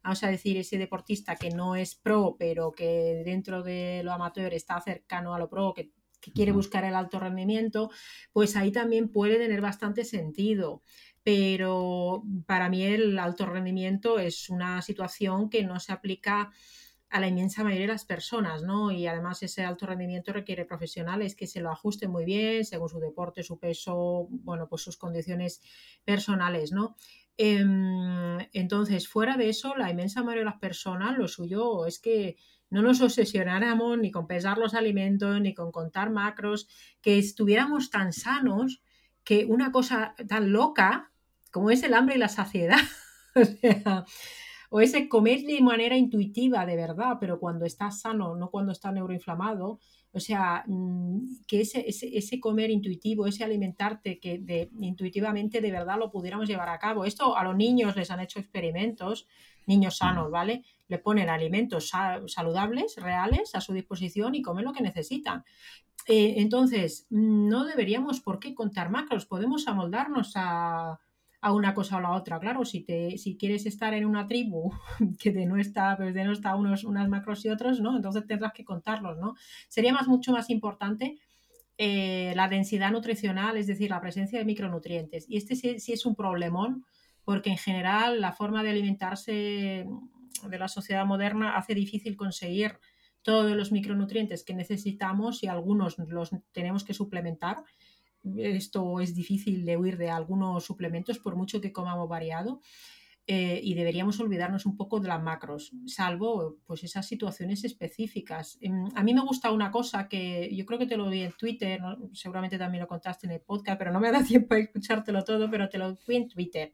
vamos 0.01 0.23
a 0.23 0.29
decir 0.29 0.57
ese 0.57 0.77
deportista 0.77 1.35
que 1.35 1.49
no 1.49 1.75
es 1.75 1.95
pro, 1.95 2.35
pero 2.39 2.71
que 2.71 3.21
dentro 3.25 3.61
de 3.61 4.01
lo 4.03 4.13
amateur 4.13 4.53
está 4.53 4.79
cercano 4.81 5.33
a 5.33 5.39
lo 5.39 5.49
pro, 5.49 5.73
que, 5.73 5.91
quiere 6.33 6.53
buscar 6.53 6.85
el 6.85 6.95
alto 6.95 7.19
rendimiento, 7.19 7.89
pues 8.31 8.55
ahí 8.55 8.71
también 8.71 9.09
puede 9.09 9.37
tener 9.37 9.59
bastante 9.59 10.05
sentido. 10.05 10.81
Pero 11.21 12.23
para 12.45 12.69
mí 12.69 12.81
el 12.83 13.19
alto 13.19 13.45
rendimiento 13.45 14.19
es 14.19 14.49
una 14.49 14.81
situación 14.81 15.49
que 15.49 15.65
no 15.65 15.81
se 15.81 15.91
aplica 15.91 16.49
a 17.13 17.19
la 17.19 17.27
inmensa 17.27 17.63
mayoría 17.63 17.85
de 17.85 17.93
las 17.93 18.05
personas, 18.05 18.63
¿no? 18.63 18.91
Y 18.91 19.05
además 19.05 19.43
ese 19.43 19.63
alto 19.63 19.85
rendimiento 19.85 20.33
requiere 20.33 20.65
profesionales 20.65 21.35
que 21.35 21.45
se 21.45 21.61
lo 21.61 21.69
ajusten 21.69 22.09
muy 22.09 22.25
bien 22.25 22.65
según 22.65 22.89
su 22.89 22.99
deporte, 22.99 23.43
su 23.43 23.59
peso, 23.59 24.27
bueno, 24.31 24.67
pues 24.67 24.81
sus 24.81 24.97
condiciones 24.97 25.61
personales, 26.03 26.71
¿no? 26.71 26.95
Em, 27.37 28.39
entonces, 28.51 29.07
fuera 29.07 29.37
de 29.37 29.49
eso, 29.49 29.75
la 29.75 29.91
inmensa 29.91 30.21
mayoría 30.23 30.41
de 30.41 30.45
las 30.45 30.59
personas, 30.59 31.15
lo 31.15 31.27
suyo 31.27 31.85
es 31.85 31.99
que 31.99 32.35
no 32.71 32.81
nos 32.81 32.99
obsesionáramos 33.01 33.99
ni 33.99 34.09
con 34.09 34.25
pesar 34.25 34.57
los 34.57 34.73
alimentos, 34.73 35.39
ni 35.39 35.53
con 35.53 35.71
contar 35.71 36.09
macros, 36.09 36.67
que 36.99 37.19
estuviéramos 37.19 37.91
tan 37.91 38.11
sanos 38.11 38.81
que 39.23 39.45
una 39.45 39.71
cosa 39.71 40.15
tan 40.27 40.51
loca 40.51 41.11
como 41.51 41.69
es 41.69 41.83
el 41.83 41.93
hambre 41.93 42.15
y 42.15 42.17
la 42.17 42.29
saciedad, 42.29 42.79
o 44.75 44.81
ese 44.81 45.07
comer 45.07 45.43
de 45.43 45.61
manera 45.61 45.95
intuitiva, 45.95 46.65
de 46.65 46.75
verdad, 46.75 47.17
pero 47.19 47.39
cuando 47.39 47.63
estás 47.63 48.01
sano, 48.01 48.35
no 48.35 48.49
cuando 48.49 48.71
estás 48.71 48.91
neuroinflamado, 48.91 49.79
o 50.11 50.19
sea, 50.19 50.63
mm, 50.65 51.45
que 51.45 51.61
ese, 51.61 51.85
ese, 51.87 52.39
comer 52.39 52.71
intuitivo, 52.71 53.27
ese 53.27 53.43
alimentarte 53.43 54.19
que 54.19 54.39
de, 54.39 54.71
intuitivamente 54.79 55.61
de 55.61 55.71
verdad 55.71 55.99
lo 55.99 56.09
pudiéramos 56.09 56.49
llevar 56.49 56.69
a 56.69 56.79
cabo. 56.79 57.05
Esto 57.05 57.37
a 57.37 57.43
los 57.43 57.55
niños 57.55 57.95
les 57.95 58.09
han 58.09 58.19
hecho 58.19 58.39
experimentos, 58.39 59.27
niños 59.67 59.97
sanos, 59.97 60.31
¿vale? 60.31 60.63
Le 60.87 60.97
ponen 60.97 61.29
alimentos 61.29 61.91
saludables, 62.25 62.95
reales, 62.95 63.53
a 63.53 63.61
su 63.61 63.73
disposición 63.73 64.33
y 64.33 64.41
comen 64.41 64.65
lo 64.65 64.73
que 64.73 64.81
necesitan. 64.81 65.45
Eh, 66.07 66.33
entonces, 66.37 67.05
no 67.11 67.63
deberíamos 67.65 68.21
por 68.21 68.39
qué 68.39 68.55
contar 68.55 68.89
macros, 68.89 69.27
podemos 69.27 69.67
amoldarnos 69.67 70.31
a, 70.33 70.99
a 71.43 71.51
una 71.51 71.73
cosa 71.73 71.97
o 71.97 71.99
la 71.99 72.11
otra. 72.11 72.39
Claro, 72.39 72.63
si, 72.63 72.85
te, 72.85 73.17
si 73.17 73.35
quieres 73.35 73.65
estar 73.65 73.93
en 73.93 74.05
una 74.05 74.27
tribu 74.27 74.71
que 75.19 75.31
de 75.33 75.45
no 75.45 75.57
está, 75.57 75.97
pues 75.97 76.13
de 76.13 76.23
no 76.23 76.31
está 76.31 76.55
unos, 76.55 76.85
unas 76.85 77.09
macros 77.09 77.43
y 77.43 77.49
otros, 77.49 77.81
¿no? 77.81 77.97
Entonces 77.97 78.25
tendrás 78.25 78.53
que 78.53 78.63
contarlos, 78.63 79.17
¿no? 79.17 79.35
Sería 79.67 79.91
más, 79.91 80.07
mucho 80.07 80.31
más 80.31 80.49
importante 80.49 81.17
eh, 81.77 82.31
la 82.37 82.47
densidad 82.47 82.91
nutricional, 82.91 83.57
es 83.57 83.67
decir, 83.67 83.89
la 83.89 83.99
presencia 83.99 84.39
de 84.39 84.45
micronutrientes. 84.45 85.25
Y 85.27 85.35
este 85.35 85.57
sí, 85.57 85.91
es 85.91 86.05
un 86.05 86.15
problemón, 86.15 86.85
porque 87.25 87.49
en 87.49 87.57
general 87.57 88.21
la 88.21 88.31
forma 88.31 88.63
de 88.63 88.69
alimentarse 88.69 89.85
de 90.47 90.57
la 90.57 90.69
sociedad 90.69 91.05
moderna 91.05 91.57
hace 91.57 91.75
difícil 91.75 92.15
conseguir 92.15 92.79
todos 93.21 93.51
los 93.51 93.73
micronutrientes 93.73 94.45
que 94.45 94.53
necesitamos 94.53 95.43
y 95.43 95.47
algunos 95.47 95.97
los 95.97 96.31
tenemos 96.53 96.85
que 96.85 96.93
suplementar 96.93 97.63
esto 98.37 98.99
es 98.99 99.13
difícil 99.13 99.65
de 99.65 99.77
huir 99.77 99.97
de 99.97 100.09
algunos 100.09 100.63
suplementos 100.63 101.19
por 101.19 101.35
mucho 101.35 101.61
que 101.61 101.71
comamos 101.71 102.07
variado. 102.09 102.61
Eh, 103.25 103.61
y 103.63 103.73
deberíamos 103.73 104.19
olvidarnos 104.19 104.65
un 104.65 104.75
poco 104.75 104.99
de 104.99 105.07
las 105.07 105.23
macros, 105.23 105.71
salvo 105.85 106.57
pues 106.65 106.83
esas 106.83 107.07
situaciones 107.07 107.63
específicas. 107.63 108.57
Em, 108.59 108.89
a 108.95 109.01
mí 109.01 109.13
me 109.13 109.21
gusta 109.21 109.49
una 109.51 109.71
cosa 109.71 110.09
que 110.09 110.53
yo 110.53 110.65
creo 110.65 110.77
que 110.77 110.87
te 110.87 110.97
lo 110.97 111.09
di 111.09 111.21
en 111.21 111.31
Twitter, 111.31 111.79
seguramente 112.11 112.57
también 112.57 112.81
lo 112.81 112.87
contaste 112.89 113.25
en 113.25 113.31
el 113.31 113.39
podcast, 113.39 113.77
pero 113.79 113.93
no 113.93 114.01
me 114.01 114.11
da 114.11 114.21
tiempo 114.25 114.55
a 114.55 114.59
escuchártelo 114.59 115.23
todo, 115.23 115.49
pero 115.49 115.69
te 115.69 115.77
lo 115.77 115.95
fui 115.95 116.17
en 116.17 116.27
Twitter. 116.27 116.73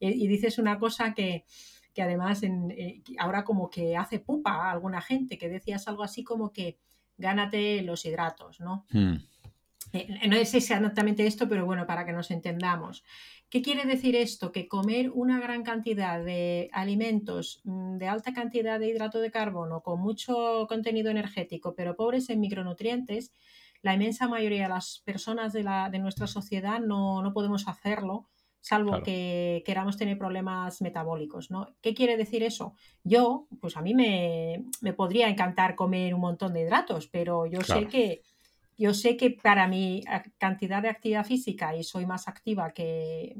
y 0.00 0.26
dices 0.28 0.58
una 0.58 0.78
cosa 0.78 1.12
que, 1.12 1.44
que 1.92 2.02
además 2.02 2.42
en, 2.42 2.70
eh, 2.70 3.02
ahora 3.18 3.44
como 3.44 3.68
que 3.68 3.96
hace 3.96 4.18
pupa 4.18 4.50
a 4.52 4.70
alguna 4.72 5.00
gente, 5.00 5.38
que 5.38 5.48
decías 5.48 5.86
algo 5.88 6.02
así 6.02 6.24
como 6.24 6.52
que 6.52 6.78
gánate 7.18 7.82
los 7.82 8.04
hidratos, 8.04 8.60
¿no? 8.60 8.86
Hmm. 8.90 9.16
Eh, 9.92 10.28
no 10.28 10.36
es 10.36 10.54
exactamente 10.54 11.26
esto, 11.26 11.48
pero 11.48 11.66
bueno, 11.66 11.86
para 11.86 12.06
que 12.06 12.12
nos 12.12 12.30
entendamos. 12.30 13.04
¿Qué 13.50 13.60
quiere 13.60 13.84
decir 13.84 14.16
esto? 14.16 14.50
Que 14.50 14.66
comer 14.66 15.10
una 15.10 15.38
gran 15.38 15.62
cantidad 15.62 16.24
de 16.24 16.70
alimentos 16.72 17.60
mm, 17.64 17.98
de 17.98 18.08
alta 18.08 18.32
cantidad 18.32 18.80
de 18.80 18.88
hidrato 18.88 19.20
de 19.20 19.30
carbono 19.30 19.82
con 19.82 20.00
mucho 20.00 20.66
contenido 20.68 21.10
energético, 21.10 21.74
pero 21.74 21.94
pobres 21.94 22.30
en 22.30 22.40
micronutrientes, 22.40 23.30
la 23.82 23.94
inmensa 23.94 24.28
mayoría 24.28 24.62
de 24.62 24.68
las 24.68 25.02
personas 25.04 25.52
de, 25.52 25.64
la, 25.64 25.90
de 25.90 25.98
nuestra 25.98 26.26
sociedad 26.26 26.80
no, 26.80 27.30
podemos 27.34 27.68
hacerlo, 27.68 28.26
salvo 28.60 29.02
que 29.02 29.62
queramos 29.66 29.96
tener 29.96 30.16
problemas 30.16 30.80
metabólicos. 30.80 31.50
¿no? 31.50 31.74
¿Qué 31.82 31.92
quiere 31.92 32.16
decir 32.16 32.44
eso? 32.44 32.74
Yo, 33.02 33.48
pues 33.60 33.76
a 33.76 33.82
mí 33.82 33.92
me, 33.92 34.64
podría 34.96 35.28
encantar 35.28 35.74
comer 35.74 36.14
un 36.14 36.20
montón 36.20 36.54
de 36.54 36.62
hidratos, 36.62 37.08
pero 37.08 37.44
yo 37.46 37.60
sé 37.60 37.88
que 37.88 38.22
yo 38.82 38.94
sé 38.94 39.16
que 39.16 39.30
para 39.30 39.68
mi 39.68 40.02
cantidad 40.38 40.82
de 40.82 40.88
actividad 40.88 41.24
física, 41.24 41.76
y 41.76 41.84
soy 41.84 42.04
más 42.04 42.26
activa 42.26 42.72
que, 42.72 43.36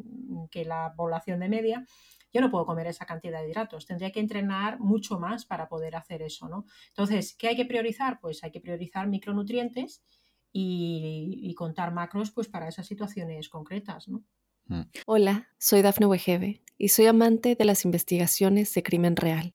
la 0.65 0.95
población 0.97 1.41
de 1.41 1.49
media, 1.49 1.85
yo 2.33 2.41
no 2.41 2.49
puedo 2.49 2.65
comer 2.65 2.87
esa 2.87 3.07
cantidad 3.07 3.43
de 3.43 3.51
hidratos. 3.51 3.85
Tendría 3.85 4.13
que 4.13 4.21
entrenar 4.21 4.79
mucho 4.79 5.19
más 5.19 5.45
para 5.45 5.69
poder 5.69 5.97
hacer 5.97 6.23
eso, 6.23 6.49
¿no? 6.49 6.65
Entonces, 6.91 7.35
¿qué 7.37 7.49
hay 7.49 7.57
que 7.57 7.65
priorizar? 7.65 8.21
Pues 8.21 8.45
hay 8.45 8.53
que 8.53 8.61
priorizar 8.61 9.09
micronutrientes 9.09 10.05
y, 10.53 11.53
contar 11.57 11.93
macros 11.93 12.31
pues 12.31 12.47
para 12.47 12.69
esas 12.69 12.87
situaciones 12.87 13.49
concretas, 13.49 14.07
¿no? 14.07 14.23
Mm. 14.67 14.83
Hola, 15.07 15.49
soy 15.59 15.83
Dafne 15.83 16.07
Wegebe 16.07 16.63
y 16.79 16.89
soy 16.89 17.07
amante 17.07 17.57
de 17.57 17.65
las 17.65 17.85
investigaciones 17.85 18.73
de 18.75 18.83
crimen 18.85 19.17
real. 19.17 19.55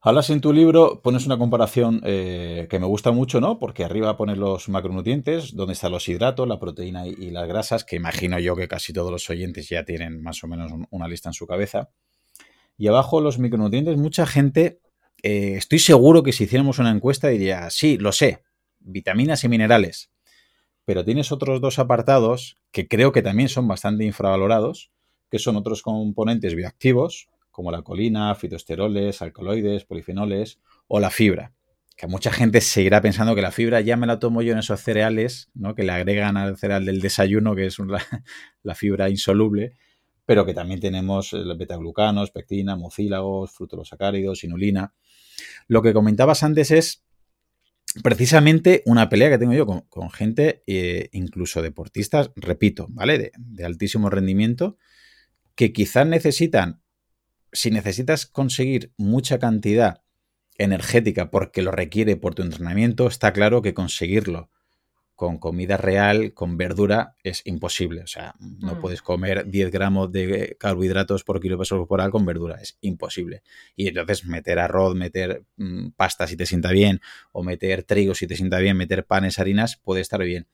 Hablas 0.00 0.30
en 0.30 0.40
tu 0.40 0.52
libro, 0.52 1.02
pones 1.02 1.26
una 1.26 1.38
comparación 1.38 2.00
eh, 2.04 2.68
que 2.70 2.78
me 2.78 2.86
gusta 2.86 3.10
mucho, 3.10 3.40
¿no? 3.40 3.58
Porque 3.58 3.82
arriba 3.82 4.16
pones 4.16 4.38
los 4.38 4.68
macronutrientes, 4.68 5.56
donde 5.56 5.72
están 5.72 5.90
los 5.90 6.08
hidratos, 6.08 6.46
la 6.46 6.60
proteína 6.60 7.04
y, 7.08 7.30
las 7.32 7.48
grasas, 7.48 7.84
que 7.84 7.96
imagino 7.96 8.38
yo 8.38 8.54
que 8.54 8.68
casi 8.68 8.92
todos 8.92 9.10
los 9.10 9.28
oyentes 9.28 9.68
ya 9.68 9.84
tienen 9.84 10.22
más 10.22 10.44
o 10.44 10.46
menos 10.46 10.70
una 10.90 11.08
lista 11.08 11.30
en 11.30 11.32
su 11.32 11.48
cabeza. 11.48 11.90
Y 12.76 12.86
abajo 12.86 13.20
los 13.20 13.40
micronutrientes, 13.40 13.96
mucha 13.96 14.24
gente, 14.24 14.80
eh, 15.24 15.54
estoy 15.56 15.80
seguro 15.80 16.22
que 16.22 16.32
si 16.32 16.44
hiciéramos 16.44 16.78
una 16.78 16.92
encuesta 16.92 17.26
diría, 17.26 17.68
sí, 17.70 17.98
lo 17.98 18.12
sé, 18.12 18.44
vitaminas 18.78 19.42
y 19.42 19.48
minerales. 19.48 20.12
Pero 20.84 21.04
tienes 21.04 21.32
otros 21.32 21.60
dos 21.60 21.80
apartados 21.80 22.56
que 22.70 22.86
creo 22.86 23.10
que 23.10 23.22
también 23.22 23.48
son 23.48 23.66
bastante 23.66 24.04
infravalorados, 24.04 24.92
que 25.28 25.40
son 25.40 25.56
otros 25.56 25.82
componentes 25.82 26.54
bioactivos, 26.54 27.28
como 27.58 27.72
la 27.72 27.82
colina, 27.82 28.32
fitoesteroles, 28.36 29.20
alcaloides, 29.20 29.84
polifenoles 29.84 30.60
o 30.86 31.00
la 31.00 31.10
fibra. 31.10 31.54
Que 31.96 32.06
mucha 32.06 32.30
gente 32.30 32.60
seguirá 32.60 33.00
pensando 33.00 33.34
que 33.34 33.42
la 33.42 33.50
fibra 33.50 33.80
ya 33.80 33.96
me 33.96 34.06
la 34.06 34.20
tomo 34.20 34.42
yo 34.42 34.52
en 34.52 34.60
esos 34.60 34.80
cereales, 34.80 35.50
¿no? 35.54 35.74
que 35.74 35.82
le 35.82 35.90
agregan 35.90 36.36
al 36.36 36.56
cereal 36.56 36.84
del 36.84 37.00
desayuno, 37.00 37.56
que 37.56 37.66
es 37.66 37.76
la, 38.62 38.74
fibra 38.76 39.10
insoluble, 39.10 39.72
pero 40.24 40.46
que 40.46 40.54
también 40.54 40.78
tenemos 40.78 41.34
betaglucanos, 41.58 42.30
pectina, 42.30 42.76
mucílagos, 42.76 43.50
frutolosacáridos, 43.50 44.44
inulina. 44.44 44.94
Lo 45.66 45.82
que 45.82 45.92
comentabas 45.92 46.44
antes 46.44 46.70
es 46.70 47.02
precisamente 48.04 48.84
una 48.86 49.08
pelea 49.08 49.30
que 49.30 49.38
tengo 49.38 49.54
yo 49.54 49.66
con, 49.66 50.10
gente, 50.12 50.62
eh, 50.68 51.08
incluso 51.10 51.60
deportistas, 51.60 52.30
repito, 52.36 52.86
¿vale? 52.90 53.18
De, 53.18 53.32
de, 53.36 53.64
altísimo 53.64 54.10
rendimiento, 54.10 54.78
que 55.56 55.72
quizás 55.72 56.06
necesitan 56.06 56.82
si 57.52 57.70
necesitas 57.70 58.26
conseguir 58.26 58.92
mucha 58.96 59.38
cantidad 59.38 60.02
energética 60.56 61.30
porque 61.30 61.62
lo 61.62 61.70
requiere 61.70 62.16
por 62.16 62.34
tu 62.34 62.42
entrenamiento, 62.42 63.06
está 63.06 63.32
claro 63.32 63.62
que 63.62 63.74
conseguirlo 63.74 64.50
con 65.18 65.38
comida 65.38 65.76
real, 65.76 66.32
con 66.32 66.56
verdura, 66.56 67.16
es 67.24 67.42
imposible. 67.44 68.02
O 68.02 68.06
sea, 68.06 68.36
no 68.38 68.76
mm. 68.76 68.80
puedes 68.80 69.02
comer 69.02 69.50
10 69.50 69.72
gramos 69.72 70.12
de 70.12 70.56
carbohidratos 70.60 71.24
por 71.24 71.40
kilo 71.40 71.58
peso 71.58 71.76
corporal 71.76 72.12
con 72.12 72.24
verdura, 72.24 72.60
es 72.62 72.78
imposible. 72.82 73.42
Y 73.74 73.88
entonces 73.88 74.26
meter 74.26 74.60
arroz, 74.60 74.94
meter 74.94 75.42
mm, 75.56 75.88
pasta 75.96 76.28
si 76.28 76.36
te 76.36 76.46
sienta 76.46 76.70
bien, 76.70 77.00
o 77.32 77.42
meter 77.42 77.82
trigo 77.82 78.14
si 78.14 78.28
te 78.28 78.36
sienta 78.36 78.60
bien, 78.60 78.76
meter 78.76 79.06
panes, 79.06 79.40
harinas, 79.40 79.76
puede 79.76 80.02
estar 80.02 80.22
bien. 80.22 80.46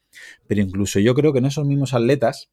Pero 0.46 0.62
incluso 0.62 0.98
yo 0.98 1.14
creo 1.14 1.34
que 1.34 1.40
en 1.40 1.44
esos 1.44 1.66
mismos 1.66 1.92
atletas 1.92 2.48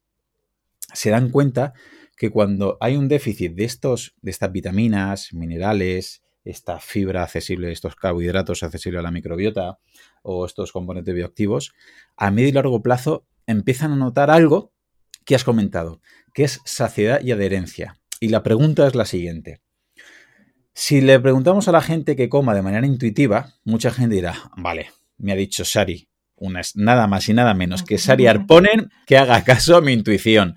se 0.92 1.08
dan 1.08 1.30
cuenta 1.30 1.72
que 2.16 2.30
cuando 2.30 2.76
hay 2.80 2.96
un 2.96 3.08
déficit 3.08 3.54
de, 3.54 3.64
estos, 3.64 4.14
de 4.22 4.30
estas 4.30 4.52
vitaminas, 4.52 5.32
minerales, 5.32 6.22
esta 6.44 6.80
fibra 6.80 7.22
accesible, 7.22 7.70
estos 7.70 7.94
carbohidratos 7.96 8.62
accesibles 8.62 9.00
a 9.00 9.02
la 9.02 9.10
microbiota 9.10 9.78
o 10.22 10.44
estos 10.46 10.72
componentes 10.72 11.14
bioactivos, 11.14 11.74
a 12.16 12.30
medio 12.30 12.48
y 12.48 12.52
largo 12.52 12.82
plazo 12.82 13.26
empiezan 13.46 13.92
a 13.92 13.96
notar 13.96 14.30
algo 14.30 14.72
que 15.24 15.34
has 15.34 15.44
comentado, 15.44 16.00
que 16.34 16.44
es 16.44 16.60
saciedad 16.64 17.20
y 17.22 17.32
adherencia. 17.32 18.00
Y 18.20 18.28
la 18.28 18.42
pregunta 18.42 18.86
es 18.86 18.94
la 18.94 19.04
siguiente. 19.04 19.60
Si 20.74 21.00
le 21.00 21.20
preguntamos 21.20 21.68
a 21.68 21.72
la 21.72 21.82
gente 21.82 22.16
que 22.16 22.28
coma 22.28 22.54
de 22.54 22.62
manera 22.62 22.86
intuitiva, 22.86 23.54
mucha 23.64 23.90
gente 23.90 24.14
dirá, 24.16 24.50
vale, 24.56 24.90
me 25.18 25.32
ha 25.32 25.36
dicho 25.36 25.64
Sari, 25.64 26.08
nada 26.74 27.06
más 27.06 27.28
y 27.28 27.34
nada 27.34 27.54
menos 27.54 27.82
que 27.82 27.98
Sari 27.98 28.26
Arponen 28.26 28.90
que 29.06 29.16
haga 29.16 29.44
caso 29.44 29.76
a 29.76 29.80
mi 29.80 29.92
intuición. 29.92 30.56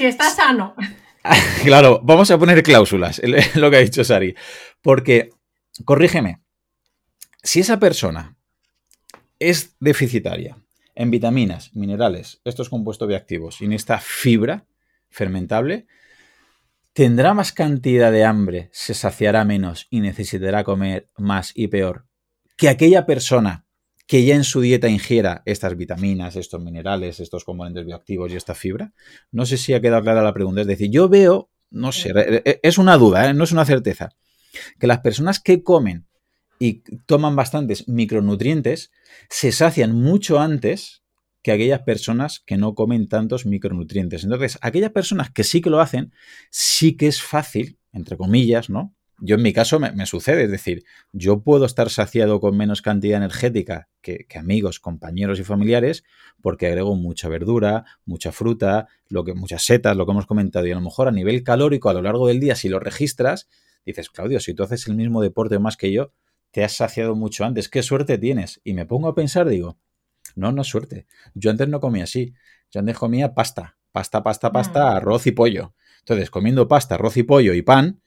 Si 0.00 0.06
está 0.06 0.30
sano. 0.30 0.74
claro, 1.62 2.00
vamos 2.02 2.30
a 2.30 2.38
poner 2.38 2.62
cláusulas, 2.62 3.20
lo 3.54 3.70
que 3.70 3.76
ha 3.76 3.80
dicho 3.80 4.02
Sari. 4.02 4.34
Porque, 4.80 5.28
corrígeme, 5.84 6.40
si 7.42 7.60
esa 7.60 7.78
persona 7.78 8.38
es 9.38 9.76
deficitaria 9.78 10.56
en 10.94 11.10
vitaminas, 11.10 11.76
minerales, 11.76 12.40
estos 12.46 12.70
compuestos 12.70 13.08
bioactivos 13.08 13.60
y 13.60 13.66
en 13.66 13.74
esta 13.74 14.00
fibra 14.00 14.64
fermentable, 15.10 15.86
tendrá 16.94 17.34
más 17.34 17.52
cantidad 17.52 18.10
de 18.10 18.24
hambre, 18.24 18.70
se 18.72 18.94
saciará 18.94 19.44
menos 19.44 19.86
y 19.90 20.00
necesitará 20.00 20.64
comer 20.64 21.08
más 21.18 21.52
y 21.54 21.68
peor 21.68 22.06
que 22.56 22.70
aquella 22.70 23.04
persona 23.04 23.66
que 24.10 24.24
ya 24.24 24.34
en 24.34 24.42
su 24.42 24.60
dieta 24.60 24.88
ingiera 24.88 25.40
estas 25.46 25.76
vitaminas, 25.76 26.34
estos 26.34 26.60
minerales, 26.60 27.20
estos 27.20 27.44
componentes 27.44 27.86
bioactivos 27.86 28.32
y 28.32 28.36
esta 28.36 28.56
fibra? 28.56 28.92
No 29.30 29.46
sé 29.46 29.56
si 29.56 29.72
ha 29.72 29.80
quedado 29.80 30.02
clara 30.02 30.20
la 30.20 30.34
pregunta. 30.34 30.62
Es 30.62 30.66
decir, 30.66 30.90
yo 30.90 31.08
veo, 31.08 31.48
no 31.70 31.92
sé, 31.92 32.12
es 32.60 32.78
una 32.78 32.96
duda, 32.96 33.30
¿eh? 33.30 33.34
no 33.34 33.44
es 33.44 33.52
una 33.52 33.64
certeza, 33.64 34.08
que 34.80 34.88
las 34.88 34.98
personas 34.98 35.38
que 35.38 35.62
comen 35.62 36.08
y 36.58 36.82
toman 37.06 37.36
bastantes 37.36 37.86
micronutrientes 37.86 38.90
se 39.28 39.52
sacian 39.52 39.94
mucho 39.94 40.40
antes 40.40 41.04
que 41.44 41.52
aquellas 41.52 41.82
personas 41.82 42.42
que 42.44 42.56
no 42.56 42.74
comen 42.74 43.06
tantos 43.06 43.46
micronutrientes. 43.46 44.24
Entonces, 44.24 44.58
aquellas 44.60 44.90
personas 44.90 45.30
que 45.30 45.44
sí 45.44 45.60
que 45.60 45.70
lo 45.70 45.80
hacen, 45.80 46.12
sí 46.50 46.96
que 46.96 47.06
es 47.06 47.22
fácil, 47.22 47.78
entre 47.92 48.16
comillas, 48.16 48.70
¿no? 48.70 48.92
Yo 49.22 49.36
en 49.36 49.42
mi 49.42 49.52
caso 49.52 49.78
me, 49.78 50.06
sucede, 50.06 50.44
es 50.44 50.50
decir, 50.50 50.84
yo 51.12 51.42
puedo 51.42 51.66
estar 51.66 51.90
saciado 51.90 52.40
con 52.40 52.56
menos 52.56 52.80
cantidad 52.80 53.18
energética 53.18 53.88
que, 54.00 54.26
amigos, 54.34 54.80
compañeros 54.80 55.38
y 55.38 55.44
familiares 55.44 56.04
porque 56.40 56.66
agrego 56.66 56.96
mucha 56.96 57.28
verdura, 57.28 57.84
mucha 58.06 58.32
fruta, 58.32 58.88
lo 59.08 59.24
que, 59.24 59.34
muchas 59.34 59.62
setas, 59.62 59.96
lo 59.96 60.06
que 60.06 60.12
hemos 60.12 60.26
comentado, 60.26 60.66
y 60.66 60.72
a 60.72 60.74
lo 60.74 60.80
mejor 60.80 61.08
a 61.08 61.12
nivel 61.12 61.42
calórico 61.42 61.90
a 61.90 61.94
lo 61.94 62.02
largo 62.02 62.28
del 62.28 62.40
día, 62.40 62.54
si 62.54 62.70
lo 62.70 62.80
registras, 62.80 63.48
dices, 63.84 64.08
Claudio, 64.08 64.40
si 64.40 64.54
tú 64.54 64.62
haces 64.62 64.86
el 64.88 64.94
mismo 64.94 65.20
deporte 65.20 65.58
más 65.58 65.76
que 65.76 65.92
yo, 65.92 66.12
te 66.50 66.64
has 66.64 66.72
saciado 66.72 67.14
mucho 67.14 67.44
antes, 67.44 67.68
qué 67.68 67.82
suerte 67.82 68.18
tienes. 68.18 68.60
Y 68.64 68.72
me 68.72 68.86
pongo 68.86 69.08
a 69.08 69.14
pensar, 69.14 69.48
digo, 69.48 69.78
no, 70.34 70.52
no 70.52 70.62
es 70.62 70.68
suerte. 70.68 71.06
Yo 71.34 71.50
antes 71.50 71.68
no 71.68 71.80
comía 71.80 72.04
así, 72.04 72.34
yo 72.70 72.80
antes 72.80 72.96
comía 72.96 73.34
pasta, 73.34 73.76
pasta, 73.92 74.22
pasta, 74.22 74.52
pasta, 74.52 74.84
mm. 74.84 74.96
arroz 74.96 75.26
y 75.26 75.32
pollo. 75.32 75.74
Entonces, 76.00 76.30
comiendo 76.30 76.66
pasta, 76.68 76.94
arroz 76.94 77.16
y 77.16 77.22
pollo 77.22 77.54
y 77.54 77.62
pan, 77.62 77.99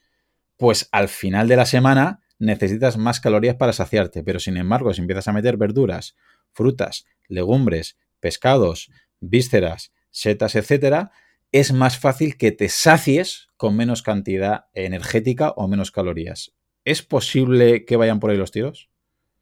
pues 0.56 0.88
al 0.92 1.08
final 1.08 1.48
de 1.48 1.56
la 1.56 1.66
semana 1.66 2.20
necesitas 2.38 2.96
más 2.96 3.20
calorías 3.20 3.56
para 3.56 3.72
saciarte. 3.72 4.22
Pero 4.22 4.38
sin 4.38 4.56
embargo, 4.56 4.92
si 4.92 5.00
empiezas 5.00 5.28
a 5.28 5.32
meter 5.32 5.56
verduras, 5.56 6.16
frutas, 6.52 7.06
legumbres, 7.28 7.98
pescados, 8.20 8.90
vísceras, 9.20 9.92
setas, 10.10 10.54
etcétera, 10.54 11.10
es 11.52 11.72
más 11.72 11.98
fácil 11.98 12.36
que 12.36 12.52
te 12.52 12.68
sacies 12.68 13.48
con 13.56 13.76
menos 13.76 14.02
cantidad 14.02 14.66
energética 14.74 15.50
o 15.50 15.68
menos 15.68 15.90
calorías. 15.90 16.52
¿Es 16.84 17.02
posible 17.02 17.84
que 17.84 17.96
vayan 17.96 18.20
por 18.20 18.30
ahí 18.30 18.36
los 18.36 18.50
tiros? 18.50 18.90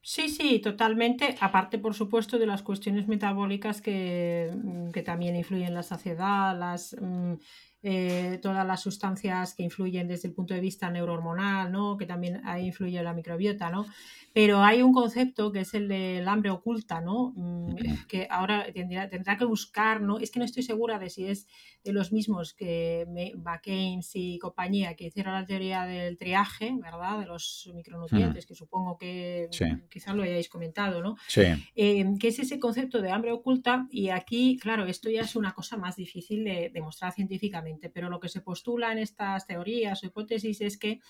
Sí, 0.02 0.28
sí, 0.28 0.58
totalmente. 0.58 1.36
Aparte, 1.40 1.78
por 1.78 1.94
supuesto, 1.94 2.38
de 2.38 2.46
las 2.46 2.62
cuestiones 2.62 3.06
metabólicas 3.06 3.80
que, 3.80 4.52
que 4.92 5.02
también 5.02 5.36
influyen 5.36 5.68
en 5.68 5.74
la 5.74 5.84
saciedad, 5.84 6.58
las 6.58 6.96
mm, 7.00 7.34
eh, 7.82 8.38
todas 8.40 8.66
las 8.66 8.80
sustancias 8.80 9.54
que 9.54 9.62
influyen 9.62 10.08
desde 10.08 10.28
el 10.28 10.34
punto 10.34 10.54
de 10.54 10.60
vista 10.60 10.90
neurohormonal, 10.90 11.72
¿no? 11.72 11.96
que 11.96 12.06
también 12.06 12.40
ahí 12.44 12.66
influye 12.66 13.02
la 13.02 13.12
microbiota, 13.12 13.70
¿no? 13.70 13.86
Pero 14.34 14.62
hay 14.62 14.80
un 14.80 14.94
concepto 14.94 15.52
que 15.52 15.60
es 15.60 15.74
el 15.74 15.88
del 15.88 16.26
hambre 16.26 16.50
oculta, 16.50 17.02
¿no? 17.02 17.34
Mm, 17.36 17.74
que 18.08 18.26
ahora 18.30 18.66
tendrá, 18.72 19.08
tendrá, 19.08 19.36
que 19.36 19.44
buscar, 19.44 20.00
¿no? 20.00 20.18
Es 20.18 20.30
que 20.30 20.38
no 20.38 20.44
estoy 20.46 20.62
segura 20.62 20.98
de 20.98 21.10
si 21.10 21.26
es 21.26 21.46
de 21.84 21.92
los 21.92 22.12
mismos 22.12 22.54
que 22.54 23.06
McCain 23.36 24.00
y 24.14 24.38
compañía 24.38 24.94
que 24.94 25.06
hicieron 25.06 25.34
la 25.34 25.44
teoría 25.44 25.84
del 25.84 26.16
triaje, 26.16 26.72
¿verdad? 26.80 27.20
De 27.20 27.26
los 27.26 27.70
micronutrientes, 27.74 28.46
que 28.46 28.54
supongo 28.54 28.96
que 28.96 29.48
quizás 29.90 30.14
lo 30.14 30.22
hayáis 30.22 30.48
comentado, 30.48 31.02
¿no? 31.02 31.16
Sí. 31.28 31.42
Eh, 31.74 32.04
que 32.18 32.28
es 32.28 32.38
ese 32.38 32.58
concepto 32.58 33.02
de 33.02 33.10
hambre 33.10 33.32
oculta 33.32 33.86
y 33.90 34.08
aquí, 34.08 34.58
claro, 34.58 34.86
esto 34.86 35.10
ya 35.10 35.22
es 35.22 35.36
una 35.36 35.52
cosa 35.52 35.76
más 35.76 35.96
difícil 35.96 36.44
de 36.44 36.70
demostrar 36.72 37.12
científicamente, 37.12 37.71
pero 37.92 38.08
lo 38.08 38.20
que 38.20 38.28
se 38.28 38.40
postula 38.40 38.92
en 38.92 38.98
estas 38.98 39.46
teorías 39.46 40.02
o 40.02 40.06
hipótesis 40.06 40.60
es 40.60 40.78
que 40.78 41.00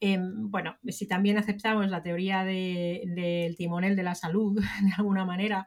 Em, 0.00 0.50
bueno, 0.50 0.76
si 0.86 1.06
también 1.06 1.38
aceptamos 1.38 1.88
la 1.88 2.02
teoría 2.02 2.44
del 2.44 3.56
timonel 3.56 3.96
de 3.96 4.02
la 4.02 4.14
salud, 4.14 4.54
de 4.82 4.92
alguna 4.96 5.24
manera, 5.24 5.66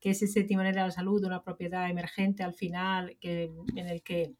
que 0.00 0.10
es 0.10 0.22
ese 0.22 0.44
timonel 0.44 0.74
de 0.74 0.80
la 0.80 0.90
salud, 0.90 1.24
una 1.24 1.42
propiedad 1.42 1.88
emergente 1.90 2.42
al 2.42 2.54
final, 2.54 3.16
que, 3.20 3.50
en 3.74 3.88
el 3.88 4.02
que 4.02 4.34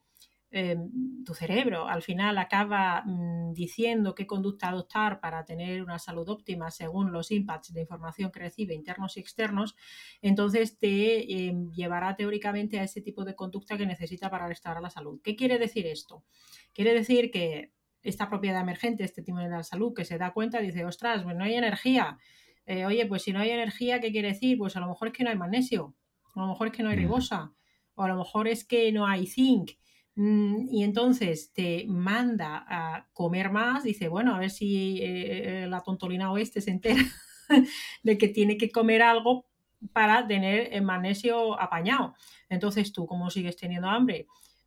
em, 0.57 1.25
tu 1.25 1.35
cerebro 1.35 1.88
al 1.88 2.03
final 2.03 2.38
acaba 2.38 3.03
mm, 3.05 3.53
diciendo 3.53 4.14
qué 4.14 4.27
conducta 4.27 4.69
adoptar 4.69 5.19
para 5.21 5.45
tener 5.45 5.83
una 5.83 5.99
salud 5.99 6.29
óptima 6.29 6.71
según 6.71 7.11
los 7.12 7.31
impacts 7.31 7.73
de 7.73 7.81
información 7.81 8.31
que 8.31 8.40
recibe 8.40 8.75
internos 8.75 9.17
y 9.17 9.21
externos, 9.21 9.75
entonces 10.23 10.79
te 10.79 11.49
em, 11.49 11.73
llevará 11.73 12.14
teóricamente 12.14 12.79
a 12.79 12.85
ese 12.85 13.01
tipo 13.01 13.25
de 13.25 13.35
conducta 13.35 13.77
que 13.77 13.85
necesita 13.85 14.31
para 14.31 14.47
restaurar 14.47 14.83
la 14.83 14.90
salud. 14.90 15.21
¿Qué 15.25 15.35
quiere 15.35 15.59
decir 15.59 15.87
esto? 15.87 16.25
Quiere 16.73 16.95
decir 16.95 17.31
que 17.31 17.73
esta 18.05 18.29
propiedad 18.29 18.61
emergente, 18.61 19.03
este 19.03 19.23
timonel 19.23 19.51
de 19.51 19.57
la 19.57 19.62
salud, 19.64 19.93
que 19.95 20.05
se 20.05 20.19
da 20.19 20.33
cuenta 20.33 20.61
dice, 20.61 20.85
ostras, 20.85 21.25
pues 21.25 21.35
no 21.35 21.45
hay 21.45 21.55
energía. 21.55 22.19
Eh, 22.67 22.87
oye, 22.87 23.07
pues 23.07 23.23
si 23.23 23.33
no 23.33 23.40
hay 23.40 23.51
energía, 23.51 24.01
¿qué 24.01 24.12
quiere 24.12 24.29
decir? 24.29 24.57
Pues 24.59 24.77
a 24.77 24.81
lo 24.81 24.87
mejor 24.87 25.09
es 25.09 25.14
que 25.14 25.25
no 25.25 25.31
hay 25.31 25.37
magnesio, 25.37 25.95
a 26.35 26.40
lo 26.40 26.47
mejor 26.49 26.69
es 26.69 26.73
que 26.75 26.83
no 26.83 26.90
hay 26.90 26.97
mm. 26.97 27.01
ribosa, 27.01 27.53
o 27.95 28.03
a 28.03 28.09
lo 28.09 28.17
mejor 28.17 28.49
es 28.49 28.64
que 28.64 28.93
no 28.93 29.07
hay 29.07 29.27
zinc. 29.27 29.73
Mm, 30.16 30.68
y 30.70 30.85
entonces 30.85 31.53
te 31.53 31.85
manda 31.88 32.64
a 32.68 33.09
comer 33.12 33.50
más, 33.50 33.83
dice, 33.83 34.09
bueno, 34.09 34.35
a 34.35 34.38
ver 34.38 34.50
si 34.50 34.98
eh, 35.03 35.64
eh, 35.64 35.66
la 35.68 35.83
tontolina 35.83 36.31
oeste 36.31 36.61
se 36.61 36.70
entera 36.70 37.03
de 38.03 38.18
que 38.18 38.29
tiene 38.29 38.57
que 38.57 38.70
comer 38.70 39.03
algo 39.03 39.46
para 39.92 40.27
tener 40.27 40.72
el 40.72 40.83
magnesio 40.83 41.61
apañado. 41.61 42.14
Entonces 42.48 42.92
tú, 42.92 43.07
¿cómo 43.07 43.31
sigues 43.31 43.57
teniendo 43.57 43.88
hambre? 43.88 44.27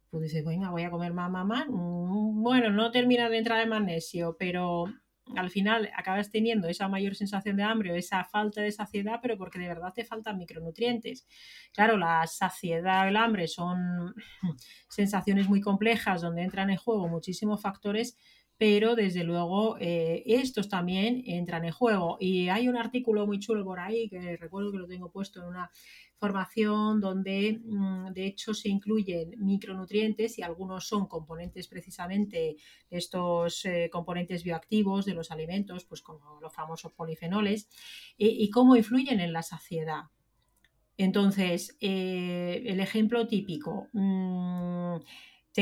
pues 0.10 0.24
dices, 0.24 0.46
venga, 0.46 0.72
voy 0.72 0.84
a 0.84 0.92
comer 0.92 1.14
más, 1.14 1.30
más, 1.30 1.46
más. 1.46 1.68
Mm, 1.68 2.42
bueno, 2.42 2.70
no 2.70 2.92
termina 2.92 3.30
de 3.30 3.38
entrar 3.38 3.62
el 3.62 3.70
magnesio, 3.70 4.36
pero 4.40 4.86
al 5.36 5.50
final 5.50 5.90
acabas 5.96 6.32
teniendo 6.32 6.68
esa 6.68 6.88
mayor 6.88 7.16
sensación 7.16 7.58
de 7.58 7.64
hambre 7.64 7.92
o 7.92 7.96
esa 7.96 8.24
falta 8.24 8.62
de 8.62 8.72
saciedad, 8.72 9.20
pero 9.22 9.38
porque 9.38 9.60
de 9.60 9.68
verdad 9.68 9.94
te 9.94 10.06
faltan 10.06 10.38
micronutrientes. 10.38 11.28
Claro, 11.74 11.98
la 11.98 12.26
saciedad 12.28 13.06
y 13.06 13.10
el 13.10 13.18
hambre 13.18 13.48
son 13.48 14.14
sensaciones 14.88 15.50
muy 15.50 15.62
complejas 15.62 16.22
donde 16.22 16.44
entran 16.44 16.70
en 16.70 16.78
juego 16.78 17.08
muchísimos 17.08 17.62
factores, 17.62 18.18
pero 18.58 18.96
desde 18.96 19.24
luego 19.24 19.78
eh, 19.80 20.24
estos 20.26 20.70
también 20.70 21.24
entran 21.26 21.66
en 21.66 21.72
juego. 21.72 22.18
Y 22.20 22.50
hay 22.50 22.68
un 22.68 22.78
artículo 22.78 23.28
muy 23.28 23.40
chulo 23.40 23.64
por 23.64 23.80
ahí, 23.80 24.10
que 24.10 24.38
recuerdo 24.38 24.72
que 24.72 24.80
lo 24.80 24.88
tengo 24.88 25.12
puesto 25.12 25.42
en 25.42 25.48
una 25.48 25.72
formación 26.18 27.00
donde 27.00 27.60
mm, 27.64 28.14
de 28.14 28.26
hecho 28.26 28.54
se 28.56 28.70
incluyen 28.70 29.36
micronutrientes 29.38 30.40
y 30.40 30.42
algunos 30.42 30.88
son 30.88 31.08
componentes 31.08 31.68
precisamente 31.68 32.56
estos 32.90 33.66
eh, 33.66 33.90
componentes 33.92 34.44
bioactivos 34.44 35.06
de 35.06 35.14
los 35.14 35.30
alimentos, 35.30 35.86
pues 35.86 36.02
como 36.02 36.40
los 36.42 36.54
famosos 36.54 36.94
polifenoles, 36.94 37.70
y 38.18 38.50
cómo 38.50 38.76
influyen 38.76 39.20
en 39.20 39.34
la 39.34 39.44
saciedad. 39.44 40.06
Entonces, 40.98 41.78
eh, 41.80 42.64
el 42.66 42.80
ejemplo 42.80 43.28
típico. 43.28 43.88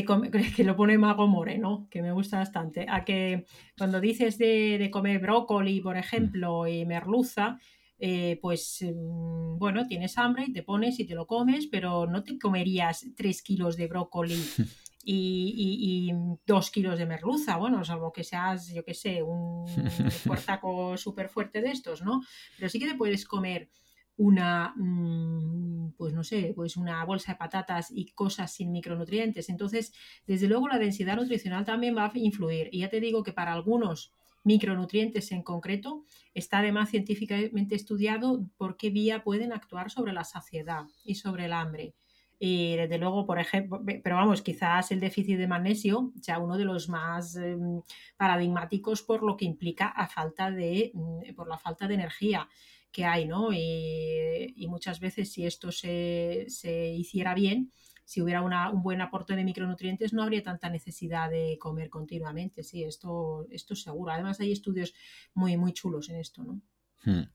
Mm, 0.03 0.29
que 0.55 0.63
lo 0.63 0.75
pone 0.75 0.97
Mago 0.97 1.27
More, 1.27 1.58
¿no? 1.58 1.88
Que 1.89 2.01
me 2.01 2.12
gusta 2.12 2.38
bastante. 2.38 2.86
A 2.89 3.05
que 3.05 3.45
cuando 3.77 4.01
dices 4.01 4.38
de, 4.38 4.77
de 4.77 4.91
comer 4.91 5.19
brócoli, 5.19 5.81
por 5.81 5.97
ejemplo, 5.97 6.67
y 6.67 6.86
merluza, 6.86 7.58
eh, 7.97 8.38
pues 8.41 8.79
mm, 8.81 9.58
bueno, 9.58 9.88
tienes 9.88 10.17
hambre 10.17 10.45
y 10.47 10.53
te 10.53 10.63
pones 10.63 10.99
y 10.99 11.05
te 11.05 11.15
lo 11.15 11.25
comes, 11.25 11.67
pero 11.67 12.08
no 12.08 12.23
te 12.23 12.38
comerías 12.38 13.05
tres 13.15 13.41
kilos 13.41 13.77
de 13.77 13.88
brócoli 13.88 14.36
y, 15.05 16.12
dos 16.45 16.71
kilos 16.71 16.99
de 16.99 17.05
merluza, 17.05 17.58
bueno, 17.58 17.86
salvo 17.86 18.12
que 18.12 18.23
seas, 18.23 18.73
yo 18.73 18.84
qué 18.84 18.93
sé, 18.93 19.23
un 19.23 19.65
fuertaco 20.23 20.97
súper 20.97 21.29
fuerte 21.29 21.62
de 21.62 21.71
estos, 21.71 22.01
¿no? 22.01 22.21
Pero 22.58 22.69
sí 22.69 22.79
que 22.79 22.88
te 22.88 22.95
puedes 22.95 23.25
comer 23.25 23.69
una, 24.17 24.73
mm, 24.75 25.93
pues 25.97 26.13
no 26.13 26.23
sé, 26.23 26.54
pues 26.56 26.78
una 26.78 27.04
bolsa 27.06 27.34
de 27.34 27.38
patatas 27.38 27.91
y 27.91 28.12
cosas 28.13 28.54
sin 28.54 28.71
micronutrientes. 28.71 29.49
Entonces, 29.49 29.93
desde 30.25 30.47
luego 30.47 30.67
la 30.67 30.80
densidad 30.80 31.17
nutricional 31.17 31.65
también 31.65 31.95
va 31.95 32.06
a 32.06 32.12
influir. 32.15 32.69
Y 32.71 32.80
ya 32.80 32.89
te 32.89 32.99
digo 32.99 33.23
que 33.23 33.34
para 33.34 33.54
algunos 33.54 34.12
micronutrientes 34.45 35.32
en 35.32 35.41
concreto, 35.41 36.06
está 36.34 36.60
además 36.60 36.89
científicamente 36.91 37.75
estudiado 37.75 38.47
por 38.58 38.78
qué 38.78 38.91
vía 38.91 39.23
pueden 39.23 39.51
actuar 39.51 39.89
sobre 39.89 40.13
la 40.13 40.23
saciedad 40.23 40.86
y 41.04 41.15
sobre 41.15 41.45
el 41.45 41.54
hambre. 41.54 41.95
Y 42.38 42.75
desde 42.75 42.97
luego, 42.97 43.25
por 43.25 43.39
ejemplo, 43.39 43.82
pero 44.04 44.17
vamos, 44.17 44.41
quizás 44.41 44.91
el 44.91 44.99
déficit 44.99 45.38
de 45.38 45.47
magnesio 45.47 46.12
sea 46.21 46.39
uno 46.39 46.58
de 46.58 46.65
los 46.65 46.89
más 46.89 47.36
em, 47.38 47.82
paradigmáticos 48.17 49.01
por 49.01 49.23
lo 49.23 49.38
que 49.38 49.45
implica 49.45 49.88
a 49.88 50.08
falta 50.08 50.51
de, 50.51 50.91
mm, 50.93 51.34
por 51.34 51.47
la 51.47 51.58
falta 51.58 51.88
de 51.88 51.95
energía 51.95 52.47
que 52.95 53.03
hay, 53.03 53.25
¿no? 53.25 53.51
Y, 53.51 54.65
muchas 54.69 54.99
veces 54.99 55.31
si 55.31 55.45
esto 55.45 55.71
se, 55.71 56.45
se 56.47 56.89
hiciera 56.89 57.34
bien, 57.34 57.71
si 58.05 58.21
hubiera 58.21 58.41
un 58.41 58.81
buen 58.81 59.01
aporte 59.01 59.36
de 59.36 59.43
micronutrientes, 59.43 60.13
no 60.13 60.23
habría 60.23 60.43
tanta 60.43 60.69
necesidad 60.69 61.29
de 61.29 61.58
comer 61.60 61.89
continuamente. 61.89 62.63
Sí, 62.63 62.84
esto, 62.84 63.47
esto 63.51 63.73
es 63.73 63.81
seguro. 63.84 64.12
Además, 64.12 64.39
hay 64.39 64.51
estudios 64.51 64.93
muy, 65.34 65.58
muy 65.58 65.73
chulos 65.73 66.10
en 66.10 66.17
esto, 66.17 66.43
¿no? 66.43 66.62
Hmm. 67.03 67.27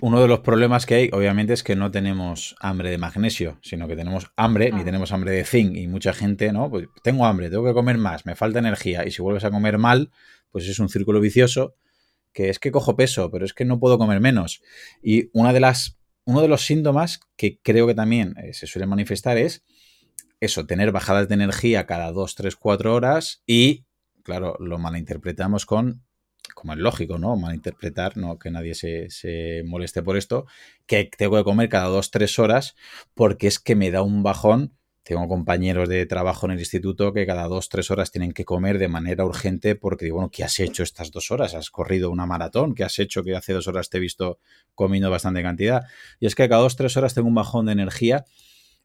uno 0.00 0.22
de 0.22 0.28
los 0.28 0.40
problemas 0.40 0.86
que 0.86 0.94
hay, 0.94 1.10
obviamente, 1.12 1.52
es 1.52 1.62
que 1.62 1.76
no 1.76 1.90
tenemos 1.90 2.56
hambre 2.60 2.90
de 2.90 2.96
magnesio, 2.96 3.58
sino 3.60 3.86
que 3.88 3.96
tenemos 3.96 4.32
hambre, 4.36 4.72
ni 4.72 4.84
tenemos 4.84 5.12
hambre 5.12 5.32
de 5.32 5.44
zinc. 5.44 5.76
Y 5.76 5.86
mucha 5.88 6.12
gente, 6.12 6.52
¿no? 6.52 6.70
Pues 6.70 6.88
tengo 7.02 7.26
hambre, 7.26 7.50
tengo 7.50 7.64
que 7.64 7.74
comer 7.74 7.98
más, 7.98 8.24
me 8.24 8.36
falta 8.36 8.58
energía. 8.60 9.06
Y 9.06 9.10
si 9.10 9.20
vuelves 9.20 9.44
a 9.44 9.50
comer 9.50 9.78
mal, 9.78 10.10
pues 10.50 10.68
es 10.68 10.78
un 10.78 10.88
círculo 10.88 11.20
vicioso 11.20 11.74
que 12.36 12.50
es 12.50 12.58
que 12.58 12.70
cojo 12.70 12.96
peso, 12.96 13.30
pero 13.30 13.46
es 13.46 13.54
que 13.54 13.64
no 13.64 13.80
puedo 13.80 13.96
comer 13.96 14.20
menos. 14.20 14.60
Y 15.02 15.30
una 15.32 15.54
de 15.54 15.60
las, 15.60 15.98
uno 16.26 16.42
de 16.42 16.48
los 16.48 16.66
síntomas 16.66 17.18
que 17.34 17.58
creo 17.62 17.86
que 17.86 17.94
también 17.94 18.34
eh, 18.36 18.52
se 18.52 18.66
suele 18.66 18.86
manifestar 18.86 19.38
es 19.38 19.64
eso, 20.38 20.66
tener 20.66 20.92
bajadas 20.92 21.28
de 21.28 21.34
energía 21.34 21.86
cada 21.86 22.12
2, 22.12 22.34
3, 22.34 22.56
4 22.56 22.94
horas 22.94 23.42
y, 23.46 23.86
claro, 24.22 24.54
lo 24.60 24.76
malinterpretamos 24.76 25.64
con 25.64 26.02
como 26.54 26.74
es 26.74 26.78
lógico, 26.78 27.18
¿no? 27.18 27.36
Malinterpretar, 27.36 28.16
no 28.18 28.38
que 28.38 28.50
nadie 28.50 28.74
se, 28.74 29.62
moleste 29.64 30.02
por 30.02 30.16
esto, 30.16 30.46
que 30.86 31.10
tengo 31.16 31.36
que 31.38 31.44
comer 31.44 31.68
cada 31.68 31.86
dos, 31.86 32.10
tres 32.10 32.38
horas 32.38 32.76
porque 33.14 33.46
es 33.46 33.58
que 33.58 33.74
me 33.74 33.90
da 33.90 34.02
un 34.02 34.22
bajón. 34.22 34.76
Tengo 35.06 35.28
compañeros 35.28 35.88
de 35.88 36.04
trabajo 36.04 36.46
en 36.46 36.52
el 36.52 36.58
instituto 36.58 37.12
que 37.12 37.24
cada 37.26 37.46
dos, 37.46 37.68
tres 37.68 37.92
horas 37.92 38.10
tienen 38.10 38.32
que 38.32 38.44
comer 38.44 38.80
de 38.80 38.88
manera 38.88 39.24
urgente 39.24 39.76
porque 39.76 40.04
digo, 40.04 40.16
bueno, 40.16 40.32
¿qué 40.32 40.42
has 40.42 40.58
hecho 40.58 40.82
estas 40.82 41.12
dos 41.12 41.30
horas? 41.30 41.54
¿Has 41.54 41.70
corrido 41.70 42.10
una 42.10 42.26
maratón? 42.26 42.74
¿Qué 42.74 42.82
has 42.82 42.98
hecho 42.98 43.22
que 43.22 43.36
hace 43.36 43.52
dos 43.52 43.68
horas 43.68 43.88
te 43.88 43.98
he 43.98 44.00
visto 44.00 44.40
comiendo 44.74 45.08
bastante 45.08 45.44
cantidad? 45.44 45.84
Y 46.18 46.26
es 46.26 46.34
que 46.34 46.48
cada 46.48 46.60
dos, 46.62 46.74
tres 46.74 46.96
horas 46.96 47.14
tengo 47.14 47.28
un 47.28 47.36
bajón 47.36 47.66
de 47.66 47.72
energía. 47.72 48.24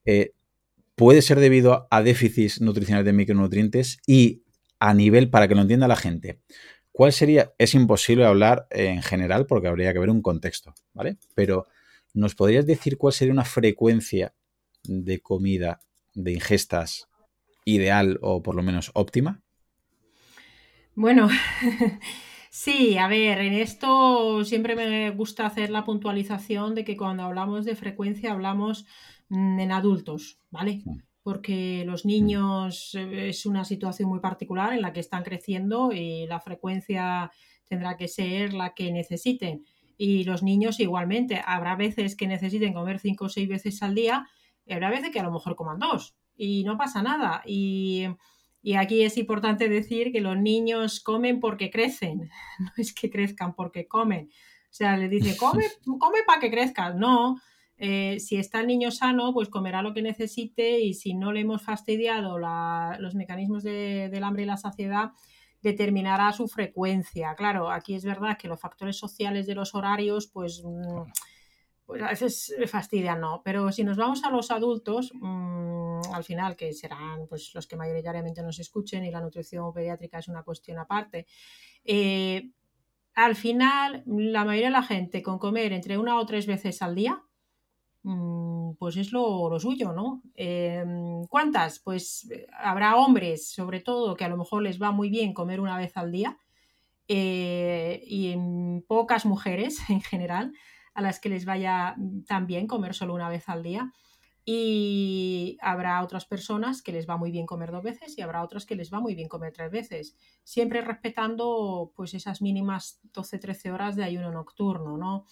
Eh, 0.06 0.34
puede 0.94 1.24
ser 1.24 1.40
debido 1.40 1.88
a 1.90 2.04
déficits 2.04 2.62
nutricionales 2.62 3.08
de 3.08 3.14
micronutrientes 3.14 3.98
y 4.06 4.44
a 4.78 4.94
nivel, 4.94 5.32
para 5.32 5.48
que 5.48 5.56
lo 5.56 5.62
entienda 5.62 5.88
la 5.88 5.96
gente, 5.96 6.40
¿Cuál 6.92 7.14
sería? 7.14 7.54
Es 7.58 7.74
imposible 7.74 8.26
hablar 8.26 8.68
en 8.70 9.02
general 9.02 9.46
porque 9.48 9.70
habría 9.70 9.94
que 9.94 10.00
ver 10.00 10.10
un 10.10 10.22
contexto, 10.22 10.76
¿vale? 10.94 11.18
Pero 11.34 11.68
¿nos 12.14 12.36
podrías 12.36 12.66
decir 12.66 12.98
cuál 12.98 13.14
sería 13.14 13.34
una 13.34 13.46
frecuencia 13.46 14.36
de 14.84 15.22
comida, 15.22 15.80
de 16.14 16.34
ingestas 16.34 17.10
ideal 17.66 18.20
o 18.22 18.42
por 18.42 18.56
lo 18.56 18.64
menos 18.64 18.92
óptima? 18.94 19.42
Bueno, 20.96 21.30
sí, 22.50 22.98
a 22.98 23.08
ver, 23.08 23.40
en 23.40 23.54
esto 23.54 24.44
siempre 24.44 24.76
me 24.76 25.12
gusta 25.12 25.46
hacer 25.46 25.70
la 25.70 25.84
puntualización 25.84 26.76
de 26.76 26.84
que 26.84 26.98
cuando 26.98 27.24
hablamos 27.24 27.66
de 27.66 27.76
frecuencia 27.76 28.32
hablamos 28.32 28.86
mm, 29.30 29.60
en 29.60 29.72
adultos, 29.72 30.40
¿vale? 30.50 30.82
Mm 30.86 31.00
porque 31.24 31.84
los 31.86 32.06
mm. 32.06 32.08
niños 32.08 32.96
eh, 32.96 33.30
es 33.30 33.46
una 33.46 33.66
situación 33.66 34.10
muy 34.10 34.20
particular 34.20 34.74
en 34.74 34.82
la 34.82 34.94
que 34.94 35.00
están 35.00 35.24
creciendo 35.24 35.92
y 35.92 36.26
la 36.28 36.40
frecuencia 36.40 37.32
tendrá 37.68 37.98
que 37.98 38.08
ser 38.08 38.54
la 38.54 38.74
que 38.74 38.92
necesiten. 38.92 39.66
Y 39.98 40.24
los 40.24 40.42
niños 40.42 40.80
igualmente, 40.80 41.42
habrá 41.46 41.76
veces 41.76 42.16
que 42.16 42.28
necesiten 42.28 42.74
comer 42.74 43.00
cinco 43.00 43.26
o 43.26 43.30
seis 43.30 43.48
veces 43.48 43.82
al 43.84 43.94
día 43.94 44.28
y 44.72 44.74
habrá 44.74 44.90
veces 44.90 45.12
que 45.12 45.20
a 45.20 45.24
lo 45.24 45.32
mejor 45.32 45.56
coman 45.56 45.80
dos 45.80 46.16
y 46.38 46.64
no 46.64 46.78
pasa 46.78 47.04
nada. 47.04 47.44
Y, 47.46 48.08
y 48.62 48.76
aquí 48.76 49.04
es 49.04 49.18
importante 49.18 49.68
decir 49.68 50.12
que 50.12 50.22
los 50.22 50.38
niños 50.38 51.02
comen 51.02 51.40
porque 51.40 51.70
crecen, 51.70 52.30
no 52.60 52.72
es 52.78 52.94
que 52.94 53.10
crezcan 53.10 53.54
porque 53.54 53.88
comen. 53.88 54.30
O 54.30 54.74
sea, 54.74 54.96
les 54.96 55.10
dice, 55.10 55.36
come, 55.36 55.66
come 56.00 56.20
para 56.26 56.40
que 56.40 56.50
crezcas. 56.50 56.96
No, 56.96 57.36
eh, 57.78 58.20
si 58.20 58.38
está 58.38 58.62
el 58.62 58.68
niño 58.68 58.92
sano, 58.92 59.34
pues 59.34 59.50
comerá 59.50 59.82
lo 59.82 59.94
que 59.94 60.02
necesite 60.02 60.80
y 60.80 60.94
si 60.94 61.14
no 61.14 61.34
le 61.34 61.42
hemos 61.42 61.64
fastidiado 61.64 62.38
los 62.38 63.16
mecanismos 63.16 63.64
del 63.64 64.24
hambre 64.24 64.44
y 64.44 64.46
la 64.46 64.58
saciedad, 64.58 65.12
determinará 65.62 66.32
su 66.32 66.48
frecuencia. 66.48 67.36
Claro, 67.36 67.72
aquí 67.72 67.96
es 67.96 68.06
verdad 68.06 68.38
que 68.38 68.48
los 68.48 68.60
factores 68.60 68.98
sociales 68.98 69.48
de 69.48 69.56
los 69.56 69.76
horarios, 69.76 70.28
pues, 70.28 70.64
mm, 70.64 71.02
pues 71.92 72.02
a 72.02 72.10
veces 72.10 72.56
fastidian, 72.68 73.20
¿no? 73.20 73.42
Pero 73.44 73.72
si 73.72 73.84
nos 73.84 73.98
vamos 73.98 74.24
a 74.24 74.30
los 74.32 74.50
adultos, 74.50 75.12
mm, 75.14 76.14
al 76.14 76.24
final, 76.24 76.56
que 76.56 76.74
serán 76.74 77.28
pues, 77.28 77.52
los 77.54 77.68
que 77.68 77.76
mayoritariamente 77.76 78.42
nos 78.42 78.60
escuchen 78.60 79.06
y 79.06 79.12
la 79.12 79.22
nutrición 79.22 79.74
pediátrica 79.74 80.20
es 80.20 80.28
una 80.28 80.44
cuestión 80.44 80.80
aparte, 80.80 81.28
eh, 81.84 82.52
al 83.14 83.36
final, 83.36 84.04
la 84.06 84.46
mayoría 84.46 84.68
de 84.68 84.74
la 84.74 84.84
gente 84.84 85.22
con 85.22 85.38
comer 85.38 85.74
entre 85.74 85.98
una 85.98 86.18
o 86.18 86.26
tres 86.26 86.48
veces 86.48 86.82
al 86.82 86.96
día, 86.96 87.22
Mm, 88.04 88.74
pues 88.80 88.98
es 88.98 89.12
lo, 89.12 89.60
suyo, 89.60 89.94
¿no? 89.94 90.24
Em, 90.36 91.24
¿Cuántas? 91.28 91.80
Pues 91.80 92.28
eh, 92.32 92.48
habrá 92.58 92.96
hombres, 92.96 93.50
sobre 93.52 93.80
todo, 93.80 94.16
que 94.16 94.26
a 94.26 94.30
lo 94.30 94.38
mejor 94.38 94.64
les 94.64 94.82
va 94.82 94.92
muy 94.92 95.10
bien 95.10 95.34
comer 95.34 95.60
una 95.60 95.78
vez 95.78 95.96
al 95.98 96.12
día, 96.12 96.38
eh, 97.08 98.02
y 98.06 98.36
pocas 98.88 99.26
mujeres 99.26 99.78
en 99.90 100.02
general 100.02 100.54
a 100.94 101.02
las 101.02 101.20
que 101.20 101.30
les 101.30 101.46
vaya 101.46 101.96
tan 102.28 102.48
bien 102.48 102.68
comer 102.68 102.94
solo 102.94 103.14
una 103.14 103.30
vez 103.30 103.48
al 103.50 103.64
día. 103.64 103.92
Y 104.44 105.58
habrá 105.62 106.02
otras 106.04 106.26
personas 106.26 106.82
que 106.82 106.92
les 106.92 107.08
va 107.08 107.16
muy 107.16 107.32
bien 107.32 107.46
comer 107.46 107.72
dos 107.72 107.84
veces 107.84 108.18
y 108.18 108.22
habrá 108.22 108.44
otras 108.44 108.66
que 108.66 108.76
les 108.76 108.92
va 108.92 109.00
muy 109.00 109.14
bien 109.14 109.30
comer 109.30 109.54
tres 109.54 109.72
veces, 109.72 110.18
siempre 110.44 110.82
respetando 110.82 111.94
pues 111.96 112.16
esas 112.16 112.42
mínimas 112.42 113.00
12-13 113.14 113.72
horas 113.72 113.96
de 113.96 114.04
ayuno 114.04 114.32
nocturno, 114.32 114.98
¿no? 114.98 115.26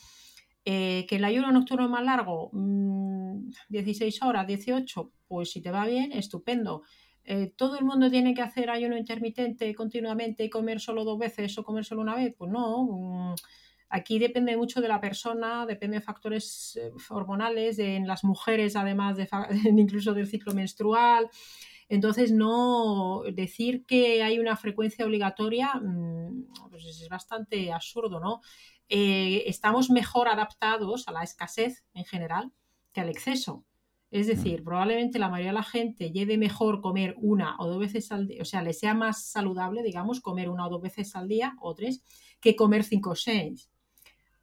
Eh, 0.63 1.07
¿Que 1.09 1.15
el 1.15 1.25
ayuno 1.25 1.51
nocturno 1.51 1.85
es 1.85 1.89
más 1.89 2.03
largo? 2.03 2.51
16 3.69 4.19
mm, 4.21 4.27
horas, 4.27 4.45
18, 4.45 5.11
pues 5.27 5.51
si 5.51 5.61
te 5.61 5.71
va 5.71 5.87
bien, 5.87 6.11
estupendo. 6.11 6.83
Eh, 7.23 7.53
¿Todo 7.55 7.77
el 7.77 7.85
mundo 7.85 8.11
tiene 8.11 8.33
que 8.33 8.41
hacer 8.41 8.69
ayuno 8.69 8.97
intermitente 8.97 9.73
continuamente 9.73 10.43
y 10.43 10.49
comer 10.49 10.79
solo 10.79 11.03
dos 11.03 11.17
veces 11.17 11.57
o 11.57 11.63
comer 11.63 11.85
solo 11.85 12.01
una 12.01 12.15
vez? 12.15 12.35
Pues 12.37 12.51
no. 12.51 12.83
Mm, 12.83 13.35
aquí 13.89 14.19
depende 14.19 14.55
mucho 14.55 14.81
de 14.81 14.87
la 14.87 15.01
persona, 15.01 15.65
depende 15.65 15.97
de 15.97 16.03
factores 16.03 16.79
eh, 16.81 16.91
hormonales, 17.09 17.79
en 17.79 18.07
las 18.07 18.23
mujeres 18.23 18.75
además 18.75 19.17
de, 19.17 19.27
incluso 19.75 20.13
del 20.13 20.27
ciclo 20.27 20.53
menstrual. 20.53 21.29
Entonces, 21.89 22.31
no 22.31 23.23
decir 23.33 23.85
que 23.85 24.21
hay 24.21 24.37
una 24.37 24.55
frecuencia 24.55 25.05
obligatoria, 25.05 25.73
mm, 25.73 26.69
pues 26.69 26.85
es 26.85 27.09
bastante 27.09 27.71
absurdo, 27.71 28.19
¿no? 28.19 28.41
Eh, 28.89 29.43
estamos 29.47 29.89
mejor 29.89 30.27
adaptados 30.29 31.07
a 31.07 31.11
la 31.11 31.23
escasez 31.23 31.83
en 31.93 32.05
general 32.05 32.51
que 32.93 33.01
al 33.01 33.09
exceso. 33.09 33.65
Es 34.11 34.27
mm. 34.27 34.29
decir, 34.29 34.63
probablemente 34.63 35.19
la 35.19 35.29
mayoría 35.29 35.51
de 35.51 35.57
la 35.57 35.63
gente 35.63 36.11
lleve 36.11 36.37
mejor 36.37 36.81
comer 36.81 37.15
una 37.17 37.55
o 37.59 37.67
dos 37.67 37.79
veces 37.79 38.11
al 38.11 38.27
día, 38.27 38.41
o 38.41 38.45
sea, 38.45 38.61
le 38.61 38.73
sea 38.73 38.93
más 38.93 39.25
saludable, 39.25 39.83
digamos, 39.83 40.21
comer 40.21 40.49
una 40.49 40.67
o 40.67 40.69
dos 40.69 40.81
veces 40.81 41.15
al 41.15 41.27
día 41.27 41.55
o 41.59 41.73
tres, 41.73 42.03
que 42.39 42.55
comer 42.55 42.83
cinco 42.83 43.11
o 43.11 43.15
seis. 43.15 43.69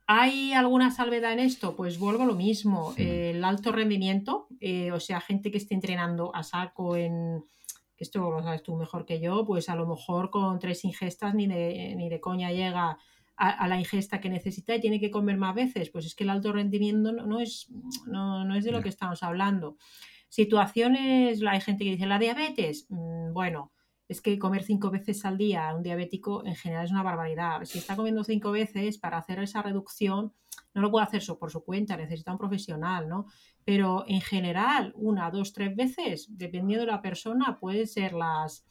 ¿Hay 0.09 0.53
alguna 0.53 0.93
salvedad 0.93 1.33
en 1.33 1.41
esto? 1.41 1.75
Pues 1.75 1.99
vuelvo 1.99 2.23
a 2.23 2.27
lo 2.27 2.35
mismo. 2.35 2.95
el 2.97 3.45
alto 3.45 3.73
rendimiento, 3.73 4.47
eh, 4.61 4.93
o 4.93 5.01
sea, 5.01 5.21
gente 5.21 5.51
que 5.51 5.59
esté 5.59 5.75
entrenando 5.75 6.35
a 6.35 6.45
saco 6.45 6.97
en, 6.97 7.45
que 7.97 8.05
esto 8.05 8.31
lo 8.31 8.43
sabes 8.43 8.63
tú 8.63 8.77
mejor 8.77 9.05
que 9.05 9.21
yo, 9.21 9.45
pues 9.45 9.69
a 9.69 9.75
lo 9.75 9.87
mejor 9.87 10.31
con 10.31 10.59
tres 10.59 10.85
ingestas 10.85 11.35
ni 11.35 11.47
de, 11.47 11.95
ni 11.97 12.09
de 12.09 12.21
coña 12.21 12.53
llega 12.53 12.99
a, 13.37 13.69
la 13.69 13.79
ingesta 13.79 14.21
que 14.21 14.31
necesita 14.31 14.75
y 14.75 14.81
tiene 14.81 15.01
que 15.01 15.11
comer 15.11 15.37
más 15.37 15.55
veces, 15.55 15.91
pues 15.91 16.07
es 16.07 16.15
que 16.15 16.25
el 16.25 16.31
alto 16.31 16.53
rendimiento 16.53 17.13
no, 17.13 17.41
es, 17.41 17.69
no, 18.07 18.55
es 18.55 18.65
de 18.65 18.73
lo 18.73 18.83
que 18.83 18.89
estamos 18.89 19.23
hablando. 19.23 19.77
Situaciones, 20.29 21.43
hay 21.43 21.61
gente 21.61 21.85
que 21.85 21.91
dice, 21.91 22.07
la 22.07 22.19
diabetes, 22.19 22.87
mm, 22.89 23.33
bueno, 23.33 23.73
es 24.09 24.21
que 24.21 24.39
comer 24.39 24.63
cinco 24.63 24.91
veces 24.91 25.25
al 25.25 25.37
día 25.37 25.69
a 25.69 25.75
un 25.75 25.83
diabético 25.83 26.45
en 26.47 26.55
general 26.55 26.85
es 26.85 26.91
una 26.93 27.03
barbaridad. 27.03 27.65
Si 27.65 27.79
está 27.79 27.97
comiendo 27.97 28.23
cinco 28.23 28.53
veces 28.53 28.99
para 28.99 29.19
hacer 29.19 29.41
esa 29.41 29.63
reducción, 29.63 30.33
no 30.75 30.83
lo 30.83 30.91
puede 30.91 31.07
hacer 31.07 31.23
por 31.39 31.51
su 31.51 31.65
cuenta, 31.65 31.97
necesita 31.97 32.33
un 32.33 32.39
profesional, 32.39 33.09
¿no? 33.09 33.27
Pero 33.65 34.05
en 34.07 34.21
general, 34.21 34.93
una, 34.97 35.31
dos, 35.31 35.53
tres 35.53 35.75
veces, 35.75 36.29
dependiendo 36.31 36.87
de 36.87 36.93
la 36.93 37.03
persona, 37.03 37.59
pueden 37.59 37.87
ser 37.87 38.13
las, 38.13 38.65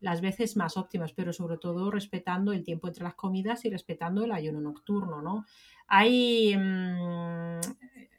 las 0.00 0.20
veces 0.20 0.56
más 0.56 0.76
óptimas, 0.76 1.12
pero 1.12 1.32
sobre 1.32 1.58
todo 1.58 1.90
respetando 1.90 2.52
el 2.52 2.62
tiempo 2.62 2.86
entre 2.86 3.04
las 3.04 3.14
comidas 3.14 3.64
y 3.64 3.70
respetando 3.70 4.24
el 4.24 4.32
ayuno 4.32 4.60
nocturno, 4.60 5.22
¿no? 5.22 5.44
Hay, 5.88 6.56
mm, 6.56 7.60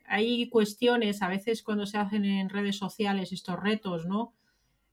hay 0.08 0.50
cuestiones, 0.50 1.22
a 1.22 1.30
veces 1.30 1.64
cuando 1.64 1.86
se 1.86 1.98
hacen 1.98 2.26
en 2.26 2.50
redes 2.50 2.78
sociales 2.78 3.32
estos 3.32 3.60
retos, 3.60 4.06
¿no? 4.06 4.34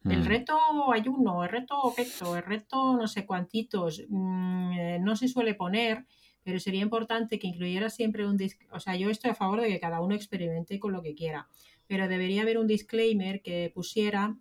El 0.04 0.20
mm. 0.20 0.24
reto 0.24 0.58
ayuno, 0.92 1.44
el 1.44 1.50
reto 1.50 1.92
pecho, 1.96 2.36
el 2.36 2.42
reto 2.42 2.96
no 2.96 3.08
sé 3.08 3.24
cuantitos, 3.24 4.02
mm, 4.08 4.72
eh, 4.72 4.98
no 5.00 5.16
se 5.16 5.28
suele 5.28 5.54
poner, 5.54 6.04
pero 6.42 6.60
sería 6.60 6.82
importante 6.82 7.38
que 7.38 7.46
incluyera 7.46 7.88
siempre 7.88 8.26
un... 8.26 8.38
O 8.70 8.80
sea, 8.80 8.96
yo 8.96 9.08
estoy 9.08 9.30
a 9.30 9.34
favor 9.34 9.62
de 9.62 9.68
que 9.68 9.80
cada 9.80 10.00
uno 10.02 10.14
experimente 10.14 10.78
con 10.78 10.92
lo 10.92 11.02
que 11.02 11.14
quiera, 11.14 11.48
pero 11.86 12.06
debería 12.06 12.42
haber 12.42 12.58
un 12.58 12.66
disclaimer 12.66 13.40
que 13.40 13.70
pusiera 13.74 14.36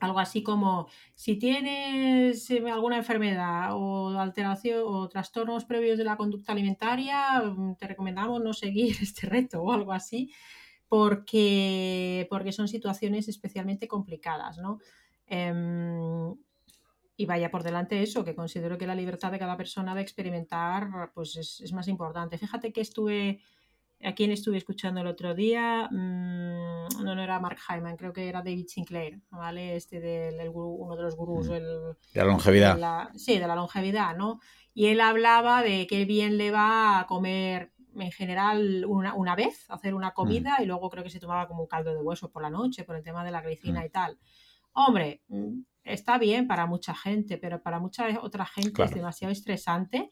algo 0.00 0.18
así 0.18 0.42
como 0.42 0.88
si 1.14 1.36
tienes 1.36 2.50
eh, 2.50 2.62
alguna 2.70 2.98
enfermedad 2.98 3.70
o 3.72 4.18
alteración 4.18 4.82
o 4.84 5.08
trastornos 5.08 5.64
previos 5.64 5.98
de 5.98 6.04
la 6.04 6.16
conducta 6.16 6.52
alimentaria, 6.52 7.40
mm, 7.40 7.76
te 7.76 7.86
recomendamos 7.86 8.42
no 8.42 8.52
seguir 8.52 8.96
este 9.02 9.26
reto 9.26 9.62
o 9.62 9.72
algo 9.72 9.92
así, 9.92 10.32
porque, 10.88 12.26
porque 12.30 12.52
son 12.52 12.68
situaciones 12.68 13.28
especialmente 13.28 13.88
complicadas, 13.88 14.58
¿no? 14.58 14.78
Em, 15.26 16.34
y 17.16 17.26
vaya 17.26 17.50
por 17.50 17.62
delante 17.62 18.02
eso, 18.02 18.24
que 18.24 18.34
considero 18.34 18.76
que 18.76 18.86
la 18.86 18.94
libertad 18.94 19.32
de 19.32 19.38
cada 19.38 19.56
persona 19.56 19.94
de 19.94 20.02
experimentar 20.02 21.10
pues 21.14 21.36
es, 21.36 21.72
más 21.72 21.88
importante. 21.88 22.38
Fíjate 22.38 22.72
que 22.72 22.82
estuve, 22.82 23.40
a 24.02 24.14
quién 24.14 24.30
estuve 24.30 24.58
escuchando 24.58 25.00
el 25.00 25.06
otro 25.06 25.34
día, 25.34 25.88
mm, 25.90 27.02
no, 27.02 27.14
no 27.14 27.22
era 27.22 27.40
Mark 27.40 27.58
Hyman, 27.68 27.96
creo 27.96 28.12
que 28.12 28.28
era 28.28 28.42
David 28.42 28.66
Sinclair, 28.68 29.20
¿vale? 29.30 29.76
Este 29.76 29.98
del 30.00 30.50
uno 30.52 30.94
de 30.94 31.02
los 31.02 31.16
gurús. 31.16 31.48
de 31.48 31.96
la 32.12 32.24
longevidad. 32.24 33.10
sí, 33.14 33.38
de 33.38 33.46
la 33.46 33.56
longevidad, 33.56 34.14
¿no? 34.14 34.40
Y 34.74 34.88
él 34.88 35.00
hablaba 35.00 35.62
de 35.62 35.86
qué 35.86 36.04
bien 36.04 36.36
le 36.36 36.50
va 36.50 37.00
a 37.00 37.06
comer 37.06 37.72
en 37.98 38.12
general 38.12 38.84
una, 38.86 39.14
una 39.14 39.34
vez, 39.34 39.64
hacer 39.70 39.94
una 39.94 40.12
comida 40.12 40.56
y 40.60 40.66
luego 40.66 40.90
creo 40.90 41.04
que 41.04 41.10
se 41.10 41.20
tomaba 41.20 41.48
como 41.48 41.62
un 41.62 41.68
caldo 41.68 41.94
de 41.94 42.02
hueso 42.02 42.30
por 42.30 42.42
la 42.42 42.50
noche 42.50 42.84
por 42.84 42.96
el 42.96 43.02
tema 43.02 43.24
de 43.24 43.30
la 43.30 43.42
glicina 43.42 43.84
y 43.84 43.90
tal. 43.90 44.18
Hombre, 44.72 45.22
mm, 45.28 45.60
está 45.84 46.18
bien 46.18 46.46
para 46.46 46.66
mucha 46.66 46.94
gente, 46.94 47.38
pero 47.38 47.62
para 47.62 47.78
mucha 47.78 48.06
otra 48.20 48.44
gente 48.44 48.82
es 48.82 48.90
demasiado 48.90 49.32
estresante 49.32 50.10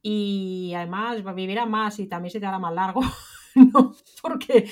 y 0.00 0.72
además 0.74 1.22
vivirá 1.34 1.66
más 1.66 1.98
y 1.98 2.06
también 2.06 2.30
se 2.30 2.40
te 2.40 2.46
hará 2.46 2.58
más 2.58 2.72
largo, 2.72 3.00
¿no? 3.54 3.94
Porque, 4.22 4.68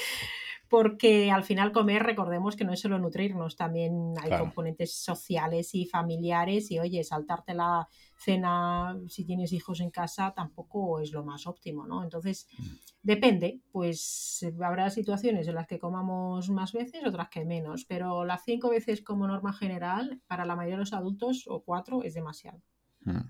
porque 0.68 1.30
al 1.30 1.44
final 1.44 1.72
comer, 1.72 2.02
recordemos 2.02 2.56
que 2.56 2.64
no 2.64 2.72
es 2.72 2.80
solo 2.80 2.98
nutrirnos, 2.98 3.56
también 3.56 4.14
hay 4.22 4.38
componentes 4.38 4.94
sociales 4.94 5.74
y 5.74 5.86
familiares 5.86 6.70
y 6.70 6.78
oye, 6.78 7.04
saltarte 7.04 7.54
la 7.54 7.88
cena 8.16 8.98
si 9.08 9.24
tienes 9.24 9.52
hijos 9.52 9.80
en 9.80 9.90
casa 9.90 10.32
tampoco 10.34 11.00
es 11.00 11.12
lo 11.12 11.24
más 11.24 11.46
óptimo, 11.46 11.86
¿no? 11.86 12.02
Entonces, 12.02 12.48
mm. 12.58 12.64
depende, 13.02 13.60
pues 13.70 14.44
habrá 14.62 14.90
situaciones 14.90 15.46
en 15.46 15.54
las 15.54 15.66
que 15.66 15.78
comamos 15.78 16.50
más 16.50 16.72
veces, 16.72 17.04
otras 17.04 17.28
que 17.28 17.44
menos, 17.44 17.84
pero 17.84 18.24
las 18.24 18.42
cinco 18.44 18.70
veces 18.70 19.02
como 19.02 19.26
norma 19.26 19.52
general, 19.52 20.20
para 20.26 20.44
la 20.46 20.56
mayoría 20.56 20.76
de 20.76 20.80
los 20.80 20.92
adultos 20.92 21.44
o 21.46 21.62
cuatro 21.62 22.02
es 22.02 22.14
demasiado. 22.14 22.60
Mm. 23.02 23.20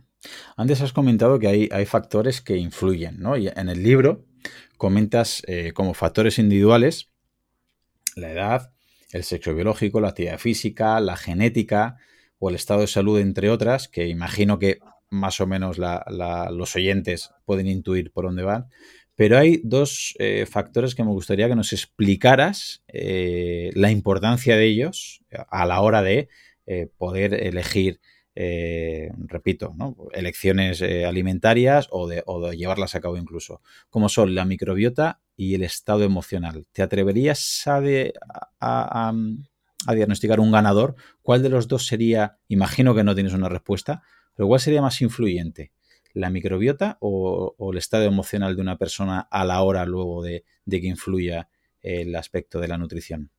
Antes 0.56 0.80
has 0.80 0.92
comentado 0.92 1.38
que 1.38 1.48
hay, 1.48 1.68
hay, 1.70 1.84
factores 1.84 2.40
que 2.40 2.56
influyen, 2.56 3.20
¿no? 3.20 3.36
Y 3.36 3.48
en 3.48 3.68
el 3.68 3.82
libro 3.82 4.24
comentas 4.76 5.42
eh, 5.46 5.72
como 5.72 5.94
factores 5.94 6.38
individuales 6.38 7.10
la 8.16 8.32
edad, 8.32 8.72
el 9.12 9.22
sexo 9.22 9.54
biológico, 9.54 10.00
la 10.00 10.08
actividad 10.08 10.38
física, 10.38 10.98
la 11.00 11.16
genética, 11.16 11.98
o 12.38 12.50
el 12.50 12.56
estado 12.56 12.80
de 12.80 12.86
salud, 12.86 13.20
entre 13.20 13.50
otras, 13.50 13.88
que 13.88 14.08
imagino 14.08 14.58
que 14.58 14.78
más 15.08 15.40
o 15.40 15.46
menos 15.46 15.78
los 15.78 16.76
oyentes 16.76 17.30
pueden 17.44 17.66
intuir 17.66 18.10
por 18.10 18.24
dónde 18.24 18.42
van. 18.42 18.66
Pero 19.14 19.38
hay 19.38 19.60
dos 19.64 20.14
eh, 20.18 20.44
factores 20.46 20.94
que 20.94 21.04
me 21.04 21.10
gustaría 21.10 21.48
que 21.48 21.54
nos 21.54 21.72
explicaras 21.72 22.82
eh, 22.88 23.70
la 23.74 23.90
importancia 23.90 24.56
de 24.56 24.66
ellos 24.66 25.22
a 25.30 25.64
la 25.64 25.80
hora 25.80 26.02
de 26.02 26.28
eh, 26.66 26.88
poder 26.98 27.32
elegir, 27.32 28.00
repito, 28.36 29.74
elecciones 30.12 30.82
alimentarias 30.82 31.88
o 31.90 32.06
de, 32.06 32.22
llevarlas 32.56 32.94
a 32.94 33.00
cabo 33.00 33.16
incluso, 33.16 33.62
como 33.90 34.08
son 34.08 34.34
la 34.34 34.44
microbiota 34.44 35.20
y 35.36 35.54
el 35.54 35.62
estado 35.62 36.04
emocional. 36.04 36.66
¿Te 36.72 36.82
atreverías 36.82 37.62
a 37.66 39.12
a 39.86 39.94
diagnosticar 39.94 40.40
un 40.40 40.50
ganador, 40.50 40.96
¿cuál 41.22 41.42
de 41.42 41.48
los 41.48 41.68
dos 41.68 41.86
sería, 41.86 42.38
imagino 42.48 42.94
que 42.94 43.04
no 43.04 43.14
tienes 43.14 43.34
una 43.34 43.48
respuesta, 43.48 44.02
pero 44.34 44.48
cuál 44.48 44.60
sería 44.60 44.82
más 44.82 45.00
influyente? 45.00 45.72
¿La 46.12 46.30
microbiota 46.30 46.96
o, 47.00 47.54
el 47.72 47.78
estado 47.78 48.04
emocional 48.04 48.56
de 48.56 48.62
una 48.62 48.78
persona 48.78 49.20
a 49.30 49.44
la 49.44 49.62
hora 49.62 49.84
luego 49.84 50.22
de, 50.22 50.44
que 50.68 50.86
influya 50.86 51.48
el 51.82 52.14
aspecto 52.16 52.58
de 52.58 52.68
la 52.68 52.78
nutrición? 52.78 53.30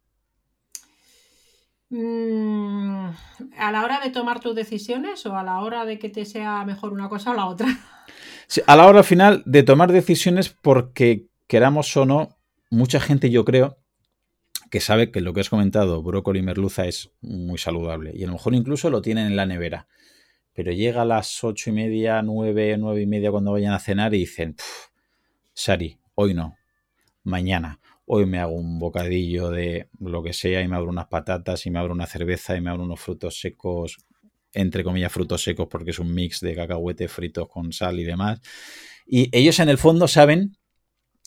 Mm, 1.90 3.10
¿A 3.58 3.72
la 3.72 3.84
hora 3.84 4.02
de 4.02 4.10
tomar 4.10 4.40
tus 4.40 4.56
decisiones 4.56 5.26
o 5.26 5.38
a 5.38 5.44
la 5.44 5.60
hora 5.60 5.86
de 5.86 6.00
que 6.00 6.10
te 6.10 6.26
sea 6.26 6.66
mejor 6.66 6.92
una 6.92 7.08
cosa 7.08 7.32
o 7.32 7.34
la 7.34 7.46
otra? 7.46 7.68
a 8.66 8.76
la 8.76 8.88
hora 8.88 9.04
final 9.04 9.44
de 9.46 9.64
tomar 9.64 9.92
decisiones 9.92 10.50
porque 10.50 11.28
queramos 11.48 11.96
o 11.96 12.06
no, 12.06 12.38
mucha 12.70 13.00
gente 13.00 13.30
yo 13.30 13.46
creo 13.46 13.78
que 14.70 14.82
sabe 14.82 15.12
que 15.12 15.22
lo 15.22 15.34
que 15.34 15.42
has 15.42 15.50
comentado, 15.50 16.04
brócoli 16.04 16.40
y 16.40 16.44
merluza, 16.44 16.86
es 16.86 17.12
muy 17.22 17.58
saludable. 17.58 18.12
Y 18.14 18.24
a 18.24 18.28
lo 18.28 18.34
mejor 18.34 18.54
incluso 18.54 18.90
lo 18.90 19.02
tienen 19.02 19.28
en 19.28 19.36
la 19.38 19.46
nevera. 19.46 19.88
Pero 20.54 20.72
llega 20.72 21.04
a 21.04 21.06
las 21.06 21.44
ocho 21.44 21.70
y 21.70 21.74
media, 21.74 22.22
nueve, 22.22 22.76
nueve 22.78 23.02
y 23.02 23.06
media 23.06 23.32
cuando 23.32 23.52
vayan 23.52 23.74
a 23.74 23.80
cenar 23.80 24.14
y 24.14 24.20
dicen, 24.20 24.56
Sari, 25.54 26.00
hoy 26.16 26.34
no, 26.34 26.58
mañana. 27.24 27.80
Hoy 28.10 28.26
me 28.26 28.40
hago 28.40 28.54
un 28.54 28.80
bocadillo 28.80 29.50
de 29.50 29.90
lo 30.00 30.24
que 30.24 30.32
sea 30.32 30.62
y 30.62 30.68
me 30.70 30.78
abro 30.78 30.90
unas 30.90 31.08
patatas 31.08 31.66
y 31.66 31.72
me 31.72 31.80
abro 31.80 31.94
una 31.94 32.06
cerveza 32.06 32.56
y 32.56 32.62
me 32.62 32.70
abro 32.70 32.84
unos 32.84 33.02
frutos 33.02 33.38
secos, 33.38 33.98
entre 34.54 34.82
comillas 34.86 35.12
frutos 35.12 35.44
secos 35.44 35.68
porque 35.70 35.92
es 35.92 36.00
un 36.00 36.14
mix 36.14 36.40
de 36.40 36.56
cacahuete 36.56 37.10
fritos 37.10 37.50
con 37.50 37.74
sal 37.74 38.00
y 38.00 38.06
demás. 38.06 38.40
Y 39.06 39.30
ellos 39.38 39.60
en 39.60 39.68
el 39.68 39.78
fondo 39.78 40.08
saben 40.08 40.56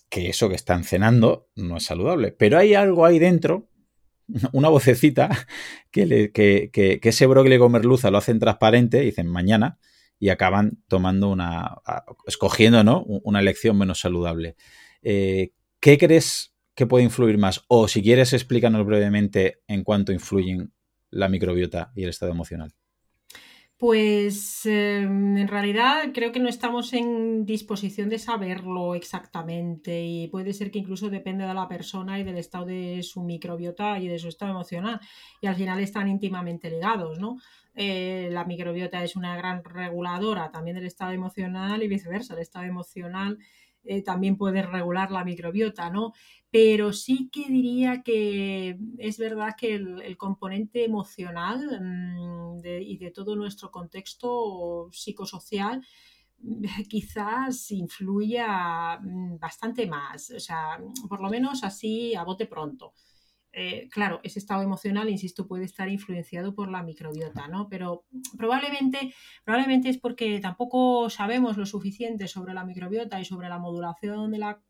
que 0.08 0.30
eso 0.30 0.48
que 0.48 0.54
están 0.54 0.84
cenando 0.84 1.50
no 1.54 1.76
es 1.76 1.84
saludable. 1.84 2.32
Pero 2.32 2.56
hay 2.56 2.72
algo 2.72 3.04
ahí 3.04 3.18
dentro, 3.18 3.68
una 4.52 4.70
vocecita, 4.70 5.28
que, 5.90 6.30
que, 6.32 7.00
ese 7.02 7.26
brócoli 7.26 7.58
con 7.58 7.72
merluza 7.72 8.10
lo 8.10 8.16
hacen 8.16 8.38
transparente, 8.38 9.00
dicen 9.00 9.26
mañana, 9.26 9.78
y 10.18 10.30
acaban 10.30 10.82
tomando 10.88 11.28
una, 11.28 11.76
escogiendo 12.26 12.82
¿no? 12.84 13.02
una 13.04 13.40
elección 13.40 13.76
menos 13.76 14.00
saludable. 14.00 14.56
Eh, 15.02 15.52
¿Qué 15.78 15.98
crees 15.98 16.54
que 16.80 16.86
puede 16.86 17.04
influir 17.04 17.36
más? 17.36 17.62
O 17.68 17.88
si 17.88 18.02
quieres, 18.02 18.32
explícanos 18.32 18.86
brevemente 18.86 19.60
en 19.68 19.84
cuánto 19.84 20.12
influyen 20.12 20.72
la 21.10 21.28
microbiota 21.28 21.92
y 21.94 22.04
el 22.04 22.08
estado 22.08 22.32
emocional. 22.32 22.72
Pues 23.76 24.64
em, 24.64 25.36
en 25.36 25.46
realidad 25.48 26.04
creo 26.14 26.32
que 26.32 26.40
no 26.40 26.48
estamos 26.48 26.94
en 26.94 27.44
disposición 27.44 28.08
de 28.08 28.18
saberlo 28.18 28.94
exactamente 28.94 30.02
y 30.02 30.28
puede 30.28 30.54
ser 30.54 30.70
que 30.70 30.78
incluso 30.78 31.10
depende 31.10 31.46
de 31.46 31.52
la 31.52 31.68
persona 31.68 32.18
y 32.18 32.24
del 32.24 32.38
estado 32.38 32.64
de 32.64 33.02
su 33.02 33.22
microbiota 33.22 33.98
y 33.98 34.08
de 34.08 34.18
su 34.18 34.28
estado 34.28 34.52
emocional 34.52 35.00
y 35.42 35.48
al 35.48 35.56
final 35.56 35.80
están 35.80 36.08
íntimamente 36.08 36.70
ligados, 36.70 37.18
¿no? 37.18 37.36
Eh, 37.74 38.30
la 38.32 38.46
microbiota 38.46 39.04
es 39.04 39.16
una 39.16 39.36
gran 39.36 39.64
reguladora 39.64 40.50
también 40.50 40.76
del 40.76 40.86
estado 40.86 41.12
emocional 41.12 41.82
y 41.82 41.88
viceversa, 41.88 42.34
el 42.34 42.40
estado 42.40 42.64
emocional 42.64 43.38
eh, 43.84 44.02
también 44.02 44.36
puede 44.36 44.62
regular 44.62 45.10
la 45.10 45.24
microbiota, 45.24 45.90
¿no? 45.90 46.12
Pero 46.50 46.92
sí 46.92 47.30
que 47.32 47.48
diría 47.48 48.02
que 48.02 48.78
es 48.98 49.18
verdad 49.18 49.54
que 49.56 49.74
el, 49.74 50.16
componente 50.16 50.84
emocional 50.84 51.80
mm, 51.80 52.60
y 52.64 52.98
de 52.98 53.10
todo 53.10 53.36
nuestro 53.36 53.70
contexto 53.70 54.88
psicosocial 54.92 55.84
quizás 56.88 57.70
influya 57.70 58.98
mm, 59.00 59.38
bastante 59.38 59.86
más, 59.86 60.30
o 60.30 60.40
sea, 60.40 60.78
por 61.08 61.20
lo 61.20 61.28
menos 61.30 61.64
así 61.64 62.14
a 62.14 62.24
bote 62.24 62.46
pronto. 62.46 62.92
Eh, 63.52 63.88
claro, 63.90 64.20
ese 64.22 64.38
estado 64.38 64.62
emocional, 64.62 65.08
insisto, 65.08 65.48
puede 65.48 65.64
estar 65.64 65.88
influenciado 65.88 66.54
por 66.54 66.70
la 66.70 66.82
microbiota, 66.82 67.48
¿no? 67.48 67.68
Pero 67.68 68.04
probablemente, 68.36 69.12
probablemente 69.44 69.88
es 69.88 69.98
porque 69.98 70.38
tampoco 70.40 71.10
sabemos 71.10 71.56
lo 71.56 71.66
suficiente 71.66 72.28
sobre 72.28 72.54
la 72.54 72.64
microbiota 72.64 73.20
y 73.20 73.24
sobre 73.24 73.48
la 73.48 73.58
modulación 73.58 74.30
de 74.30 74.38
la 74.38 74.62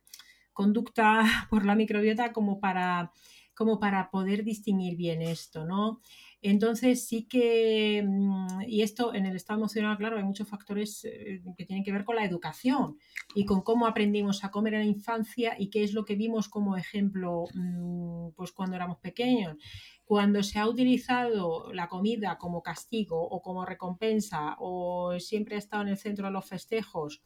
conducta 0.52 1.22
por 1.50 1.66
la 1.66 1.74
microbiota 1.74 2.32
como 2.32 2.58
para, 2.58 3.12
como 3.54 3.78
para 3.78 4.10
poder 4.10 4.44
distinguir 4.44 4.96
bien 4.96 5.20
esto, 5.20 5.66
¿no? 5.66 6.00
Entonces 6.42 7.06
sí 7.06 7.26
que, 7.28 8.02
mm, 8.06 8.62
y 8.66 8.80
esto 8.82 9.14
en 9.14 9.26
el 9.26 9.36
estado 9.36 9.58
emocional, 9.60 9.98
claro, 9.98 10.16
hay 10.16 10.24
muchos 10.24 10.48
factores 10.48 11.04
eh, 11.04 11.42
que 11.56 11.66
tienen 11.66 11.84
que 11.84 11.92
ver 11.92 12.04
con 12.04 12.16
la 12.16 12.24
educación 12.24 12.96
y 13.34 13.44
con 13.44 13.60
cómo 13.60 13.86
aprendimos 13.86 14.42
a 14.42 14.50
comer 14.50 14.74
en 14.74 14.80
la 14.80 14.86
infancia 14.86 15.54
y 15.58 15.68
qué 15.68 15.84
es 15.84 15.92
lo 15.92 16.04
que 16.04 16.16
vimos 16.16 16.48
como 16.48 16.76
ejemplo 16.76 17.44
mm, 17.54 18.30
pues 18.36 18.52
cuando 18.52 18.76
éramos 18.76 18.98
pequeños. 18.98 19.56
Cuando 20.04 20.42
se 20.42 20.58
ha 20.58 20.66
utilizado 20.66 21.72
la 21.72 21.88
comida 21.88 22.38
como 22.38 22.62
castigo 22.62 23.20
o 23.22 23.42
como 23.42 23.64
recompensa 23.66 24.56
o 24.58 25.18
siempre 25.20 25.56
ha 25.56 25.58
estado 25.58 25.82
en 25.82 25.88
el 25.88 25.98
centro 25.98 26.26
de 26.26 26.32
los 26.32 26.48
festejos, 26.48 27.22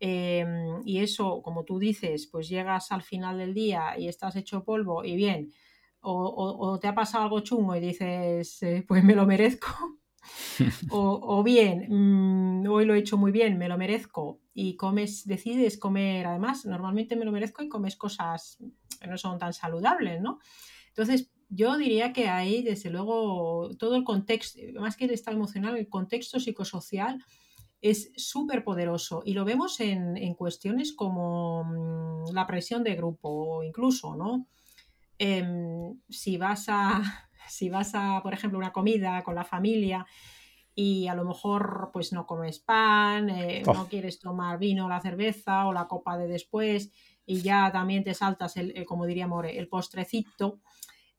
em, 0.00 0.82
y 0.84 0.98
eso, 0.98 1.42
como 1.42 1.64
tú 1.64 1.78
dices, 1.78 2.26
pues 2.30 2.48
llegas 2.48 2.92
al 2.92 3.02
final 3.02 3.38
del 3.38 3.54
día 3.54 3.98
y 3.98 4.08
estás 4.08 4.36
hecho 4.36 4.64
polvo 4.64 5.04
y 5.04 5.16
bien, 5.16 5.52
o, 6.00 6.78
te 6.80 6.88
ha 6.88 6.94
pasado 6.94 7.24
algo 7.24 7.40
chungo 7.40 7.74
y 7.76 7.80
dices, 7.80 8.62
eh, 8.62 8.84
pues 8.86 9.04
me 9.04 9.14
lo 9.14 9.26
merezco. 9.26 9.68
o, 10.90 11.42
bien, 11.42 11.86
mm, 11.88 12.66
hoy 12.68 12.84
lo 12.84 12.94
he 12.94 12.98
hecho 12.98 13.16
muy 13.16 13.32
bien, 13.32 13.58
me 13.58 13.68
lo 13.68 13.78
merezco 13.78 14.40
y 14.52 14.76
comes, 14.76 15.26
decides 15.26 15.78
comer, 15.78 16.26
además, 16.26 16.66
normalmente 16.66 17.16
me 17.16 17.24
lo 17.24 17.32
merezco 17.32 17.62
y 17.62 17.68
comes 17.68 17.96
cosas 17.96 18.58
que 19.00 19.06
no 19.06 19.16
son 19.16 19.38
tan 19.38 19.52
saludables, 19.52 20.20
¿no? 20.20 20.40
Entonces, 20.88 21.30
yo 21.48 21.78
diría 21.78 22.12
que 22.12 22.28
ahí, 22.28 22.62
desde 22.62 22.90
luego, 22.90 23.70
todo 23.78 23.96
el 23.96 24.04
contexto, 24.04 24.60
más 24.80 24.96
que 24.96 25.06
el 25.06 25.12
estado 25.12 25.36
emocional, 25.36 25.76
el 25.76 25.88
contexto 25.88 26.40
psicosocial 26.40 27.24
es 27.80 28.10
súper 28.16 28.64
poderoso 28.64 29.22
y 29.24 29.34
lo 29.34 29.44
vemos 29.44 29.78
en, 29.80 30.16
en 30.16 30.34
cuestiones 30.34 30.92
como 30.92 31.64
mm, 31.64 32.34
la 32.34 32.46
presión 32.46 32.82
de 32.82 32.96
grupo, 32.96 33.62
incluso, 33.62 34.16
¿no? 34.16 34.48
Em, 35.18 35.98
si 36.08 36.36
vas 36.36 36.66
a, 36.68 37.00
si 37.48 37.68
vas 37.70 37.92
a, 37.94 38.20
por 38.22 38.34
ejemplo, 38.34 38.58
una 38.58 38.72
comida 38.72 39.22
con 39.24 39.34
la 39.34 39.44
familia 39.44 40.06
y 40.74 41.08
a 41.08 41.14
lo 41.14 41.24
mejor 41.24 41.90
pues 41.92 42.12
no 42.12 42.24
comes 42.26 42.60
pan, 42.60 43.30
eh, 43.30 43.62
Oh. 43.66 43.72
no 43.74 43.88
quieres 43.88 44.20
tomar 44.20 44.58
vino 44.58 44.86
o 44.86 44.88
la 44.88 45.00
cerveza 45.00 45.66
o 45.66 45.72
la 45.72 45.88
copa 45.88 46.16
de 46.16 46.28
después 46.28 46.92
y 47.26 47.40
ya 47.42 47.70
también 47.72 48.04
te 48.04 48.14
saltas 48.14 48.56
el, 48.56 48.76
el- 48.76 48.86
como 48.86 49.04
diría 49.06 49.26
More, 49.26 49.58
el 49.58 49.68
postrecito, 49.68 50.60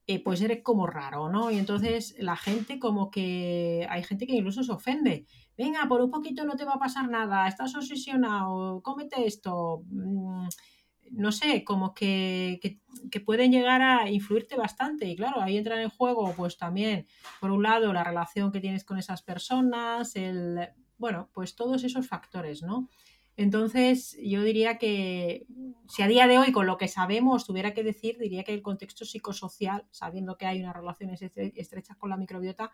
eh, 0.07 0.23
pues 0.23 0.41
eres 0.41 0.63
como 0.63 0.87
raro, 0.87 1.29
¿no? 1.29 1.51
Y 1.51 1.59
entonces 1.59 2.15
la 2.19 2.35
gente 2.37 2.79
como 2.79 3.11
que 3.11 3.85
hay 3.89 4.03
gente 4.03 4.25
que 4.25 4.35
incluso 4.35 4.63
se 4.63 4.71
ofende. 4.71 5.25
Venga, 5.57 5.85
por 5.89 6.01
un 6.01 6.09
poquito 6.09 6.45
no 6.45 6.55
te 6.55 6.65
va 6.65 6.73
a 6.75 6.79
pasar 6.79 7.09
nada, 7.09 7.47
estás 7.47 7.75
obsesionado, 7.75 8.81
cómete 8.81 9.27
esto. 9.27 9.83
Mm, 9.91 10.47
No 11.11 11.31
sé, 11.31 11.63
como 11.63 11.93
que, 11.93 12.59
que- 12.61 13.19
pueden 13.21 13.51
llegar 13.51 13.81
a 13.81 14.09
influirte 14.09 14.55
bastante. 14.55 15.05
Y 15.07 15.15
claro, 15.15 15.41
ahí 15.41 15.57
entra 15.57 15.81
en 15.81 15.89
juego, 15.89 16.33
pues 16.35 16.57
también, 16.57 17.05
por 17.39 17.51
un 17.51 17.63
lado, 17.63 17.91
la 17.93 18.03
relación 18.03 18.51
que 18.51 18.59
tienes 18.61 18.83
con 18.83 18.97
esas 18.97 19.21
personas, 19.21 20.15
el, 20.15 20.69
bueno, 20.97 21.29
pues 21.33 21.55
todos 21.55 21.83
esos 21.83 22.07
factores, 22.07 22.61
¿no? 22.63 22.89
Entonces, 23.37 24.17
yo 24.21 24.43
diría 24.43 24.77
que 24.77 25.45
si 25.87 26.01
a 26.01 26.07
día 26.07 26.27
de 26.27 26.37
hoy, 26.37 26.51
con 26.51 26.65
lo 26.65 26.77
que 26.77 26.89
sabemos, 26.89 27.45
tuviera 27.45 27.73
que 27.73 27.83
decir, 27.83 28.17
diría 28.17 28.43
que 28.43 28.53
el 28.53 28.61
contexto 28.61 29.05
psicosocial, 29.05 29.85
sabiendo 29.91 30.37
que 30.37 30.45
hay 30.45 30.59
unas 30.61 30.75
relaciones 30.75 31.21
estre- 31.21 31.53
estrechas 31.55 31.95
con 31.95 32.09
la 32.09 32.17
microbiota, 32.17 32.71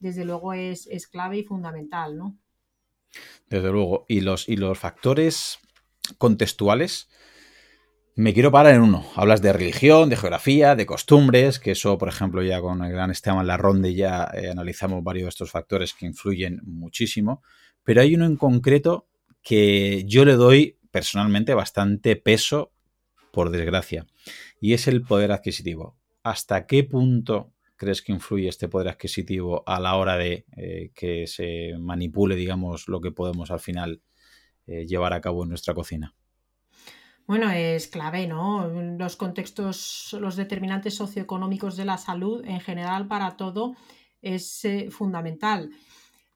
desde 0.00 0.24
luego 0.24 0.52
es, 0.52 0.86
es 0.88 1.06
clave 1.06 1.38
y 1.38 1.44
fundamental, 1.44 2.16
¿no? 2.16 2.36
Desde 3.48 3.70
luego. 3.70 4.04
Y 4.08 4.20
los, 4.22 4.48
y 4.48 4.56
los 4.56 4.78
factores 4.78 5.58
contextuales, 6.18 7.08
me 8.20 8.34
quiero 8.34 8.52
parar 8.52 8.74
en 8.74 8.82
uno. 8.82 9.06
Hablas 9.14 9.40
de 9.40 9.50
religión, 9.50 10.10
de 10.10 10.16
geografía, 10.16 10.76
de 10.76 10.84
costumbres, 10.84 11.58
que 11.58 11.70
eso, 11.70 11.96
por 11.96 12.08
ejemplo, 12.08 12.42
ya 12.42 12.60
con 12.60 12.84
el 12.84 12.92
gran 12.92 13.10
Esteban 13.10 13.46
Larronde 13.46 13.94
ya 13.94 14.30
eh, 14.34 14.50
analizamos 14.50 15.02
varios 15.02 15.24
de 15.24 15.28
estos 15.30 15.50
factores 15.50 15.94
que 15.94 16.04
influyen 16.04 16.60
muchísimo. 16.64 17.42
Pero 17.82 18.02
hay 18.02 18.14
uno 18.14 18.26
en 18.26 18.36
concreto 18.36 19.08
que 19.42 20.04
yo 20.06 20.26
le 20.26 20.34
doy 20.34 20.78
personalmente 20.90 21.54
bastante 21.54 22.14
peso, 22.14 22.72
por 23.32 23.48
desgracia, 23.48 24.06
y 24.60 24.74
es 24.74 24.86
el 24.86 25.00
poder 25.00 25.32
adquisitivo. 25.32 25.96
¿Hasta 26.22 26.66
qué 26.66 26.84
punto 26.84 27.54
crees 27.76 28.02
que 28.02 28.12
influye 28.12 28.48
este 28.48 28.68
poder 28.68 28.88
adquisitivo 28.88 29.62
a 29.66 29.80
la 29.80 29.94
hora 29.94 30.18
de 30.18 30.44
eh, 30.58 30.90
que 30.94 31.26
se 31.26 31.72
manipule, 31.78 32.36
digamos, 32.36 32.86
lo 32.86 33.00
que 33.00 33.12
podemos 33.12 33.50
al 33.50 33.60
final 33.60 34.02
eh, 34.66 34.84
llevar 34.86 35.14
a 35.14 35.22
cabo 35.22 35.44
en 35.44 35.48
nuestra 35.48 35.72
cocina? 35.72 36.14
Bueno, 37.30 37.48
es 37.52 37.86
clave, 37.86 38.26
¿no? 38.26 38.66
Los 38.66 39.14
contextos, 39.14 40.16
los 40.20 40.34
determinantes 40.34 40.96
socioeconómicos 40.96 41.76
de 41.76 41.84
la 41.84 41.96
salud 41.96 42.44
en 42.44 42.58
general 42.58 43.06
para 43.06 43.36
todo 43.36 43.76
es 44.20 44.64
eh, 44.64 44.90
fundamental. 44.90 45.70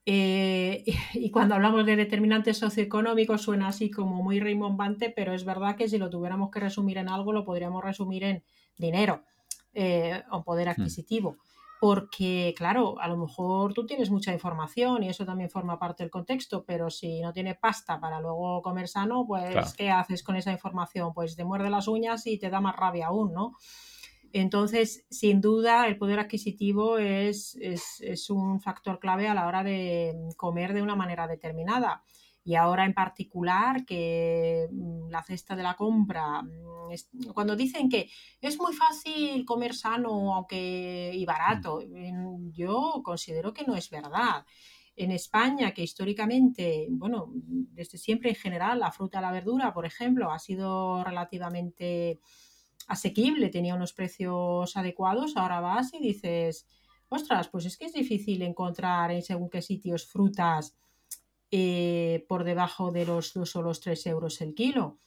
Eh, 0.07 0.85
y 1.15 1.33
cuando 1.33 1.57
hablamos 1.57 1.85
de 1.85 1.97
determinantes 1.97 2.59
socioeconómicos 2.59 3.43
suena 3.43 3.67
así 3.67 3.91
como 3.91 4.23
muy 4.23 4.39
rimbombante, 4.39 5.11
pero 5.11 5.35
es 5.35 5.45
verdad 5.45 5.75
que 5.75 5.89
si 5.89 5.99
lo 5.99 6.11
tuviéramos 6.11 6.53
que 6.53 6.61
resumir 6.61 6.99
en 6.99 7.09
algo, 7.09 7.33
lo 7.33 7.45
podríamos 7.45 7.83
resumir 7.83 8.23
en 8.23 8.45
dinero 8.79 9.25
eh, 9.73 10.23
o 10.31 10.45
poder 10.45 10.69
adquisitivo. 10.69 11.39
Porque, 11.81 12.55
claro, 12.57 12.99
a 12.99 13.09
lo 13.09 13.17
mejor 13.19 13.75
tú 13.75 13.85
tienes 13.85 14.11
mucha 14.11 14.33
información 14.33 15.03
y 15.03 15.09
eso 15.11 15.27
también 15.27 15.51
forma 15.51 15.79
parte 15.79 16.03
del 16.03 16.11
contexto, 16.11 16.65
pero 16.65 16.89
si 16.91 17.21
no 17.21 17.33
tienes 17.33 17.59
pasta 17.59 18.01
para 18.01 18.21
luego 18.21 18.63
comer 18.63 18.89
sano, 18.89 19.27
pues 19.27 19.51
Claro. 19.51 19.69
¿qué 19.77 19.91
haces 19.91 20.23
con 20.23 20.37
esa 20.37 20.53
información? 20.53 21.13
Pues 21.13 21.37
te 21.37 21.45
muerde 21.45 21.69
las 21.71 21.87
uñas 21.89 22.27
y 22.27 22.39
te 22.39 22.49
da 22.49 22.61
más 22.61 22.77
rabia 22.77 23.09
aún, 23.09 23.33
¿no? 23.35 23.53
Entonces, 24.33 25.07
sin 25.11 25.41
duda, 25.41 25.87
el 25.87 25.97
poder 25.97 26.19
adquisitivo 26.19 26.99
es, 26.99 27.57
es, 27.61 28.01
es 28.01 28.31
un 28.31 28.61
factor 28.61 28.99
clave 28.99 29.29
a 29.29 29.35
la 29.35 29.47
hora 29.47 29.63
de 29.63 30.15
comer 30.37 30.73
de 30.73 30.83
una 30.83 30.97
manera 30.97 31.29
determinada. 31.29 32.03
Y 32.43 32.57
ahora 32.57 32.85
en 32.85 32.95
particular 32.95 33.85
que 33.87 34.69
la 35.15 35.23
cesta 35.23 35.57
de 35.57 35.63
la 35.63 35.75
compra, 35.75 36.43
mm, 36.43 37.33
cuando 37.33 37.57
dicen 37.57 37.89
que 37.89 38.11
es 38.41 38.59
muy 38.59 38.75
fácil 38.75 39.45
comer 39.45 39.75
sano 39.75 40.35
aunque 40.35 41.13
y 41.15 41.25
barato, 41.25 41.81
mm, 41.87 42.51
yo 42.53 43.01
considero 43.03 43.53
que 43.53 43.65
no 43.65 43.75
es 43.77 43.89
verdad. 43.91 44.45
En 44.97 45.11
España, 45.11 45.73
que 45.73 45.83
históricamente, 45.83 46.87
bueno, 46.91 47.33
desde 47.33 47.99
siempre 47.99 48.31
en 48.31 48.37
general, 48.37 48.79
la 48.79 48.93
fruta 48.93 49.19
y 49.19 49.23
la 49.23 49.33
verdura, 49.33 49.73
por 49.73 49.87
ejemplo, 49.87 50.31
ha 50.31 50.39
sido 50.39 51.03
relativamente 51.03 52.21
asequible, 52.87 53.49
tenía 53.49 53.75
unos 53.75 53.93
precios 53.93 54.77
adecuados, 54.77 55.37
ahora 55.37 55.61
vas 55.61 55.95
y 55.95 56.01
dices, 56.01 56.67
ostras, 57.09 57.49
pues 57.49 57.65
es 57.67 57.77
que 57.77 57.87
es 57.87 57.93
difícil 57.93 58.43
encontrar 58.43 59.11
en 59.11 59.23
según 59.23 59.49
qué 59.51 59.63
sitios 59.63 60.07
frutas 60.07 60.77
eh, 61.57 62.27
por 62.29 62.43
debajo 62.43 62.91
de 62.91 63.07
los 63.07 63.33
2 63.33 63.55
o 63.55 63.63
los 63.63 63.79
3 63.79 64.07
euros 64.09 64.41
el 64.41 64.55
kilo. 64.55 64.99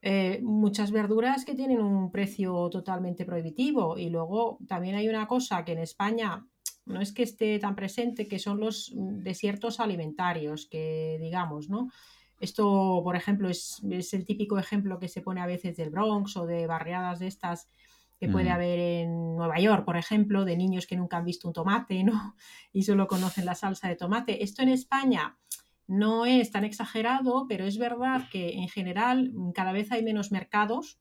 Eh, 0.00 0.38
muchas 0.40 0.92
verduras 0.92 1.44
que 1.44 1.56
tienen 1.56 1.80
un 1.80 2.12
precio 2.12 2.70
totalmente 2.70 3.24
prohibitivo 3.24 3.98
y 3.98 4.08
luego 4.08 4.58
también 4.68 4.94
hay 4.94 5.08
una 5.08 5.26
cosa 5.26 5.64
que 5.64 5.72
en 5.72 5.80
España 5.80 6.46
no 6.84 7.00
es 7.00 7.12
que 7.12 7.24
esté 7.24 7.58
tan 7.58 7.74
presente, 7.74 8.28
que 8.28 8.38
son 8.38 8.60
los 8.60 8.92
desiertos 8.94 9.80
alimentarios, 9.80 10.68
que 10.70 11.18
digamos, 11.20 11.68
¿no? 11.68 11.88
Esto, 12.38 13.00
por 13.02 13.16
ejemplo, 13.16 13.48
es, 13.48 13.82
es 13.90 14.14
el 14.14 14.24
típico 14.24 14.60
ejemplo 14.60 15.00
que 15.00 15.08
se 15.08 15.22
pone 15.22 15.40
a 15.40 15.46
veces 15.46 15.76
del 15.76 15.90
Bronx 15.90 16.36
o 16.36 16.46
de 16.46 16.68
barriadas 16.68 17.18
de 17.18 17.26
estas 17.26 17.68
que 18.18 18.28
puede 18.28 18.48
Mm. 18.48 18.52
haber 18.52 18.78
en 18.78 19.36
Nueva 19.36 19.58
York, 19.58 19.84
por 19.84 19.96
ejemplo, 19.96 20.44
de 20.44 20.56
niños 20.56 20.86
que 20.86 20.96
nunca 20.96 21.16
han 21.16 21.24
visto 21.24 21.48
un 21.48 21.54
tomate, 21.54 22.04
¿no? 22.04 22.12
Y 22.72 22.84
solo 22.84 23.08
conocen 23.08 23.44
la 23.44 23.56
salsa 23.56 23.88
de 23.88 23.96
tomate. 23.96 24.44
Esto 24.44 24.62
en 24.62 24.68
España 24.68 25.36
no 25.88 26.26
es 26.26 26.50
tan 26.50 26.64
exagerado, 26.64 27.46
pero 27.48 27.64
es 27.66 27.78
verdad 27.78 28.28
que 28.30 28.54
en 28.54 28.68
general 28.68 29.32
mm, 29.32 29.52
cada 29.52 29.72
vez 29.72 29.92
hay 29.92 30.02
menos 30.02 30.32
mercados, 30.32 30.98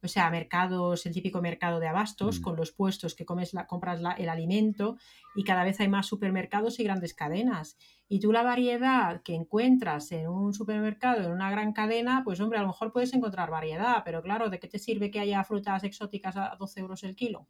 o 0.00 0.06
sea, 0.06 0.30
mercados, 0.30 1.06
el 1.06 1.12
típico 1.12 1.42
mercado 1.42 1.80
de 1.80 1.88
abastos, 1.88 2.38
Mm. 2.38 2.42
con 2.42 2.56
los 2.56 2.70
puestos 2.72 3.14
que 3.16 3.24
comes 3.24 3.52
la, 3.52 3.66
compras 3.66 4.00
la- 4.00 4.12
el 4.12 4.28
alimento, 4.28 4.96
y 5.34 5.42
cada 5.44 5.64
vez 5.64 5.80
hay 5.80 5.88
más 5.88 6.06
supermercados 6.06 6.78
y 6.78 6.84
grandes 6.84 7.14
cadenas. 7.14 7.76
Y 8.08 8.20
tú 8.20 8.30
la 8.32 8.42
variedad 8.44 9.22
que 9.22 9.34
encuentras 9.34 10.12
en 10.12 10.28
un 10.28 10.54
supermercado, 10.54 11.24
en 11.24 11.32
una 11.32 11.50
gran 11.50 11.72
cadena, 11.72 12.22
pues 12.24 12.40
hombre, 12.40 12.58
a 12.58 12.62
lo 12.62 12.68
mejor 12.68 12.92
puedes 12.92 13.12
encontrar 13.12 13.50
variedad, 13.50 14.02
pero 14.04 14.22
claro, 14.22 14.50
¿de 14.50 14.60
qué 14.60 14.68
te 14.68 14.78
sirve 14.78 15.10
que 15.10 15.20
haya 15.20 15.42
frutas 15.44 15.82
exóticas 15.84 16.36
a 16.36 16.54
12 16.58 16.78
euros 16.80 17.02
el 17.02 17.16
kilo? 17.16 17.48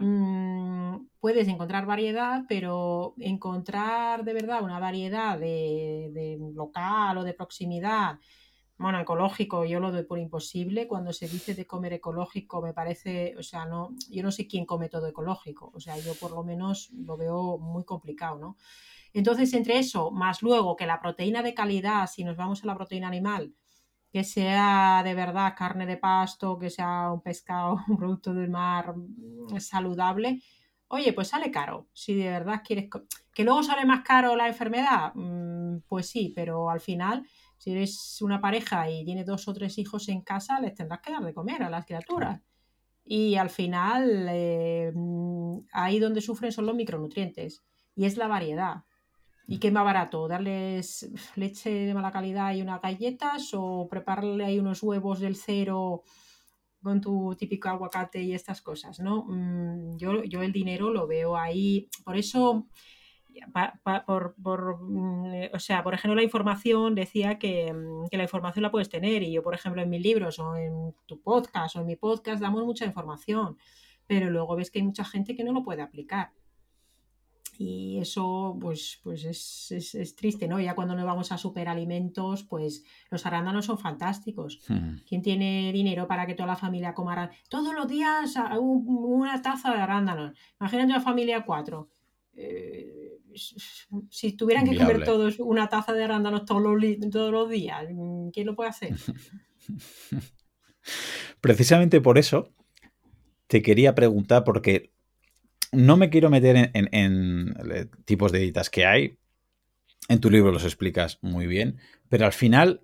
Mm, 0.00 1.08
puedes 1.20 1.48
encontrar 1.48 1.86
variedad, 1.86 2.44
pero 2.48 3.14
encontrar 3.18 4.24
de 4.24 4.34
verdad 4.34 4.62
una 4.62 4.78
variedad 4.78 5.38
de, 5.38 6.10
de 6.12 6.38
local 6.54 7.18
o 7.18 7.24
de 7.24 7.34
proximidad, 7.34 8.18
bueno, 8.78 9.00
ecológico, 9.00 9.64
yo 9.64 9.80
lo 9.80 9.90
doy 9.90 10.04
por 10.04 10.20
imposible. 10.20 10.86
Cuando 10.86 11.12
se 11.12 11.28
dice 11.28 11.54
de 11.54 11.66
comer 11.66 11.94
ecológico, 11.94 12.62
me 12.62 12.72
parece, 12.72 13.34
o 13.36 13.42
sea, 13.42 13.66
no, 13.66 13.90
yo 14.08 14.22
no 14.22 14.30
sé 14.30 14.46
quién 14.46 14.66
come 14.66 14.88
todo 14.88 15.08
ecológico, 15.08 15.72
o 15.74 15.80
sea, 15.80 15.98
yo 15.98 16.14
por 16.14 16.30
lo 16.30 16.44
menos 16.44 16.90
lo 16.92 17.16
veo 17.16 17.58
muy 17.58 17.84
complicado, 17.84 18.38
¿no? 18.38 18.56
Entonces, 19.12 19.52
entre 19.54 19.78
eso, 19.78 20.12
más 20.12 20.42
luego 20.42 20.76
que 20.76 20.86
la 20.86 21.00
proteína 21.00 21.42
de 21.42 21.54
calidad, 21.54 22.06
si 22.06 22.22
nos 22.22 22.36
vamos 22.36 22.62
a 22.62 22.66
la 22.66 22.76
proteína 22.76 23.08
animal, 23.08 23.52
que 24.10 24.24
sea 24.24 25.02
de 25.04 25.14
verdad 25.14 25.54
carne 25.56 25.86
de 25.86 25.96
pasto, 25.96 26.58
que 26.58 26.70
sea 26.70 27.10
un 27.12 27.22
pescado, 27.22 27.76
un 27.88 27.96
producto 27.96 28.34
del 28.34 28.50
mar 28.50 28.94
mm, 28.96 29.58
saludable, 29.60 30.42
oye, 30.88 31.12
pues 31.12 31.28
sale 31.28 31.50
caro. 31.50 31.88
Si 31.92 32.14
de 32.14 32.30
verdad 32.30 32.62
quieres... 32.64 32.88
Que 33.34 33.44
luego 33.44 33.62
sale 33.62 33.84
más 33.84 34.02
caro 34.02 34.34
la 34.34 34.48
enfermedad, 34.48 35.12
Mm, 35.68 35.82
pues 35.88 36.08
sí, 36.08 36.32
pero 36.34 36.70
al 36.70 36.80
final, 36.80 37.26
si 37.56 37.72
eres 37.72 38.20
una 38.22 38.40
pareja 38.40 38.90
y 38.90 39.04
tienes 39.04 39.26
dos 39.26 39.46
o 39.48 39.54
tres 39.54 39.78
hijos 39.78 40.08
en 40.08 40.22
casa, 40.22 40.60
les 40.60 40.74
tendrás 40.74 41.00
que 41.00 41.12
dar 41.12 41.24
de 41.24 41.34
comer 41.34 41.62
a 41.62 41.70
las 41.70 41.86
criaturas. 41.86 42.40
Y 43.04 43.36
al 43.36 43.50
final, 43.50 44.26
eh, 44.30 44.92
mm, 44.94 45.60
ahí 45.72 45.98
donde 45.98 46.20
sufren 46.20 46.52
son 46.52 46.66
los 46.66 46.74
micronutrientes 46.74 47.62
y 47.94 48.04
es 48.04 48.16
la 48.16 48.28
variedad. 48.28 48.84
¿Y 49.50 49.58
qué 49.58 49.70
más 49.70 49.84
barato? 49.84 50.28
¿Darles 50.28 51.10
leche 51.34 51.70
de 51.70 51.94
mala 51.94 52.12
calidad 52.12 52.54
y 52.54 52.60
unas 52.60 52.82
galletas 52.82 53.54
o 53.54 53.88
prepararle 53.88 54.44
ahí 54.44 54.58
unos 54.58 54.82
huevos 54.82 55.20
del 55.20 55.36
cero 55.36 56.02
con 56.82 57.00
tu 57.00 57.34
típico 57.34 57.70
aguacate 57.70 58.22
y 58.22 58.34
estas 58.34 58.60
cosas, 58.60 59.00
¿no? 59.00 59.24
Mm, 59.26 59.96
yo, 59.96 60.22
yo 60.24 60.42
el 60.42 60.52
dinero 60.52 60.90
lo 60.92 61.06
veo 61.06 61.34
ahí. 61.34 61.88
Por 62.04 62.18
eso, 62.18 62.68
por, 64.04 64.34
por, 64.34 64.82
mm, 64.82 65.26
eh, 65.32 65.50
o 65.54 65.58
sea, 65.58 65.82
por 65.82 65.94
ejemplo, 65.94 66.14
la 66.14 66.22
información 66.22 66.94
decía 66.94 67.38
que, 67.38 67.72
mm, 67.72 68.08
que 68.10 68.18
la 68.18 68.24
información 68.24 68.62
la 68.64 68.70
puedes 68.70 68.90
tener 68.90 69.22
y 69.22 69.32
yo, 69.32 69.42
por 69.42 69.54
ejemplo, 69.54 69.80
en 69.80 69.88
mis 69.88 70.02
libros 70.02 70.38
o 70.40 70.56
en 70.56 70.94
tu 71.06 71.22
podcast 71.22 71.76
o 71.76 71.80
en 71.80 71.86
mi 71.86 71.96
podcast 71.96 72.42
damos 72.42 72.64
mucha 72.66 72.84
información, 72.84 73.56
pero 74.06 74.28
luego 74.30 74.56
ves 74.56 74.70
que 74.70 74.80
hay 74.80 74.84
mucha 74.84 75.04
gente 75.06 75.34
que 75.34 75.44
no 75.44 75.52
lo 75.54 75.62
puede 75.62 75.80
aplicar. 75.80 76.32
Y 77.60 77.98
eso, 77.98 78.56
pues, 78.60 79.00
pues 79.02 79.24
es, 79.24 79.72
es- 79.72 79.94
es 79.96 80.14
triste, 80.14 80.46
¿no? 80.46 80.60
Ya 80.60 80.76
cuando 80.76 80.94
nos 80.94 81.04
vamos 81.04 81.32
a 81.32 81.38
superalimentos, 81.38 82.44
pues 82.44 82.84
los 83.10 83.26
arándanos 83.26 83.66
son 83.66 83.78
fantásticos. 83.78 84.60
Mm. 84.68 84.98
¿Quién 85.08 85.22
tiene 85.22 85.72
dinero 85.72 86.06
para 86.06 86.24
que 86.26 86.34
toda 86.34 86.46
la 86.46 86.56
familia 86.56 86.94
coma 86.94 87.12
arándanos? 87.14 87.42
Todos 87.48 87.74
los 87.74 87.88
días 87.88 88.36
a- 88.36 88.56
un- 88.60 88.84
una 88.86 89.42
taza 89.42 89.72
de 89.74 89.80
arándanos. 89.80 90.38
Imagínate 90.60 90.92
una 90.92 91.00
familia 91.00 91.44
cuatro. 91.44 91.88
Eh, 92.34 93.18
si 94.10 94.32
tuvieran 94.34 94.64
que 94.64 94.76
comer 94.76 94.96
todos 95.04 95.38
una 95.40 95.68
taza 95.68 95.92
de 95.92 96.04
arándanos 96.04 96.44
todos 96.44 96.62
los, 96.62 97.10
todos 97.10 97.32
los 97.32 97.50
días, 97.50 97.86
¿quién 98.32 98.46
lo 98.46 98.54
puede 98.54 98.70
hacer? 98.70 98.94
Precisamente 101.40 102.00
por 102.00 102.18
eso 102.18 102.52
te 103.46 103.62
quería 103.62 103.94
preguntar, 103.94 104.44
porque 104.44 104.92
no 105.72 105.96
me 105.96 106.10
quiero 106.10 106.30
meter 106.30 106.70
en, 106.74 107.54
tipos 108.04 108.32
de 108.32 108.40
dietas 108.40 108.70
que 108.70 108.86
hay. 108.86 109.18
En 110.08 110.20
tu 110.20 110.30
libro 110.30 110.52
los 110.52 110.64
explicas 110.64 111.18
muy 111.20 111.46
bien, 111.46 111.78
pero 112.08 112.26
al 112.26 112.32
final 112.32 112.82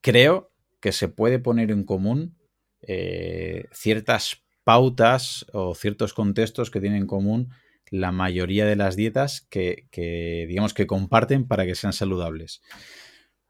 creo 0.00 0.50
que 0.80 0.92
se 0.92 1.08
puede 1.08 1.38
poner 1.38 1.70
en 1.70 1.84
común 1.84 2.38
eh, 2.80 3.66
ciertas 3.72 4.42
pautas 4.64 5.46
o 5.52 5.74
ciertos 5.74 6.14
contextos 6.14 6.70
que 6.70 6.80
tienen 6.80 7.02
en 7.02 7.06
común 7.06 7.50
la 7.90 8.12
mayoría 8.12 8.66
de 8.66 8.76
las 8.76 8.96
dietas 8.96 9.46
que, 9.50 9.86
que, 9.90 10.46
digamos 10.48 10.74
que 10.74 10.86
comparten 10.86 11.46
para 11.46 11.66
que 11.66 11.74
sean 11.74 11.92
saludables. 11.92 12.62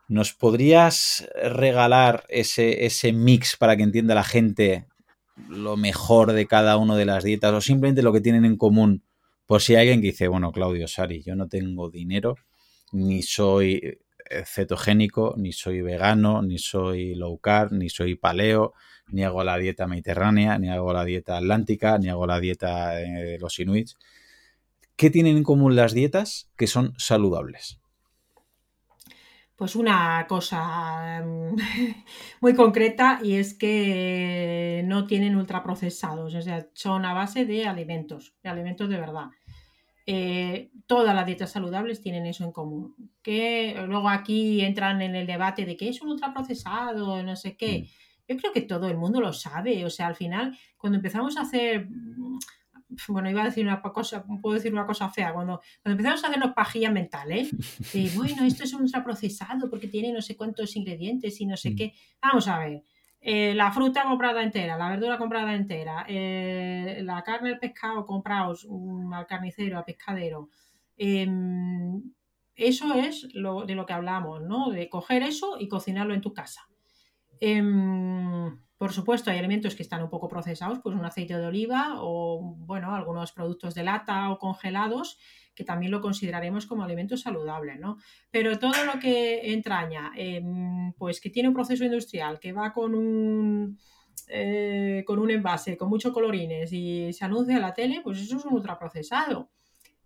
¿Nos 0.09 0.33
podrías 0.33 1.29
regalar 1.43 2.25
ese, 2.29 2.87
ese 2.87 3.13
mix 3.13 3.57
para 3.57 3.77
que 3.77 3.83
entienda 3.83 4.15
la 4.15 4.25
gente 4.25 4.87
lo 5.49 5.77
mejor 5.77 6.33
de 6.33 6.47
cada 6.47 6.77
una 6.77 6.97
de 6.97 7.05
las 7.05 7.25
dietas 7.25 7.53
o 7.53 7.61
simplemente 7.61 8.03
lo 8.03 8.13
que 8.13 8.21
tienen 8.21 8.45
en 8.45 8.57
común? 8.57 9.05
Por 9.47 9.63
si 9.63 9.75
hay 9.75 9.83
alguien 9.83 10.01
que 10.01 10.09
dice, 10.09 10.29
bueno, 10.29 10.53
Claudio 10.53 10.89
Sari, 10.89 11.23
yo 11.23 11.35
no 11.35 11.49
tengo 11.49 11.91
dinero, 11.91 12.37
ni 12.93 13.23
soy 13.23 13.99
eh, 14.31 14.45
cetogénico, 14.45 15.35
ni 15.39 15.53
soy 15.53 15.81
vegano, 15.81 16.43
ni 16.43 16.59
soy 16.59 17.15
low 17.15 17.39
carb, 17.39 17.73
ni 17.73 17.89
soy 17.89 18.15
paleo, 18.15 18.75
ni 19.11 19.25
hago 19.25 19.43
la 19.45 19.57
dieta 19.57 19.87
mediterránea, 19.87 20.59
ni 20.59 20.69
hago 20.69 20.93
la 20.93 21.05
dieta 21.05 21.39
atlántica, 21.39 21.99
ni 21.99 22.09
hago 22.09 22.27
la 22.27 22.41
dieta 22.41 22.91
de 22.91 23.39
los 23.39 23.59
inuits. 23.59 23.97
¿Qué 24.97 25.11
tienen 25.11 25.37
en 25.37 25.45
común 25.45 25.77
las 25.77 25.95
dietas 25.95 26.51
que 26.57 26.67
son 26.67 26.93
saludables? 26.99 27.79
Pues 29.59 29.75
una 29.75 30.25
cosa 30.29 31.21
mm, 31.27 31.57
muy 32.41 32.55
concreta 32.55 33.19
y 33.21 33.35
es 33.35 33.55
que 33.55 34.85
no 34.87 35.05
tienen 35.09 35.35
ultraprocesados, 35.35 36.33
o 36.33 36.41
sea, 36.41 36.69
son 36.75 37.05
a 37.05 37.13
base 37.13 37.45
de 37.45 37.67
alimentos, 37.67 38.37
de 38.41 38.51
alimentos 38.51 38.89
de 38.89 39.01
verdad. 39.01 39.31
Eh, 40.07 40.71
todas 40.87 41.13
las 41.13 41.27
dietas 41.27 41.51
saludables 41.51 42.01
tienen 42.01 42.25
eso 42.25 42.45
en 42.45 42.53
común. 42.53 42.95
Que 43.21 43.75
luego 43.89 44.09
aquí 44.09 44.61
entran 44.61 45.03
en 45.03 45.17
el 45.17 45.27
debate 45.27 45.67
de 45.67 45.77
qué 45.77 45.89
es 45.89 46.01
un 46.01 46.11
ultraprocesado, 46.11 47.21
no 47.25 47.35
sé 47.35 47.57
qué. 47.57 47.81
Mm. 47.81 47.87
Yo 48.29 48.37
creo 48.37 48.53
que 48.53 48.63
todo 48.63 48.89
el 48.89 48.97
mundo 48.97 49.21
lo 49.21 49.33
sabe. 49.33 49.85
O 49.85 49.91
sea, 49.91 50.07
al 50.07 50.15
final, 50.15 50.57
cuando 50.77 50.97
empezamos 50.97 51.37
a 51.37 51.43
hacer 51.43 51.89
bueno, 53.09 53.31
iba 53.31 53.43
a 53.43 53.47
decir 53.47 53.65
una 53.65 53.81
cosa, 53.81 54.25
puedo 54.43 54.55
decir 54.55 54.73
una 54.73 54.87
cosa 54.87 55.09
fea, 55.09 55.33
cuando, 55.33 55.61
cuando 55.83 55.93
empezamos 55.93 56.25
a 56.25 56.29
hacernos 56.29 56.53
pajillas 56.55 56.93
mentales, 56.93 57.51
de, 57.93 58.11
bueno, 58.17 58.45
esto 58.45 58.65
es 58.65 58.73
un 58.73 58.83
ultraprocesado 58.83 59.71
porque 59.71 59.89
tiene 59.89 60.13
no 60.13 60.21
sé 60.21 60.37
cuántos 60.37 60.75
ingredientes 60.77 61.41
y 61.41 61.47
no 61.47 61.57
sé 61.57 61.71
mm. 61.71 61.77
qué. 61.77 61.95
Vamos 62.21 62.49
a 62.49 62.59
ver, 62.59 62.83
eh, 63.21 63.55
la 63.55 63.73
fruta 63.73 64.05
comprada 64.05 64.43
entera, 64.43 64.77
la 64.77 64.91
verdura 64.91 65.19
comprada 65.19 65.55
entera, 65.55 66.05
eh, 66.09 67.01
la 67.03 67.23
carne, 67.23 67.51
el 67.51 67.59
pescado 67.59 68.07
comprados 68.07 68.67
al 69.13 69.27
carnicero, 69.27 69.79
al 69.79 69.85
pescadero. 69.85 70.49
Em, 70.97 72.03
eso 72.55 72.95
es 72.95 73.29
lo, 73.35 73.65
de 73.65 73.75
lo 73.75 73.87
que 73.87 73.93
hablamos, 73.93 74.43
¿no? 74.43 74.71
De 74.71 74.89
coger 74.89 75.23
eso 75.23 75.57
y 75.59 75.69
cocinarlo 75.69 76.15
en 76.15 76.21
tu 76.21 76.33
casa. 76.33 76.69
Em, 78.79 78.85
por 78.87 78.93
supuesto, 78.93 79.31
hay 79.31 79.39
alimentos 79.39 79.75
que 79.75 79.83
están 79.83 80.03
un 80.03 80.09
poco 80.09 80.29
procesados, 80.29 80.79
pues 80.83 80.95
un 80.95 81.05
aceite 81.05 81.37
de 81.37 81.47
oliva 81.47 81.97
o, 81.99 82.41
bueno, 82.41 82.95
algunos 82.95 83.33
productos 83.33 83.75
de 83.75 83.83
lata 83.83 84.31
o 84.31 84.39
congelados, 84.39 85.19
que 85.55 85.65
también 85.65 85.91
lo 85.91 86.01
consideraremos 86.01 86.67
como 86.67 86.85
alimento 86.85 87.17
saludable, 87.17 87.77
¿no? 87.77 87.99
Pero 88.31 88.59
todo 88.59 88.85
lo 88.85 89.01
que 89.01 89.53
entraña, 89.53 90.13
em, 90.17 90.93
pues 90.93 91.21
que 91.21 91.31
tiene 91.31 91.49
un 91.49 91.55
proceso 91.55 91.85
industrial, 91.85 92.39
que 92.39 92.53
va 92.53 92.73
con 92.73 92.95
un, 92.95 93.79
eh, 94.29 95.03
con 95.07 95.19
un 95.19 95.31
envase, 95.31 95.77
con 95.77 95.89
muchos 95.89 96.13
colorines 96.13 96.73
y 96.73 97.13
se 97.13 97.25
anuncia 97.25 97.57
en 97.57 97.63
la 97.63 97.75
tele, 97.75 98.01
pues 98.03 98.19
eso 98.21 98.37
es 98.37 98.45
un 98.45 98.55
ultraprocesado. 98.55 99.51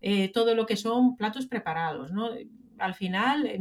Eh, 0.01 0.31
todo 0.33 0.55
lo 0.55 0.67
que 0.67 0.77
son 0.77 1.17
platos 1.17 1.47
preparados, 1.47 2.13
¿no? 2.13 2.31
Al 2.79 2.95
final... 2.95 3.59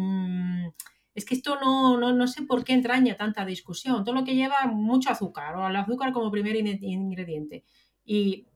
Es 1.14 1.26
que 1.26 1.36
esto 1.36 1.60
no, 1.60 1.98
no, 1.98 2.14
no, 2.14 2.28
sé 2.28 2.44
por 2.44 2.64
qué 2.64 2.74
entraña 2.74 3.18
tanta 3.18 3.46
discusión. 3.46 4.04
Todo 4.04 4.16
lo 4.16 4.24
que 4.24 4.36
lleva 4.36 4.66
mucho 4.68 5.10
azúcar, 5.10 5.56
o 5.56 5.68
el 5.68 5.76
azúcar 5.76 6.14
como 6.14 6.32
primer 6.32 6.56
ingrediente. 6.56 7.66
Y 8.06 8.48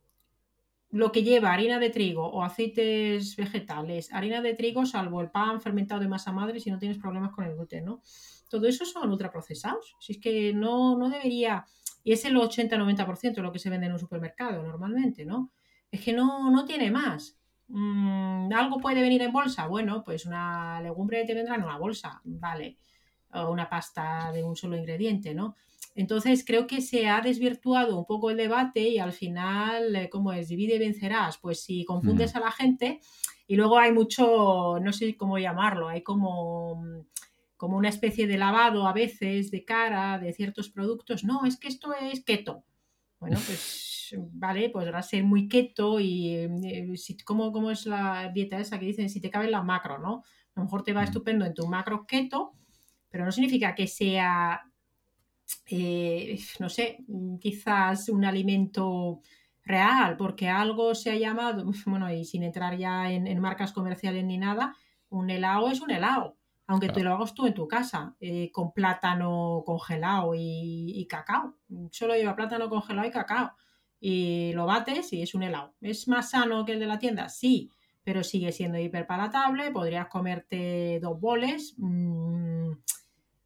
lo 0.91 1.11
que 1.11 1.23
lleva 1.23 1.51
harina 1.51 1.77
de 1.79 1.89
trigo 1.89 2.25
o 2.25 2.43
aceites 2.43 3.35
vegetales, 3.35 4.13
harina 4.13 4.41
de 4.41 4.53
trigo, 4.53 4.85
salvo 4.85 5.19
el 5.19 5.29
pan 5.29 5.59
fermentado 5.59 5.99
de 5.99 6.07
masa 6.07 6.31
madre, 6.31 6.59
si 6.61 6.71
no 6.71 6.79
tienes 6.79 6.97
problemas 6.97 7.31
con 7.31 7.43
el 7.43 7.55
gluten, 7.55 7.83
¿no? 7.83 8.01
Todo 8.49 8.67
eso 8.67 8.85
son 8.85 9.11
ultraprocesados. 9.11 9.97
Si 9.99 10.13
es 10.13 10.19
que 10.19 10.53
no, 10.53 10.97
no 10.97 11.09
debería. 11.09 11.65
Y 12.03 12.13
es 12.13 12.23
el 12.23 12.35
80-90% 12.35 13.41
lo 13.41 13.51
que 13.51 13.59
se 13.59 13.69
vende 13.69 13.87
en 13.87 13.93
un 13.93 13.99
supermercado 13.99 14.63
normalmente, 14.63 15.25
¿no? 15.25 15.51
Es 15.91 16.01
que 16.01 16.13
no, 16.13 16.49
no 16.51 16.63
tiene 16.63 16.91
más. 16.91 17.37
Mm, 17.67 18.53
¿Algo 18.53 18.79
puede 18.79 19.01
venir 19.01 19.21
en 19.21 19.31
bolsa? 19.31 19.67
Bueno, 19.67 20.03
pues 20.03 20.25
una 20.25 20.81
legumbre 20.81 21.25
te 21.25 21.33
vendrá 21.33 21.55
en 21.55 21.63
una 21.63 21.77
bolsa, 21.77 22.21
vale. 22.23 22.77
O 23.33 23.51
una 23.51 23.69
pasta 23.69 24.31
de 24.31 24.43
un 24.43 24.55
solo 24.55 24.77
ingrediente, 24.77 25.33
¿no? 25.33 25.55
Entonces 25.95 26.43
creo 26.45 26.67
que 26.67 26.81
se 26.81 27.07
ha 27.07 27.21
desvirtuado 27.21 27.97
un 27.97 28.05
poco 28.05 28.29
el 28.29 28.37
debate 28.37 28.81
y 28.81 28.99
al 28.99 29.13
final, 29.13 29.95
eh, 29.95 30.09
¿cómo 30.09 30.33
es? 30.33 30.49
Divide 30.49 30.75
y 30.75 30.79
vencerás. 30.79 31.37
Pues 31.37 31.61
si 31.61 31.85
confundes 31.85 32.33
mm. 32.33 32.37
a 32.37 32.41
la 32.41 32.51
gente 32.51 32.99
y 33.47 33.55
luego 33.55 33.77
hay 33.79 33.91
mucho, 33.93 34.77
no 34.81 34.93
sé 34.93 35.15
cómo 35.15 35.37
llamarlo, 35.37 35.87
hay 35.87 36.01
como, 36.03 36.83
como 37.55 37.77
una 37.77 37.89
especie 37.89 38.27
de 38.27 38.37
lavado 38.37 38.87
a 38.87 38.93
veces 38.93 39.51
de 39.51 39.63
cara 39.63 40.19
de 40.19 40.33
ciertos 40.33 40.69
productos. 40.69 41.23
No, 41.23 41.45
es 41.45 41.57
que 41.57 41.69
esto 41.69 41.93
es 41.93 42.23
keto. 42.23 42.63
Bueno, 43.25 43.41
pues 43.43 44.15
vale, 44.33 44.69
podrá 44.69 45.01
ser 45.01 45.23
muy 45.23 45.47
keto 45.47 45.99
y 45.99 46.35
eh, 46.35 46.95
si, 46.95 47.17
¿cómo, 47.17 47.71
es 47.71 47.87
la 47.87 48.29
dieta 48.31 48.59
esa 48.59 48.77
que 48.77 48.85
dicen 48.85 49.09
si 49.09 49.19
te 49.19 49.31
cabe 49.31 49.49
la 49.49 49.63
macro, 49.63 49.97
¿no? 49.97 50.23
A 50.53 50.59
lo 50.59 50.65
mejor 50.65 50.83
te 50.83 50.93
va 50.93 51.01
mm. 51.01 51.05
estupendo 51.05 51.43
en 51.43 51.55
tu 51.55 51.65
macro 51.65 52.05
keto, 52.05 52.53
pero 53.09 53.25
no 53.25 53.31
significa 53.31 53.73
que 53.73 53.87
sea, 53.87 54.61
eh, 55.65 56.39
no 56.59 56.69
sé, 56.69 56.99
quizás 57.41 58.09
un 58.09 58.25
alimento 58.25 59.21
real, 59.63 60.17
porque 60.17 60.47
algo 60.47 60.93
se 60.93 61.09
ha 61.09 61.15
llamado, 61.15 61.65
bueno, 61.87 62.13
y 62.13 62.25
sin 62.25 62.43
entrar 62.43 62.77
ya 62.77 63.11
en 63.11 63.39
marcas 63.39 63.73
comerciales 63.73 64.23
ni 64.23 64.37
nada, 64.37 64.75
un 65.09 65.31
helado 65.31 65.71
es 65.71 65.81
un 65.81 65.89
helado 65.89 66.37
aunque 66.67 66.89
te 66.89 67.03
lo 67.03 67.13
hagas 67.13 67.33
tú 67.33 67.45
en 67.45 67.53
tu 67.53 67.67
casa, 67.67 68.15
eh, 68.19 68.51
con 68.51 68.73
plátano 68.73 69.63
congelado 69.65 70.33
y, 70.35 71.05
cacao. 71.09 71.55
Solo 71.91 72.15
lleva 72.15 72.35
plátano 72.35 72.69
congelado 72.69 73.07
y 73.07 73.11
cacao. 73.11 73.51
Y 73.99 74.51
lo 74.53 74.65
bates 74.65 75.13
y 75.13 75.21
es 75.21 75.35
un 75.35 75.43
helado. 75.43 75.75
¿Es 75.81 76.07
más 76.07 76.31
sano 76.31 76.65
que 76.65 76.73
el 76.73 76.79
de 76.79 76.87
la 76.87 76.99
tienda? 76.99 77.29
Sí, 77.29 77.71
pero 78.03 78.23
sigue 78.23 78.51
siendo 78.51 78.79
hiperpalatable. 78.79 79.71
Podrías 79.71 80.07
comerte 80.07 80.99
dos 81.01 81.19
boles. 81.19 81.75
Mm, 81.77 82.71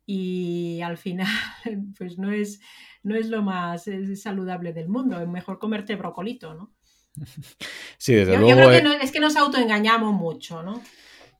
y 0.06 0.82
al 0.82 0.98
final, 0.98 1.28
pues 1.98 2.18
no 2.18 2.32
es, 2.32 2.62
no 3.04 3.16
es 3.16 3.28
lo 3.28 3.42
más 3.42 3.86
saludable 4.16 4.72
del 4.72 4.88
mundo. 4.88 5.20
Es 5.20 5.28
mejor 5.28 5.60
comerte 5.60 5.96
brocolito, 5.98 6.54
¿no? 6.54 6.74
Sí, 7.98 8.14
desde 8.14 8.38
luego. 8.38 8.50
Yo 8.50 8.80
creo 8.80 8.98
que 8.98 9.06
es 9.06 9.12
que 9.12 9.20
nos 9.20 9.36
autoengañamos 9.36 10.14
mucho, 10.14 10.64
¿no? 10.64 10.82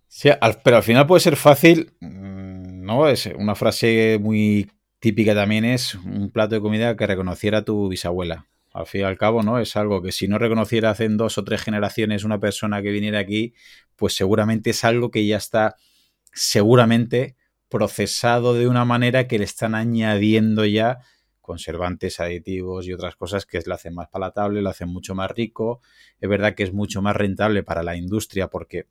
Sí, 0.10 0.30
pero 0.64 0.78
al 0.78 0.84
final 0.84 1.08
puede 1.08 1.22
ser 1.22 1.36
fácil, 1.36 1.94
mm, 2.02 2.84
¿no? 2.84 3.08
Es 3.08 3.28
una 3.28 3.56
frase 3.56 4.18
muy 4.20 4.70
típica 5.00 5.34
también 5.34 5.66
es 5.66 5.96
un 5.96 6.30
plato 6.32 6.56
de 6.56 6.62
comida 6.62 6.96
que 6.96 7.08
reconociera 7.08 7.64
tu 7.64 7.88
bisabuela. 7.88 8.48
Al 8.74 8.86
fin 8.86 9.02
y 9.02 9.04
al 9.04 9.18
cabo, 9.18 9.44
¿no? 9.44 9.60
Es 9.60 9.76
algo 9.76 10.02
que 10.02 10.12
si 10.12 10.28
no 10.28 10.38
reconociera 10.38 10.90
hace 10.92 11.08
dos 11.10 11.38
o 11.38 11.44
tres 11.44 11.62
generaciones 11.62 12.24
una 12.24 12.40
persona 12.40 12.82
que 12.82 12.92
viniera 12.92 13.20
aquí, 13.20 13.54
pues 13.96 14.14
seguramente 14.16 14.72
es 14.72 14.84
algo 14.84 15.10
que 15.10 15.26
ya 15.26 15.38
está 15.38 15.76
seguramente 16.34 17.36
procesado 17.70 18.54
de 18.56 18.68
una 18.68 18.86
manera 18.86 19.28
que 19.28 19.40
le 19.40 19.46
están 19.46 19.76
añadiendo 19.76 20.66
ya 20.66 21.00
conservantes, 21.42 22.20
aditivos 22.20 22.86
y 22.88 22.94
otras 22.94 23.16
cosas 23.16 23.46
que 23.46 23.60
le 23.66 23.74
hacen 23.74 23.96
más 23.96 24.08
palatable, 24.10 24.62
lo 24.62 24.70
hacen 24.70 24.90
mucho 24.90 25.16
más 25.16 25.32
rico. 25.32 25.82
Es 26.20 26.30
verdad 26.30 26.56
que 26.56 26.64
es 26.64 26.74
mucho 26.74 27.02
más 27.02 27.16
rentable 27.16 27.64
para 27.64 27.84
la 27.84 27.96
industria 27.96 28.50
porque 28.50 28.86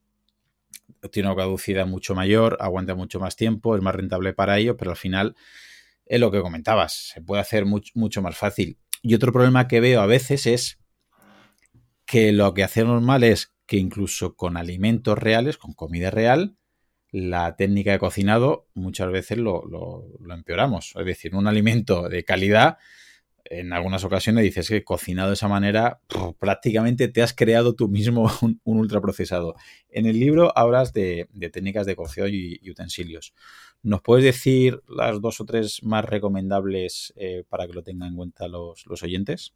tiene 1.10 1.28
una 1.28 1.36
caducidad 1.36 1.86
mucho 1.86 2.14
mayor, 2.14 2.56
aguanta 2.60 2.94
mucho 2.94 3.20
más 3.20 3.36
tiempo, 3.36 3.76
es 3.76 3.82
más 3.82 3.94
rentable 3.94 4.32
para 4.32 4.58
ellos, 4.58 4.76
pero 4.78 4.90
al 4.92 4.96
final 4.96 5.36
es 6.06 6.20
lo 6.20 6.30
que 6.30 6.40
comentabas, 6.40 7.10
se 7.12 7.20
puede 7.20 7.42
hacer 7.42 7.66
mucho, 7.66 8.22
más 8.22 8.36
fácil. 8.36 8.78
Y 9.02 9.14
otro 9.14 9.32
problema 9.32 9.68
que 9.68 9.80
veo 9.80 10.00
a 10.00 10.06
veces 10.06 10.46
es 10.46 10.78
que 12.04 12.32
lo 12.32 12.54
que 12.54 12.64
hacemos 12.64 13.02
mal 13.02 13.22
es 13.22 13.54
que 13.66 13.76
incluso 13.76 14.34
con 14.34 14.56
alimentos 14.56 15.18
reales, 15.18 15.58
con 15.58 15.74
comida 15.74 16.10
real, 16.10 16.56
la 17.10 17.56
técnica 17.56 17.92
de 17.92 17.98
cocinado 17.98 18.68
muchas 18.74 19.10
veces 19.10 19.38
lo, 19.38 20.06
empeoramos. 20.30 20.94
Es 20.98 21.06
decir, 21.06 21.34
un 21.34 21.46
alimento 21.46 22.08
de 22.08 22.24
calidad 22.24 22.78
en 23.50 23.72
algunas 23.72 24.04
ocasiones 24.04 24.44
dices 24.44 24.68
que 24.68 24.84
cocinado 24.84 25.28
de 25.28 25.34
esa 25.34 25.48
manera, 25.48 26.00
prácticamente 26.38 27.08
te 27.08 27.22
has 27.22 27.34
creado 27.34 27.74
tú 27.74 27.88
mismo 27.88 28.30
un, 28.42 28.60
ultraprocesado. 28.64 29.54
En 29.88 30.06
el 30.06 30.18
libro 30.20 30.56
hablas 30.56 30.92
de, 30.92 31.28
técnicas 31.52 31.86
de 31.86 31.96
cocción 31.96 32.28
y, 32.32 32.70
utensilios. 32.70 33.34
¿Nos 33.82 34.02
puedes 34.02 34.24
decir 34.24 34.82
las 34.88 35.20
dos 35.20 35.40
o 35.40 35.44
tres 35.44 35.82
más 35.82 36.04
recomendables 36.04 37.12
eh, 37.16 37.44
para 37.48 37.66
que 37.66 37.72
lo 37.72 37.82
tengan 37.82 38.08
en 38.08 38.16
cuenta 38.16 38.48
los, 38.48 38.84
los 38.86 39.02
oyentes? 39.02 39.54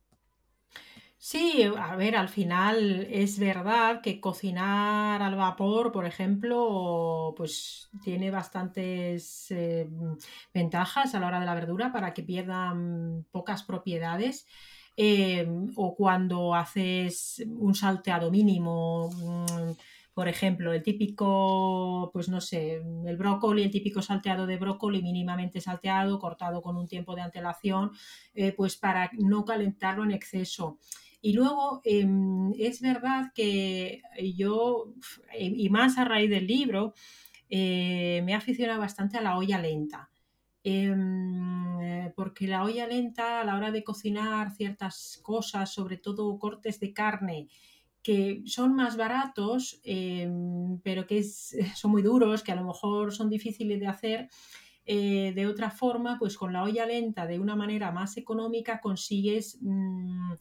Sí, 1.24 1.62
a 1.78 1.94
ver, 1.94 2.16
al 2.16 2.28
final 2.28 3.06
es 3.08 3.38
verdad 3.38 4.00
que 4.02 4.20
cocinar 4.20 5.22
al 5.22 5.36
vapor, 5.36 5.92
por 5.92 6.04
ejemplo, 6.04 7.32
pues 7.36 7.88
tiene 8.02 8.32
bastantes 8.32 9.46
eh, 9.52 9.88
ventajas 10.52 11.14
a 11.14 11.20
la 11.20 11.28
hora 11.28 11.38
de 11.38 11.46
la 11.46 11.54
verdura 11.54 11.92
para 11.92 12.12
que 12.12 12.24
pierdan 12.24 13.24
pocas 13.30 13.62
propiedades. 13.62 14.46
Eh, 14.96 15.46
o 15.76 15.94
cuando 15.94 16.54
haces 16.56 17.42
un 17.46 17.74
salteado 17.76 18.30
mínimo, 18.32 19.08
mm, 19.10 19.72
por 20.14 20.28
ejemplo, 20.28 20.72
el 20.72 20.82
típico, 20.82 22.10
pues 22.12 22.28
no 22.28 22.40
sé, 22.40 22.82
el 23.06 23.16
brócoli, 23.16 23.62
el 23.62 23.70
típico 23.70 24.02
salteado 24.02 24.46
de 24.46 24.58
brócoli 24.58 25.00
mínimamente 25.02 25.60
salteado, 25.60 26.18
cortado 26.18 26.60
con 26.62 26.76
un 26.76 26.86
tiempo 26.88 27.14
de 27.14 27.22
antelación, 27.22 27.92
eh, 28.34 28.52
pues 28.52 28.76
para 28.76 29.10
no 29.18 29.44
calentarlo 29.46 30.04
en 30.04 30.10
exceso. 30.10 30.78
Y 31.22 31.32
luego 31.34 31.80
em, 31.84 32.52
es 32.58 32.80
verdad 32.80 33.32
que 33.32 34.02
yo, 34.34 34.92
y 35.38 35.70
más 35.70 35.96
a 35.96 36.04
raíz 36.04 36.28
del 36.28 36.48
libro, 36.48 36.94
eh, 37.48 38.22
me 38.24 38.34
aficiona 38.34 38.76
bastante 38.76 39.18
a 39.18 39.22
la 39.22 39.36
olla 39.36 39.58
lenta. 39.60 40.10
Em, 40.64 42.12
porque 42.16 42.46
la 42.48 42.64
olla 42.64 42.86
lenta 42.86 43.40
a 43.40 43.44
la 43.44 43.56
hora 43.56 43.70
de 43.70 43.84
cocinar 43.84 44.50
ciertas 44.52 45.20
cosas, 45.22 45.72
sobre 45.72 45.96
todo 45.96 46.38
cortes 46.38 46.80
de 46.80 46.92
carne, 46.92 47.48
que 48.02 48.42
son 48.46 48.74
más 48.74 48.96
baratos, 48.96 49.80
em, 49.84 50.80
pero 50.82 51.06
que 51.06 51.22
son 51.76 51.90
muy 51.92 52.02
duros, 52.02 52.42
que 52.42 52.52
a 52.52 52.56
lo 52.56 52.64
mejor 52.64 53.12
son 53.12 53.30
difíciles 53.30 53.78
de 53.80 53.86
hacer, 53.86 54.28
eh, 54.86 55.32
de 55.34 55.46
otra 55.46 55.70
forma, 55.70 56.18
pues 56.18 56.36
con 56.36 56.52
la 56.52 56.64
olla 56.64 56.86
lenta, 56.86 57.26
de 57.26 57.38
una 57.38 57.54
manera 57.56 57.92
más 57.92 58.16
económica, 58.16 58.80
consigues... 58.80 59.58
Mm, 59.62 60.32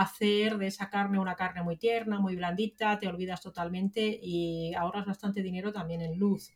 hacer 0.00 0.58
de 0.58 0.66
esa 0.66 0.90
carne 0.90 1.18
una 1.18 1.34
carne 1.34 1.62
muy 1.62 1.76
tierna, 1.76 2.20
muy 2.20 2.36
blandita, 2.36 2.98
te 2.98 3.08
olvidas 3.08 3.40
totalmente 3.40 4.18
y 4.22 4.74
ahorras 4.74 5.06
bastante 5.06 5.42
dinero 5.42 5.72
también 5.72 6.02
en 6.02 6.18
luz. 6.18 6.52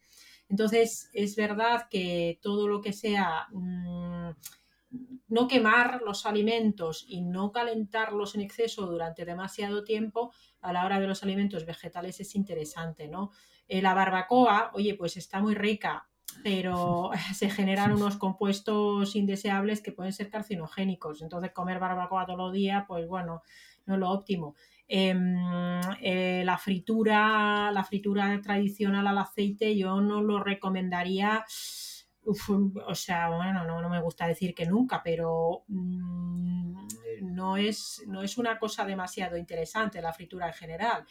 Entonces, 0.48 1.10
es 1.12 1.36
verdad 1.36 1.86
que 1.88 2.38
todo 2.42 2.66
lo 2.66 2.80
que 2.80 2.92
sea 2.92 3.46
mm, 3.52 4.30
no 5.28 5.46
quemar 5.46 6.02
los 6.02 6.26
alimentos 6.26 7.04
y 7.08 7.22
no 7.22 7.52
calentarlos 7.52 8.34
en 8.34 8.40
exceso 8.40 8.86
durante 8.86 9.24
demasiado 9.24 9.84
tiempo 9.84 10.32
a 10.60 10.72
la 10.72 10.84
hora 10.84 10.98
de 10.98 11.06
los 11.06 11.22
alimentos 11.22 11.64
vegetales 11.64 12.18
es 12.20 12.34
interesante, 12.34 13.06
¿no? 13.06 13.30
Eh, 13.68 13.80
la 13.80 13.94
barbacoa, 13.94 14.72
oye, 14.74 14.94
pues 14.96 15.16
está 15.16 15.40
muy 15.40 15.54
rica, 15.54 16.09
pero 16.42 17.10
se 17.34 17.50
generan 17.50 17.92
unos 17.92 18.16
compuestos 18.16 19.16
indeseables 19.16 19.80
que 19.80 19.92
pueden 19.92 20.12
ser 20.12 20.30
carcinogénicos. 20.30 21.22
Entonces, 21.22 21.52
comer 21.52 21.78
barbacoa 21.78 22.26
todos 22.26 22.38
los 22.38 22.52
días, 22.52 22.84
pues 22.86 23.06
bueno, 23.06 23.42
no 23.86 23.94
es 23.94 24.00
lo 24.00 24.10
óptimo. 24.10 24.54
Em, 24.88 25.36
eh, 26.00 26.42
la 26.44 26.58
fritura, 26.58 27.70
la 27.70 27.84
fritura 27.84 28.40
tradicional 28.42 29.06
al 29.06 29.18
aceite, 29.18 29.76
yo 29.76 30.00
no 30.00 30.20
lo 30.20 30.42
recomendaría. 30.42 31.44
o 32.24 32.94
sea, 32.94 33.28
bueno, 33.30 33.64
no, 33.64 33.88
me 33.88 34.00
gusta 34.00 34.26
decir 34.26 34.54
que 34.54 34.66
nunca, 34.66 35.00
pero 35.02 35.64
mm, 35.68 36.86
no, 37.22 37.56
es, 37.56 38.02
no 38.06 38.22
es 38.22 38.36
una 38.36 38.58
cosa 38.58 38.84
demasiado 38.84 39.36
interesante 39.36 40.02
la 40.02 40.12
fritura 40.12 40.48
en 40.48 40.54
general 40.54 41.06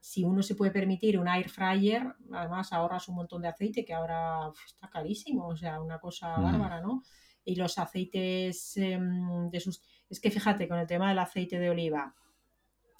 si 0.00 0.24
uno 0.24 0.42
se 0.42 0.54
puede 0.54 0.70
permitir 0.70 1.18
un 1.18 1.28
air 1.28 1.48
fryer, 1.50 2.14
además 2.32 2.72
ahorras 2.72 3.08
un 3.08 3.16
montón 3.16 3.42
de 3.42 3.48
aceite 3.48 3.84
que 3.84 3.92
ahora 3.92 4.50
está 4.66 4.88
carísimo, 4.88 5.48
o 5.48 5.56
sea, 5.56 5.80
una 5.80 5.98
cosa 5.98 6.38
mm. 6.38 6.42
bárbara, 6.42 6.80
¿no? 6.80 7.02
Y 7.44 7.54
los 7.56 7.78
aceites 7.78 8.76
em, 8.78 9.50
de 9.50 9.60
sus... 9.60 9.82
Es 10.08 10.20
que 10.20 10.30
fíjate, 10.30 10.66
con 10.66 10.78
el 10.78 10.86
tema 10.86 11.10
del 11.10 11.18
aceite 11.18 11.58
de 11.58 11.70
oliva, 11.70 12.14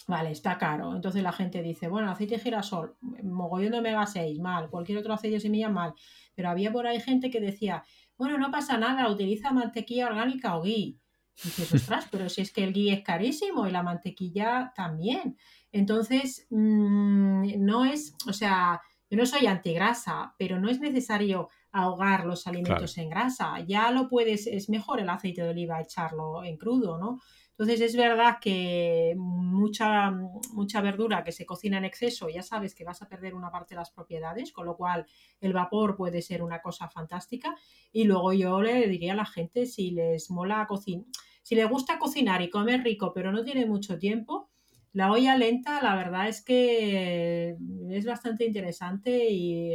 vale, 0.06 0.30
está 0.30 0.58
caro. 0.58 0.94
Entonces 0.94 1.22
la 1.22 1.32
gente 1.32 1.62
dice, 1.62 1.88
bueno, 1.88 2.10
aceite 2.10 2.36
de 2.36 2.42
girasol, 2.42 2.96
mogollón 3.22 3.72
de 3.72 3.78
omega 3.78 4.06
6, 4.06 4.38
mal, 4.38 4.70
cualquier 4.70 4.98
otro 4.98 5.14
aceite 5.14 5.36
de 5.36 5.40
semilla, 5.40 5.70
mal. 5.70 5.94
Pero 6.34 6.50
había 6.50 6.70
por 6.70 6.86
ahí 6.86 7.00
gente 7.00 7.30
que 7.30 7.40
decía, 7.40 7.82
bueno, 8.18 8.36
no 8.36 8.50
pasa 8.50 8.76
nada, 8.76 9.10
utiliza 9.10 9.50
mantequilla 9.50 10.06
orgánica 10.06 10.56
o 10.56 10.62
ghee. 10.62 10.99
Y 11.42 11.48
dices, 11.48 11.74
ostras, 11.74 12.06
pero 12.10 12.28
si 12.28 12.42
es 12.42 12.52
que 12.52 12.64
el 12.64 12.72
ghee 12.72 12.92
es 12.92 13.02
carísimo 13.02 13.66
y 13.66 13.70
la 13.70 13.82
mantequilla 13.82 14.72
también. 14.74 15.38
Entonces, 15.72 16.46
mm, 16.50 17.64
no 17.64 17.84
es, 17.84 18.14
o 18.28 18.32
sea, 18.32 18.80
yo 19.10 19.16
no 19.16 19.26
soy 19.26 19.46
antigrasa, 19.46 20.34
pero 20.38 20.60
no 20.60 20.68
es 20.68 20.80
necesario 20.80 21.48
ahogar 21.72 22.26
los 22.26 22.46
alimentos 22.46 22.96
en 22.98 23.10
grasa. 23.10 23.60
Ya 23.60 23.90
lo 23.90 24.08
puedes, 24.08 24.46
es 24.46 24.68
mejor 24.68 25.00
el 25.00 25.08
aceite 25.08 25.42
de 25.42 25.50
oliva 25.50 25.80
echarlo 25.80 26.44
en 26.44 26.56
crudo, 26.56 26.98
¿no? 26.98 27.20
Entonces 27.60 27.80
es 27.82 27.96
verdad 27.96 28.38
que 28.40 29.14
mucha, 29.18 30.10
mucha 30.52 30.80
verdura 30.80 31.22
que 31.22 31.30
se 31.30 31.44
cocina 31.44 31.76
en 31.76 31.84
exceso, 31.84 32.30
ya 32.30 32.42
sabes 32.42 32.74
que 32.74 32.84
vas 32.84 33.02
a 33.02 33.08
perder 33.08 33.34
una 33.34 33.50
parte 33.50 33.74
de 33.74 33.80
las 33.80 33.90
propiedades, 33.90 34.50
con 34.50 34.64
lo 34.64 34.76
cual 34.78 35.04
el 35.42 35.52
vapor 35.52 35.94
puede 35.94 36.22
ser 36.22 36.42
una 36.42 36.62
cosa 36.62 36.88
fantástica. 36.88 37.54
Y 37.92 38.04
luego 38.04 38.32
yo 38.32 38.62
le 38.62 38.88
diría 38.88 39.12
a 39.12 39.16
la 39.16 39.26
gente, 39.26 39.66
si 39.66 39.90
les 39.90 40.30
mola 40.30 40.66
cocinar, 40.66 41.04
si 41.42 41.54
les 41.54 41.68
gusta 41.68 41.98
cocinar 41.98 42.42
y 42.42 42.50
comer 42.50 42.82
rico, 42.82 43.12
pero 43.14 43.32
no 43.32 43.44
tiene 43.44 43.66
mucho 43.66 43.98
tiempo, 43.98 44.50
la 44.92 45.12
olla 45.12 45.36
lenta, 45.36 45.80
la 45.82 45.94
verdad 45.94 46.28
es 46.28 46.42
que 46.42 47.56
es 47.90 48.04
bastante 48.04 48.44
interesante 48.44 49.28
y, 49.30 49.72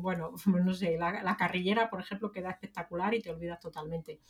bueno, 0.00 0.32
no 0.46 0.72
sé, 0.72 0.96
la, 0.96 1.36
carrillera, 1.36 1.90
por 1.90 2.00
ejemplo, 2.00 2.32
queda 2.32 2.50
espectacular 2.50 3.12
y 3.14 3.20
te 3.20 3.30
olvidas 3.30 3.60
totalmente. 3.60 4.20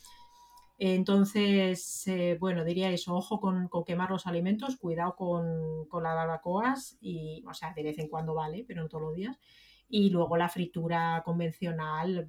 Entonces, 0.79 2.07
eh, 2.07 2.37
bueno, 2.39 2.65
diría 2.65 2.91
eso, 2.91 3.15
ojo 3.15 3.41
con, 3.41 3.71
quemar 3.87 4.11
los 4.11 4.27
alimentos, 4.27 4.77
cuidado 4.77 5.15
con, 5.17 5.87
con 5.89 6.03
las 6.03 6.15
barbacoas 6.15 6.99
y, 7.01 7.43
o 7.49 7.55
sea, 7.55 7.73
de 7.73 7.83
vez 7.83 7.99
en 7.99 8.09
cuando 8.09 8.35
vale, 8.35 8.65
pero 8.67 8.83
no 8.83 8.89
todos 8.89 9.05
los 9.05 9.15
días. 9.15 9.39
Y 9.89 10.11
luego 10.11 10.37
la 10.37 10.49
fritura 10.49 11.23
convencional, 11.25 12.29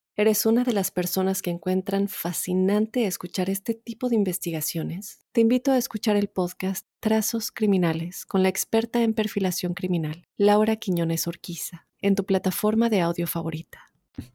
eres 0.15 0.45
una 0.45 0.63
de 0.63 0.73
las 0.73 0.91
personas 0.91 1.41
que 1.41 1.49
encuentran 1.49 2.07
fascinante 2.07 3.05
escuchar 3.05 3.49
este 3.49 3.73
tipo 3.73 4.09
de 4.09 4.15
investigaciones, 4.15 5.25
te 5.31 5.41
invito 5.41 5.71
a 5.71 5.77
escuchar 5.77 6.15
el 6.15 6.27
podcast 6.27 6.85
Trazos 6.99 7.51
Criminales 7.51 8.25
con 8.25 8.43
la 8.43 8.49
experta 8.49 9.01
en 9.03 9.13
perfilación 9.13 9.73
criminal, 9.73 10.27
Laura 10.37 10.75
Quiñones 10.75 11.27
Orquiza, 11.27 11.87
en 12.01 12.15
tu 12.15 12.25
plataforma 12.25 12.89
de 12.89 13.01
audio 13.01 13.27
favorita. 13.27 13.91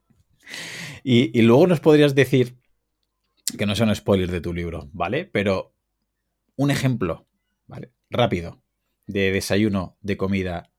Y, 1.09 1.41
luego 1.43 1.69
nos 1.69 1.79
podrías 1.79 2.17
decir, 2.17 2.57
que 3.57 3.65
no 3.65 3.77
sea 3.77 3.87
un 3.87 3.95
spoiler 3.95 4.29
de 4.29 4.41
tu 4.41 4.53
libro, 4.53 4.89
¿vale? 4.93 5.25
Pero 5.25 5.73
un 6.57 6.73
ejemplo, 6.73 7.29
¿vale? 7.69 7.93
Rápido, 8.11 8.61
de 9.07 9.31
desayuno, 9.31 9.97
de 10.01 10.17
comida 10.17 10.73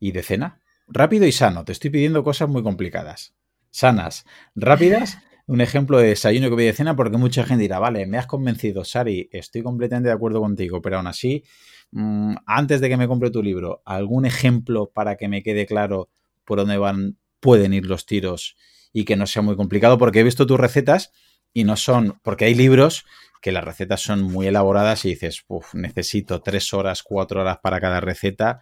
y 0.00 0.10
de 0.10 0.24
cena. 0.24 0.60
Rápido 0.88 1.26
y 1.26 1.32
sano. 1.32 1.64
Te 1.64 1.70
estoy 1.70 1.90
pidiendo 1.90 2.24
cosas 2.24 2.48
muy 2.48 2.64
complicadas. 2.64 3.37
Sanas, 3.70 4.24
rápidas. 4.54 5.18
Un 5.46 5.62
ejemplo 5.62 5.98
de 5.98 6.08
desayuno, 6.08 6.50
comida 6.50 6.68
y 6.68 6.72
cena, 6.74 6.94
porque 6.94 7.16
mucha 7.16 7.42
gente 7.44 7.62
dirá, 7.62 7.78
vale, 7.78 8.06
me 8.06 8.18
has 8.18 8.26
convencido, 8.26 8.84
Sari, 8.84 9.30
estoy 9.32 9.62
completamente 9.62 10.10
de 10.10 10.14
acuerdo 10.14 10.42
contigo, 10.42 10.82
pero 10.82 10.98
aún 10.98 11.06
así, 11.06 11.42
mm, 11.90 12.34
antes 12.44 12.82
de 12.82 12.90
que 12.90 12.98
me 12.98 13.08
compre 13.08 13.30
tu 13.30 13.42
libro, 13.42 13.80
¿algún 13.86 14.26
ejemplo 14.26 14.90
para 14.92 15.16
que 15.16 15.26
me 15.26 15.42
quede 15.42 15.64
claro 15.64 16.10
por 16.44 16.58
dónde 16.58 16.76
van, 16.76 17.16
pueden 17.40 17.72
ir 17.72 17.86
los 17.86 18.04
tiros 18.04 18.56
y 18.92 19.04
que 19.04 19.16
no 19.16 19.26
sea 19.26 19.40
muy 19.40 19.56
complicado, 19.56 19.96
porque 19.96 20.20
he 20.20 20.24
visto 20.24 20.46
tus 20.46 20.60
recetas 20.60 21.12
y 21.54 21.64
no 21.64 21.76
son, 21.76 22.18
porque 22.22 22.44
hay 22.44 22.54
libros 22.54 23.06
que 23.40 23.52
las 23.52 23.64
recetas 23.64 24.00
son 24.00 24.22
muy 24.22 24.48
elaboradas 24.48 25.04
y 25.04 25.10
dices, 25.10 25.44
necesito 25.72 26.42
tres 26.42 26.74
horas, 26.74 27.02
cuatro 27.02 27.40
horas 27.40 27.58
para 27.62 27.80
cada 27.80 28.00
receta, 28.00 28.60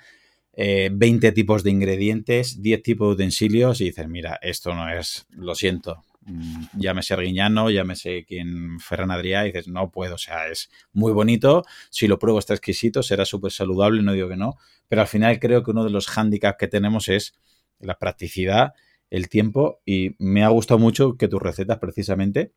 20 0.56 1.26
eh, 1.26 1.32
tipos 1.32 1.62
de 1.62 1.70
ingredientes, 1.70 2.62
10 2.62 2.82
tipos 2.82 3.08
de 3.08 3.14
utensilios 3.14 3.80
y 3.80 3.84
dices, 3.84 4.08
mira, 4.08 4.38
esto 4.40 4.74
no 4.74 4.88
es, 4.88 5.26
lo 5.30 5.54
siento, 5.54 6.04
mm, 6.22 6.64
llámese 6.78 7.14
Arguiñano, 7.14 7.70
llámese 7.70 8.24
quien 8.24 8.80
Ferran 8.80 9.10
Adrià, 9.10 9.44
y 9.44 9.52
dices, 9.52 9.68
no 9.68 9.90
puedo, 9.90 10.14
o 10.14 10.18
sea, 10.18 10.48
es 10.48 10.70
muy 10.92 11.12
bonito, 11.12 11.64
si 11.90 12.08
lo 12.08 12.18
pruebo 12.18 12.38
está 12.38 12.54
exquisito, 12.54 13.02
será 13.02 13.26
súper 13.26 13.52
saludable, 13.52 14.02
no 14.02 14.12
digo 14.12 14.28
que 14.28 14.36
no, 14.36 14.56
pero 14.88 15.02
al 15.02 15.08
final 15.08 15.38
creo 15.38 15.62
que 15.62 15.72
uno 15.72 15.84
de 15.84 15.90
los 15.90 16.06
hándicaps 16.06 16.58
que 16.58 16.68
tenemos 16.68 17.08
es 17.08 17.34
la 17.78 17.98
practicidad 17.98 18.72
el 19.10 19.28
tiempo 19.28 19.80
y 19.84 20.16
me 20.18 20.42
ha 20.42 20.48
gustado 20.48 20.78
mucho 20.78 21.16
que 21.16 21.28
tus 21.28 21.40
recetas 21.40 21.78
precisamente 21.78 22.52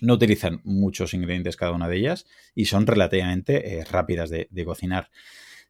no 0.00 0.14
utilizan 0.14 0.60
muchos 0.64 1.14
ingredientes 1.14 1.56
cada 1.56 1.72
una 1.72 1.88
de 1.88 1.96
ellas 1.96 2.26
y 2.54 2.66
son 2.66 2.86
relativamente 2.86 3.78
eh, 3.78 3.84
rápidas 3.84 4.30
de, 4.30 4.64
cocinar. 4.64 5.10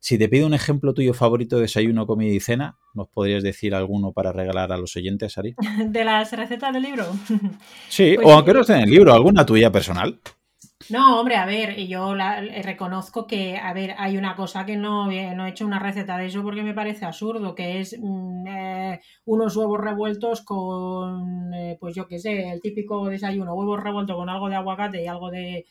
Si 0.01 0.16
te 0.16 0.28
pido 0.28 0.46
un 0.46 0.55
ejemplo 0.55 0.94
tuyo 0.94 1.12
favorito 1.12 1.57
de 1.57 1.62
desayuno, 1.62 2.07
comida 2.07 2.32
y 2.32 2.40
cena, 2.40 2.78
¿nos 2.94 3.09
podrías 3.09 3.42
decir 3.42 3.74
alguno 3.74 4.12
para 4.12 4.32
regalar 4.32 4.72
a 4.72 4.78
los 4.78 4.96
oyentes, 4.96 5.36
Ari? 5.38 5.57
¿De 5.86 6.05
las 6.05 6.32
recetas 6.32 6.72
del 6.72 6.82
libro? 6.82 7.07
Sí, 7.88 8.14
pues 8.14 8.26
o 8.26 8.32
aunque 8.32 8.53
no 8.53 8.61
esté 8.61 8.74
en 8.74 8.80
el 8.80 8.90
libro, 8.90 9.12
alguna 9.12 9.44
tuya 9.44 9.72
personal. 9.72 10.20
No, 10.90 11.20
hombre, 11.20 11.36
a 11.36 11.44
ver, 11.44 11.76
yo 11.86 12.14
la, 12.14 12.42
eh, 12.42 12.62
reconozco 12.62 13.26
que, 13.26 13.57
a 13.57 13.72
ver, 13.72 13.94
hay 13.99 14.16
una 14.16 14.36
cosa 14.36 14.64
que 14.64 14.76
no, 14.76 15.07
no 15.07 15.46
he 15.46 15.51
hecho 15.51 15.66
una 15.66 15.78
receta 15.78 16.16
de 16.16 16.26
eso 16.26 16.42
porque 16.42 16.62
me 16.62 16.72
parece 16.74 17.05
absurdo, 17.05 17.55
que 17.55 17.80
es 17.80 17.96
mm, 18.01 18.46
eh, 18.46 19.01
unos 19.26 19.57
huevos 19.57 19.80
revueltos 19.80 20.42
con, 20.42 21.53
eh, 21.53 21.76
pues 21.80 21.94
yo 21.94 22.07
qué 22.07 22.18
sé, 22.18 22.51
el 22.51 22.61
típico 22.61 23.07
desayuno, 23.09 23.55
huevos 23.55 23.82
revueltos 23.82 24.16
con 24.16 24.28
algo 24.30 24.49
de 24.49 24.57
aguacate 24.57 25.03
y 25.03 25.07
algo 25.07 25.30
de, 25.30 25.66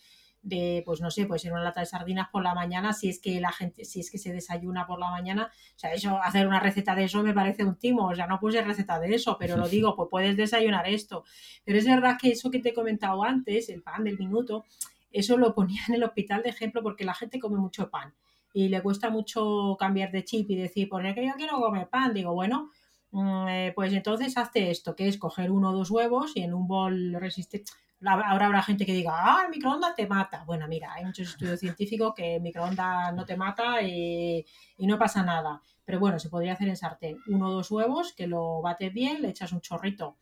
de, 0.47 0.81
pues 0.85 1.01
no 1.01 1.11
sé, 1.11 1.25
pues 1.25 1.43
en 1.45 1.53
una 1.53 1.63
lata 1.63 1.81
de 1.81 1.85
sardinas 1.85 2.29
por 2.31 2.43
la 2.43 2.53
mañana, 2.53 2.93
si 2.93 3.09
es 3.09 3.19
que 3.19 3.39
la 3.41 3.51
gente, 3.51 3.85
si 3.85 3.99
es 3.99 4.09
que 4.09 4.17
se 4.17 4.31
desayuna 4.31 4.87
por 4.87 4.99
la 4.99 5.09
mañana, 5.09 5.51
o 5.75 5.79
sea, 5.79 5.93
eso, 5.93 6.21
hacer 6.23 6.47
una 6.47 6.59
receta 6.59 6.95
de 6.95 7.03
eso 7.03 7.21
me 7.23 7.33
parece 7.33 7.63
un 7.65 7.75
timo, 7.75 8.07
o 8.07 8.15
sea, 8.15 8.27
no 8.27 8.39
puse 8.39 8.61
receta 8.61 8.99
de 8.99 9.13
eso, 9.13 9.37
pero 9.39 9.57
lo 9.57 9.67
digo, 9.67 9.95
pues 9.95 10.07
puedes 10.09 10.37
desayunar 10.37 10.87
esto. 10.87 11.25
Pero 11.65 11.77
es 11.77 11.85
verdad 11.85 12.17
que 12.19 12.29
eso 12.29 12.49
que 12.49 12.59
te 12.59 12.69
he 12.69 12.73
comentado 12.73 13.23
antes, 13.23 13.69
el 13.69 13.83
pan 13.83 14.03
del 14.03 14.17
minuto, 14.17 14.65
eso 15.11 15.37
lo 15.37 15.53
ponía 15.53 15.81
en 15.87 15.95
el 15.95 16.03
hospital 16.03 16.43
de 16.43 16.49
ejemplo 16.49 16.81
porque 16.81 17.03
la 17.03 17.13
gente 17.13 17.39
come 17.39 17.57
mucho 17.57 17.89
pan 17.89 18.13
y 18.53 18.69
le 18.69 18.81
cuesta 18.81 19.09
mucho 19.09 19.75
cambiar 19.79 20.11
de 20.11 20.23
chip 20.23 20.49
y 20.49 20.55
decir, 20.55 20.87
pues 20.89 21.05
es 21.05 21.13
que 21.13 21.25
yo 21.25 21.33
quiero 21.37 21.59
comer 21.59 21.89
pan. 21.89 22.13
Digo, 22.13 22.33
bueno, 22.33 22.71
mm, 23.11 23.47
eh, 23.49 23.71
pues 23.75 23.93
entonces 23.93 24.37
hazte 24.37 24.71
esto, 24.71 24.95
que 24.95 25.07
es 25.07 25.17
coger 25.17 25.51
uno 25.51 25.69
o 25.71 25.73
dos 25.73 25.91
huevos 25.91 26.31
y 26.35 26.41
en 26.41 26.53
un 26.53 26.67
bol 26.67 27.13
resiste. 27.19 27.63
Ahora 28.05 28.45
habrá 28.45 28.61
gente 28.61 28.85
que 28.85 28.93
diga, 28.93 29.13
ah, 29.15 29.43
el 29.45 29.49
microondas 29.49 29.95
te 29.95 30.05
mata. 30.07 30.43
Bueno, 30.45 30.67
mira, 30.67 30.93
hay 30.93 31.03
muchos 31.03 31.29
estudios 31.29 31.59
científicos 31.59 32.13
que 32.15 32.35
el 32.35 32.41
microondas 32.41 33.13
no 33.15 33.25
te 33.25 33.35
mata 33.35 33.81
y, 33.81 34.45
no 34.77 34.99
pasa 34.99 35.23
nada. 35.23 35.61
Pero 35.83 35.99
bueno, 35.99 36.19
se 36.19 36.29
podría 36.29 36.53
hacer 36.53 36.67
en 36.67 36.77
sartén. 36.77 37.17
Uno 37.27 37.47
o 37.47 37.51
dos 37.53 37.71
huevos, 37.71 38.13
que 38.13 38.27
lo 38.27 38.61
bates 38.61 38.93
bien, 38.93 39.21
le 39.21 39.29
echas 39.29 39.51
un 39.51 39.61
chorrito 39.61 40.17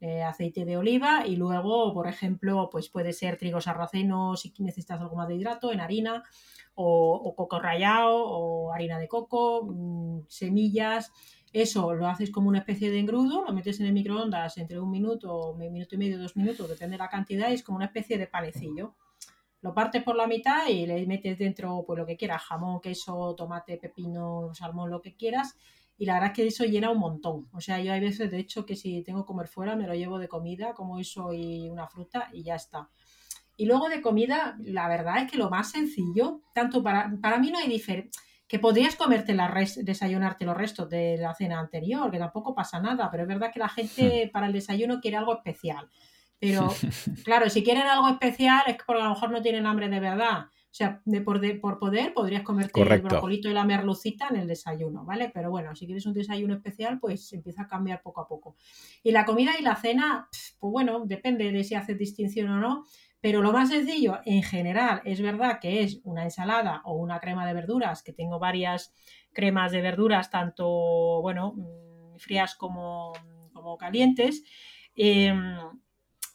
eh, 0.00 0.22
aceite 0.22 0.64
de 0.64 0.76
oliva 0.76 1.26
y 1.26 1.36
luego, 1.36 1.92
por 1.92 2.06
ejemplo, 2.06 2.68
pues 2.70 2.88
puede 2.88 3.12
ser 3.12 3.36
trigo 3.36 3.60
sarraceno 3.60 4.36
si 4.36 4.54
necesitas 4.60 5.00
algo 5.00 5.16
más 5.16 5.28
de 5.28 5.34
hidrato, 5.34 5.72
en 5.72 5.80
harina 5.80 6.24
o, 6.74 7.34
coco 7.36 7.58
rallado 7.58 8.24
o 8.24 8.72
harina 8.72 8.98
de 8.98 9.08
coco, 9.08 9.64
mm, 9.66 10.20
semillas. 10.28 11.12
Eso 11.52 11.94
lo 11.94 12.06
haces 12.06 12.30
como 12.30 12.48
una 12.48 12.58
especie 12.58 12.90
de 12.90 12.98
engrudo, 12.98 13.42
lo 13.42 13.52
metes 13.52 13.80
en 13.80 13.86
el 13.86 13.92
microondas 13.92 14.58
entre 14.58 14.78
un 14.78 14.90
minuto, 14.90 15.52
un 15.52 15.58
minuto 15.58 15.94
y 15.94 15.98
medio, 15.98 16.18
dos 16.18 16.36
minutos, 16.36 16.68
depende 16.68 16.94
de 16.94 16.98
la 16.98 17.08
cantidad, 17.08 17.50
y 17.50 17.54
es 17.54 17.62
como 17.62 17.76
una 17.76 17.86
especie 17.86 18.18
de 18.18 18.26
panecillo. 18.26 18.94
Lo 19.60 19.74
partes 19.74 20.02
por 20.02 20.14
la 20.14 20.26
mitad 20.26 20.68
y 20.68 20.86
le 20.86 21.04
metes 21.06 21.38
dentro 21.38 21.82
pues 21.86 21.98
lo 21.98 22.06
que 22.06 22.16
quieras, 22.16 22.42
jamón, 22.42 22.80
queso, 22.80 23.34
tomate, 23.34 23.76
pepino, 23.78 24.50
salmón, 24.54 24.90
lo 24.90 25.00
que 25.00 25.16
quieras, 25.16 25.56
y 25.96 26.04
la 26.06 26.14
verdad 26.14 26.28
es 26.28 26.36
que 26.36 26.46
eso 26.46 26.64
llena 26.64 26.90
un 26.90 26.98
montón. 26.98 27.48
O 27.52 27.60
sea, 27.60 27.80
yo 27.80 27.92
hay 27.92 28.00
veces, 28.00 28.30
de 28.30 28.38
hecho, 28.38 28.64
que 28.64 28.76
si 28.76 29.02
tengo 29.02 29.24
que 29.24 29.26
comer 29.26 29.48
fuera, 29.48 29.74
me 29.74 29.86
lo 29.86 29.94
llevo 29.94 30.18
de 30.18 30.28
comida, 30.28 30.74
como 30.74 30.98
eso 30.98 31.32
y 31.32 31.68
una 31.68 31.88
fruta 31.88 32.28
y 32.32 32.44
ya 32.44 32.54
está. 32.54 32.88
Y 33.56 33.66
luego 33.66 33.88
de 33.88 34.00
comida, 34.00 34.56
la 34.60 34.86
verdad 34.86 35.24
es 35.24 35.30
que 35.30 35.36
lo 35.36 35.50
más 35.50 35.72
sencillo, 35.72 36.42
tanto 36.54 36.80
para, 36.80 37.12
para 37.20 37.38
mí 37.38 37.50
no 37.50 37.58
hay 37.58 37.68
diferencia, 37.68 38.22
que 38.48 38.58
podrías 38.58 38.96
comerte 38.96 39.34
la 39.34 39.46
res, 39.46 39.84
desayunarte 39.84 40.46
los 40.46 40.56
restos 40.56 40.88
de 40.88 41.18
la 41.18 41.34
cena 41.34 41.60
anterior, 41.60 42.10
que 42.10 42.18
tampoco 42.18 42.54
pasa 42.54 42.80
nada, 42.80 43.10
pero 43.10 43.24
es 43.24 43.28
verdad 43.28 43.52
que 43.52 43.60
la 43.60 43.68
gente 43.68 44.26
hmm. 44.26 44.30
para 44.32 44.46
el 44.46 44.54
desayuno 44.54 45.00
quiere 45.00 45.18
algo 45.18 45.34
especial. 45.34 45.88
Pero 46.40 46.68
claro, 47.24 47.50
si 47.50 47.62
quieren 47.62 47.82
algo 47.82 48.08
especial 48.08 48.62
es 48.66 48.76
que 48.76 48.84
porque 48.86 49.02
a 49.02 49.04
lo 49.04 49.10
mejor 49.10 49.30
no 49.30 49.42
tienen 49.42 49.66
hambre 49.66 49.88
de 49.88 50.00
verdad. 50.00 50.46
O 50.70 50.74
sea, 50.78 51.00
de 51.06 51.20
por, 51.22 51.40
por 51.60 51.78
poder 51.78 52.12
podrías 52.14 52.42
comerte 52.42 52.80
el 52.80 53.02
brocolito 53.02 53.48
y 53.48 53.52
la 53.52 53.64
merlucita 53.64 54.28
en 54.30 54.36
el 54.36 54.46
desayuno, 54.46 55.04
¿vale? 55.04 55.30
Pero 55.32 55.50
bueno, 55.50 55.74
si 55.74 55.86
quieres 55.86 56.06
un 56.06 56.12
desayuno 56.12 56.54
especial, 56.54 57.00
pues 57.00 57.32
empieza 57.32 57.62
a 57.62 57.66
cambiar 57.66 58.02
poco 58.02 58.20
a 58.20 58.28
poco. 58.28 58.56
Y 59.02 59.10
la 59.10 59.24
comida 59.24 59.52
y 59.58 59.62
la 59.62 59.76
cena, 59.76 60.28
pues 60.58 60.70
bueno, 60.70 61.04
depende 61.04 61.50
de 61.50 61.64
si 61.64 61.74
haces 61.74 61.98
distinción 61.98 62.50
o 62.50 62.60
no. 62.60 62.84
Pero 63.20 63.42
lo 63.42 63.52
más 63.52 63.70
sencillo, 63.70 64.20
en 64.24 64.42
general, 64.42 65.02
es 65.04 65.20
verdad 65.20 65.58
que 65.60 65.82
es 65.82 66.00
una 66.04 66.24
ensalada 66.24 66.82
o 66.84 66.94
una 66.94 67.18
crema 67.18 67.46
de 67.46 67.54
verduras, 67.54 68.02
que 68.02 68.12
tengo 68.12 68.38
varias 68.38 68.94
cremas 69.32 69.72
de 69.72 69.82
verduras, 69.82 70.30
tanto, 70.30 71.20
bueno, 71.20 71.54
mm, 71.56 72.18
frías 72.18 72.54
como, 72.54 73.12
como 73.52 73.76
calientes. 73.76 74.44
Eh, 74.94 75.32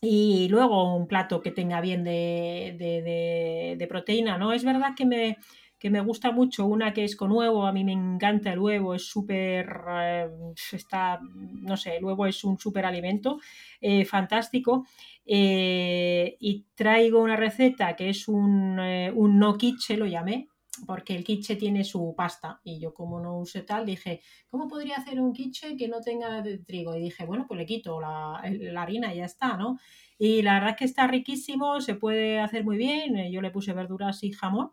y 0.05 0.49
luego 0.49 0.95
un 0.95 1.07
plato 1.07 1.41
que 1.41 1.51
tenga 1.51 1.79
bien 1.79 2.03
de, 2.03 3.85
proteína, 3.87 4.37
¿no? 4.37 4.51
Es 4.51 4.65
verdad 4.65 4.89
que 4.97 5.05
me, 5.05 5.37
me, 5.81 6.01
gusta 6.01 6.31
mucho 6.31 6.65
una 6.65 6.93
que 6.93 7.05
es 7.05 7.15
con 7.15 7.31
huevo, 7.31 7.65
a 7.65 7.71
mí 7.71 7.85
me 7.85 7.93
encanta 7.93 8.51
el 8.51 8.59
huevo, 8.59 8.95
es 8.95 9.07
súper, 9.07 9.65
eh, 10.01 10.27
está, 10.73 11.21
no 11.21 11.77
sé, 11.77 11.95
el 11.95 12.03
huevo 12.03 12.25
es 12.25 12.43
un 12.43 12.59
súper 12.59 12.85
alimento, 12.85 13.39
eh, 13.79 14.03
fantástico. 14.03 14.85
Eh, 15.25 16.35
y 16.39 16.65
traigo 16.75 17.21
una 17.21 17.35
receta 17.35 17.95
que 17.95 18.09
es 18.09 18.27
un, 18.27 18.79
un 18.79 19.39
no 19.39 19.57
quiche, 19.57 19.97
lo 19.97 20.05
llamé, 20.05 20.49
porque 20.85 21.15
el 21.15 21.23
quiche 21.23 21.55
tiene 21.55 21.83
su 21.83 22.13
pasta 22.15 22.59
y 22.63 22.79
yo 22.79 22.93
como 22.93 23.19
no 23.19 23.37
usé 23.37 23.61
tal 23.61 23.85
dije, 23.85 24.21
¿cómo 24.49 24.67
podría 24.67 24.97
hacer 24.97 25.19
un 25.19 25.33
quiche 25.33 25.77
que 25.77 25.87
no 25.87 26.01
tenga 26.01 26.41
de 26.41 26.57
trigo? 26.59 26.95
Y 26.95 27.01
dije, 27.01 27.25
bueno, 27.25 27.45
pues 27.47 27.57
le 27.59 27.65
quito 27.65 28.01
la, 28.01 28.41
harina 28.75 29.13
y 29.13 29.17
ya 29.17 29.25
está, 29.25 29.55
¿no? 29.55 29.79
Y 30.17 30.41
la 30.41 30.55
verdad 30.55 30.71
es 30.71 30.77
que 30.77 30.85
está 30.85 31.07
riquísimo, 31.07 31.79
se 31.81 31.95
puede 31.95 32.39
hacer 32.39 32.63
muy 32.63 32.77
bien, 32.77 33.17
eh, 33.17 33.31
yo 33.31 33.41
le 33.41 33.51
puse 33.51 33.73
verduras 33.73 34.23
y 34.23 34.31
jamón 34.31 34.71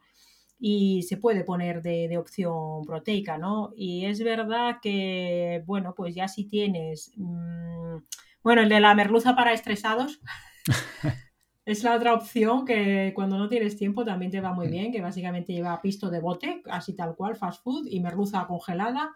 y 0.58 1.02
se 1.02 1.16
puede 1.16 1.44
poner 1.44 1.82
de, 1.82 2.16
opción 2.18 2.84
proteica, 2.84 3.38
¿no? 3.38 3.72
Y 3.76 4.04
es 4.04 4.22
verdad 4.22 4.76
que, 4.82 5.62
bueno, 5.66 5.94
pues 5.96 6.14
ya 6.14 6.28
si 6.28 6.44
tienes, 6.44 7.12
mm, 7.16 7.96
bueno, 8.42 8.62
el 8.62 8.68
de 8.68 8.80
la 8.80 8.94
merluza 8.94 9.34
para 9.34 9.52
estresados. 9.52 10.20
Es 11.66 11.84
la 11.84 11.94
otra 11.94 12.14
opción 12.14 12.64
que 12.64 13.12
cuando 13.14 13.38
no 13.38 13.48
tienes 13.48 13.76
tiempo 13.76 14.04
también 14.04 14.32
te 14.32 14.40
va 14.40 14.52
muy 14.52 14.66
mm. 14.66 14.70
bien, 14.70 14.92
que 14.92 15.02
básicamente 15.02 15.52
lleva 15.52 15.80
pisto 15.80 16.10
de 16.10 16.18
bote, 16.18 16.62
así 16.68 16.96
tal 16.96 17.14
cual, 17.14 17.36
fast 17.36 17.62
food, 17.62 17.86
y 17.86 18.00
merluza 18.00 18.44
congelada 18.48 19.14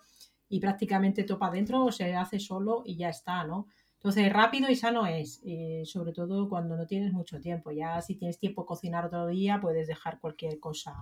y 0.49 0.61
prácticamente 0.61 1.25
topa 1.25 1.51
dentro, 1.51 1.91
se 1.91 2.14
hace 2.14 2.39
solo 2.39 2.83
y 2.85 2.97
ya 2.97 3.09
está, 3.09 3.45
¿no? 3.45 3.66
Entonces, 3.95 4.31
rápido 4.33 4.70
y 4.70 4.77
sano 4.77 5.07
es, 5.07 5.43
sobre 5.85 6.12
todo 6.12 6.49
cuando 6.49 6.77
no 6.77 6.87
tienes 6.87 7.12
mucho 7.14 7.41
tiempo. 7.41 7.70
Ya 7.72 8.01
si 8.03 8.16
tienes 8.16 8.39
tiempo 8.39 8.62
de 8.62 8.66
cocinar 8.66 9.07
otro 9.07 9.27
día, 9.27 9.59
puedes 9.61 9.89
dejar 9.89 10.20
cualquier 10.20 10.61
cosa, 10.61 10.95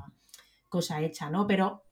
cosa 0.69 1.01
hecha, 1.03 1.29
¿no? 1.29 1.47
Pero 1.49 1.83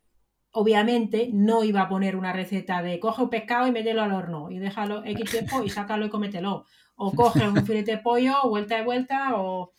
obviamente 0.52 1.30
no 1.32 1.64
iba 1.64 1.82
a 1.82 1.88
poner 1.88 2.16
una 2.16 2.32
receta 2.32 2.82
de 2.82 2.98
coge 2.98 3.22
un 3.22 3.30
pescado 3.30 3.66
y 3.66 3.72
mételo 3.72 4.02
al 4.02 4.12
horno 4.12 4.50
y 4.50 4.58
déjalo 4.58 5.04
X 5.04 5.30
tiempo 5.30 5.62
y 5.62 5.70
sácalo 5.70 6.06
y 6.06 6.10
cómetelo 6.10 6.64
o 7.02 7.12
coge 7.12 7.48
un 7.48 7.64
filete 7.64 7.92
de 7.92 7.98
pollo, 7.98 8.36
vuelta 8.44 8.76
de 8.76 8.84
vuelta, 8.84 9.40
o, 9.40 9.72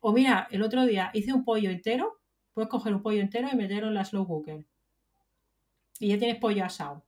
o 0.00 0.12
mira, 0.12 0.46
el 0.50 0.62
otro 0.62 0.84
día 0.84 1.10
hice 1.14 1.32
un 1.32 1.42
pollo 1.42 1.70
entero, 1.70 2.20
puedes 2.52 2.68
coger 2.68 2.94
un 2.94 3.00
pollo 3.00 3.22
entero 3.22 3.48
y 3.50 3.56
meterlo 3.56 3.88
en 3.88 3.94
la 3.94 4.04
slow 4.04 4.26
cooker. 4.26 4.62
Y 5.98 6.08
ya 6.08 6.18
tienes 6.18 6.36
pollo 6.36 6.66
asado. 6.66 7.02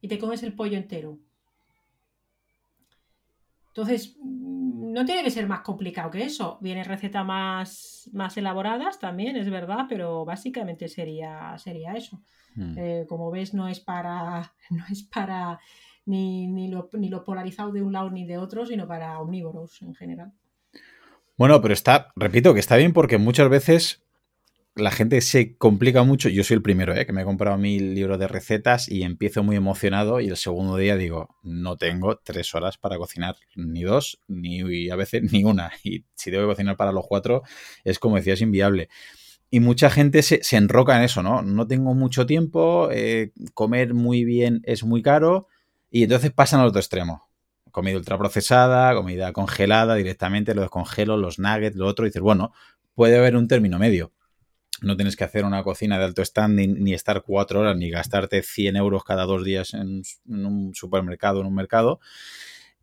Y 0.00 0.08
te 0.08 0.18
comes 0.18 0.42
el 0.42 0.54
pollo 0.54 0.76
entero. 0.76 1.18
Entonces, 3.74 4.16
mm, 4.20 4.92
no 4.92 5.04
tiene 5.06 5.24
que 5.24 5.30
ser 5.30 5.46
más 5.46 5.60
complicado 5.60 6.10
que 6.10 6.24
eso. 6.24 6.58
Vienen 6.60 6.84
recetas 6.84 7.24
más, 7.24 8.10
más 8.12 8.36
elaboradas 8.36 8.98
también, 8.98 9.36
es 9.36 9.48
verdad, 9.50 9.86
pero 9.88 10.24
básicamente 10.24 10.88
sería, 10.88 11.56
sería 11.58 11.94
eso. 11.94 12.20
Hmm. 12.54 12.74
Eh, 12.76 13.06
como 13.08 13.30
ves, 13.30 13.54
no 13.54 13.68
es 13.68 13.80
para. 13.80 14.52
No 14.70 14.84
es 14.90 15.02
para 15.02 15.60
ni, 16.06 16.46
ni, 16.46 16.68
lo, 16.68 16.88
ni 16.94 17.08
lo 17.08 17.24
polarizado 17.24 17.72
de 17.72 17.82
un 17.82 17.92
lado 17.92 18.10
ni 18.10 18.26
de 18.26 18.38
otro, 18.38 18.66
sino 18.66 18.86
para 18.86 19.20
omnívoros 19.20 19.80
en 19.82 19.94
general. 19.94 20.32
Bueno, 21.36 21.60
pero 21.60 21.74
está, 21.74 22.12
repito, 22.16 22.54
que 22.54 22.60
está 22.60 22.76
bien 22.76 22.92
porque 22.92 23.18
muchas 23.18 23.48
veces 23.48 24.01
la 24.74 24.90
gente 24.90 25.20
se 25.20 25.56
complica 25.56 26.02
mucho. 26.02 26.28
Yo 26.28 26.44
soy 26.44 26.56
el 26.56 26.62
primero, 26.62 26.94
¿eh? 26.94 27.04
que 27.04 27.12
me 27.12 27.22
he 27.22 27.24
comprado 27.24 27.58
mil 27.58 27.94
libros 27.94 28.18
de 28.18 28.28
recetas 28.28 28.88
y 28.88 29.02
empiezo 29.02 29.42
muy 29.42 29.56
emocionado 29.56 30.20
y 30.20 30.28
el 30.28 30.36
segundo 30.36 30.76
día 30.76 30.96
digo, 30.96 31.36
no 31.42 31.76
tengo 31.76 32.16
tres 32.16 32.54
horas 32.54 32.78
para 32.78 32.96
cocinar, 32.96 33.36
ni 33.54 33.82
dos, 33.82 34.20
ni 34.28 34.90
a 34.90 34.96
veces 34.96 35.30
ni 35.32 35.44
una. 35.44 35.72
Y 35.84 36.04
si 36.14 36.30
tengo 36.30 36.44
que 36.44 36.52
cocinar 36.52 36.76
para 36.76 36.92
los 36.92 37.06
cuatro, 37.06 37.42
es 37.84 37.98
como 37.98 38.16
decías, 38.16 38.40
inviable. 38.40 38.88
Y 39.50 39.60
mucha 39.60 39.90
gente 39.90 40.22
se, 40.22 40.40
enroca 40.56 40.96
en 40.96 41.02
eso, 41.02 41.22
¿no? 41.22 41.42
No 41.42 41.66
tengo 41.66 41.92
mucho 41.94 42.24
tiempo, 42.24 42.88
eh, 42.90 43.32
comer 43.52 43.92
muy 43.92 44.24
bien 44.24 44.62
es 44.64 44.82
muy 44.82 45.02
caro 45.02 45.48
y 45.90 46.04
entonces 46.04 46.32
pasan 46.32 46.60
al 46.60 46.68
otro 46.68 46.80
extremo. 46.80 47.28
Comida 47.70 47.98
ultraprocesada, 47.98 48.94
comida 48.94 49.32
congelada 49.32 49.94
directamente, 49.94 50.54
lo 50.54 50.62
descongelo, 50.62 51.18
los 51.18 51.38
nuggets, 51.38 51.76
lo 51.76 51.86
otro. 51.86 52.06
Y 52.06 52.08
dices, 52.08 52.22
bueno, 52.22 52.52
puede 52.94 53.18
haber 53.18 53.36
un 53.36 53.46
término 53.48 53.78
medio. 53.78 54.12
No 54.82 54.96
tienes 54.96 55.16
que 55.16 55.24
hacer 55.24 55.44
una 55.44 55.62
cocina 55.62 55.98
de 55.98 56.04
alto 56.04 56.24
standing, 56.24 56.82
ni 56.82 56.92
estar 56.92 57.22
cuatro 57.22 57.60
horas, 57.60 57.76
ni 57.76 57.90
gastarte 57.90 58.42
100 58.42 58.76
euros 58.76 59.04
cada 59.04 59.24
dos 59.24 59.44
días 59.44 59.74
en, 59.74 60.02
un 60.26 60.74
supermercado, 60.74 61.40
en 61.40 61.46
un 61.46 61.54
mercado. 61.54 62.00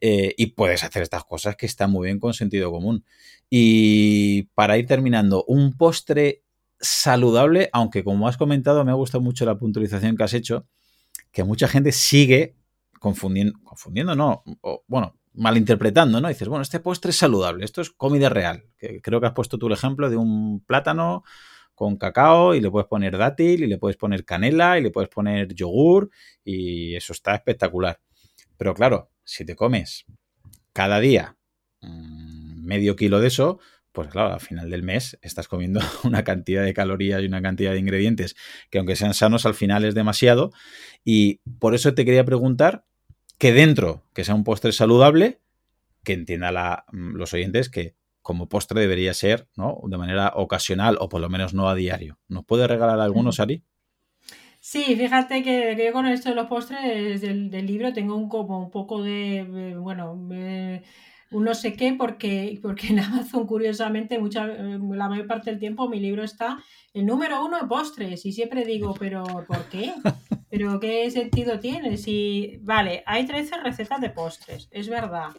Eh, 0.02 0.34
y 0.38 0.48
puedes 0.48 0.84
hacer 0.84 1.04
estas 1.04 1.26
cosas 1.26 1.58
que 1.58 1.66
están 1.66 1.92
muy 1.92 2.08
bien 2.08 2.20
con 2.20 2.34
sentido 2.34 2.72
común. 2.72 3.04
Y 3.50 4.44
para 4.56 4.78
ir 4.78 4.88
terminando, 4.88 5.44
un 5.46 5.78
postre 5.78 6.44
saludable, 6.80 7.70
aunque 7.74 8.04
como 8.04 8.28
has 8.28 8.38
comentado, 8.38 8.86
me 8.86 8.92
ha 8.92 8.96
gustado 8.96 9.22
mucho 9.22 9.46
la 9.46 9.58
puntualización 9.58 10.16
que 10.16 10.24
has 10.24 10.34
hecho, 10.34 10.66
que 11.32 11.44
mucha 11.44 11.68
gente 11.68 11.92
sigue 11.92 12.56
confundiendo, 13.00 13.60
confundiendo, 13.64 14.16
no, 14.16 14.44
bueno, 14.88 15.16
malinterpretando, 15.34 16.20
¿no? 16.20 16.28
Dices, 16.28 16.48
bueno, 16.48 16.62
este 16.62 16.80
postre 16.80 17.12
es 17.12 17.18
saludable, 17.18 17.66
esto 17.66 17.82
es 17.82 17.90
comida 17.90 18.30
real. 18.30 18.66
Que 18.78 19.02
creo 19.02 19.20
que 19.20 19.28
has 19.28 19.34
puesto 19.34 19.58
tú 19.58 19.68
el 19.68 19.74
ejemplo 19.74 20.10
de 20.10 20.18
un 20.18 20.64
plátano 20.66 21.24
con 21.80 21.96
cacao 21.96 22.56
y 22.56 22.60
le 22.60 22.70
puedes 22.70 22.90
poner 22.90 23.18
dátil 23.18 23.64
y 23.64 23.68
le 23.68 23.78
puedes 23.78 23.96
poner 23.96 24.26
canela 24.26 24.78
y 24.78 24.84
le 24.84 24.92
puedes 24.92 25.10
poner 25.10 25.54
yogur 25.56 26.10
y 26.44 26.94
eso 26.94 27.14
está 27.14 27.34
espectacular. 27.34 28.02
Pero 28.58 28.74
claro, 28.74 29.12
si 29.24 29.46
te 29.46 29.56
comes 29.56 30.06
cada 30.74 31.00
día 31.00 31.38
mm, 31.80 32.66
medio 32.66 32.98
kilo 32.98 33.22
de 33.22 33.30
eso, 33.30 33.60
pues 33.94 34.10
claro, 34.10 34.34
al 34.34 34.42
final 34.42 34.70
del 34.70 34.84
mes 34.84 35.18
estás 35.22 35.48
comiendo 35.48 35.80
una 36.04 36.26
cantidad 36.26 36.66
de 36.66 36.74
calorías 36.74 37.24
y 37.24 37.28
una 37.28 37.42
cantidad 37.42 37.72
de 37.72 37.80
ingredientes 37.80 38.36
que 38.70 38.80
aunque 38.80 38.98
sean 38.98 39.14
sanos 39.14 39.46
al 39.46 39.54
final 39.54 39.86
es 39.86 39.96
demasiado. 39.96 40.52
Y 41.06 41.40
por 41.60 41.76
eso 41.76 41.94
te 41.94 42.04
quería 42.04 42.26
preguntar 42.26 42.84
que 43.38 43.54
dentro, 43.54 44.04
que 44.14 44.26
sea 44.26 44.36
un 44.36 44.44
postre 44.44 44.74
saludable, 44.74 45.40
que 46.04 46.12
entienda 46.12 46.84
mm, 46.92 47.16
los 47.16 47.34
oyentes 47.34 47.70
que 47.70 47.96
como 48.22 48.50
postre 48.50 48.82
debería 48.82 49.14
ser, 49.14 49.48
¿no? 49.56 49.80
De 49.86 49.98
manera 49.98 50.34
ocasional 50.36 50.98
o 51.00 51.10
por 51.10 51.22
lo 51.22 51.30
menos 51.30 51.54
no 51.54 51.70
a 51.70 51.76
diario. 51.76 52.20
¿Nos 52.28 52.46
puede 52.46 52.68
regalar 52.68 53.00
algunos, 53.00 53.40
Ari? 53.40 53.64
Sí, 54.60 54.84
fíjate 54.96 55.42
que, 55.42 55.76
yo 55.78 55.94
con 55.94 56.06
esto 56.06 56.30
de 56.30 56.36
los 56.36 56.48
postres 56.48 57.22
del, 57.22 57.66
libro 57.66 57.94
tengo 57.94 58.16
un, 58.16 58.28
como 58.28 58.60
un 58.60 58.72
poco 58.72 59.02
de, 59.02 59.76
bueno, 59.80 60.12
un 60.12 61.44
no 61.44 61.54
sé 61.54 61.74
qué, 61.74 61.94
porque, 61.94 62.60
porque 62.62 62.88
en 62.88 63.00
Amazon, 63.00 63.46
curiosamente, 63.46 64.20
mucha, 64.20 64.48
la 64.48 65.10
mayor 65.10 65.28
parte 65.28 65.52
del 65.52 65.60
tiempo 65.60 65.88
mi 65.88 66.00
libro 66.00 66.24
está 66.24 66.62
el 66.94 67.06
número 67.06 67.44
uno 67.46 67.60
de 67.60 67.68
postres. 67.68 68.26
Y 68.26 68.32
siempre 68.34 68.66
digo, 68.66 68.96
¿pero 68.98 69.24
por 69.48 69.70
qué? 69.70 69.94
¿Pero 70.50 70.80
qué 70.80 71.10
sentido 71.12 71.60
tiene? 71.60 71.98
Si, 71.98 72.58
vale, 72.62 73.04
hay 73.06 73.26
13 73.26 73.58
recetas 73.62 74.02
de 74.02 74.10
postres, 74.10 74.68
es 74.72 74.90
verdad, 74.90 75.30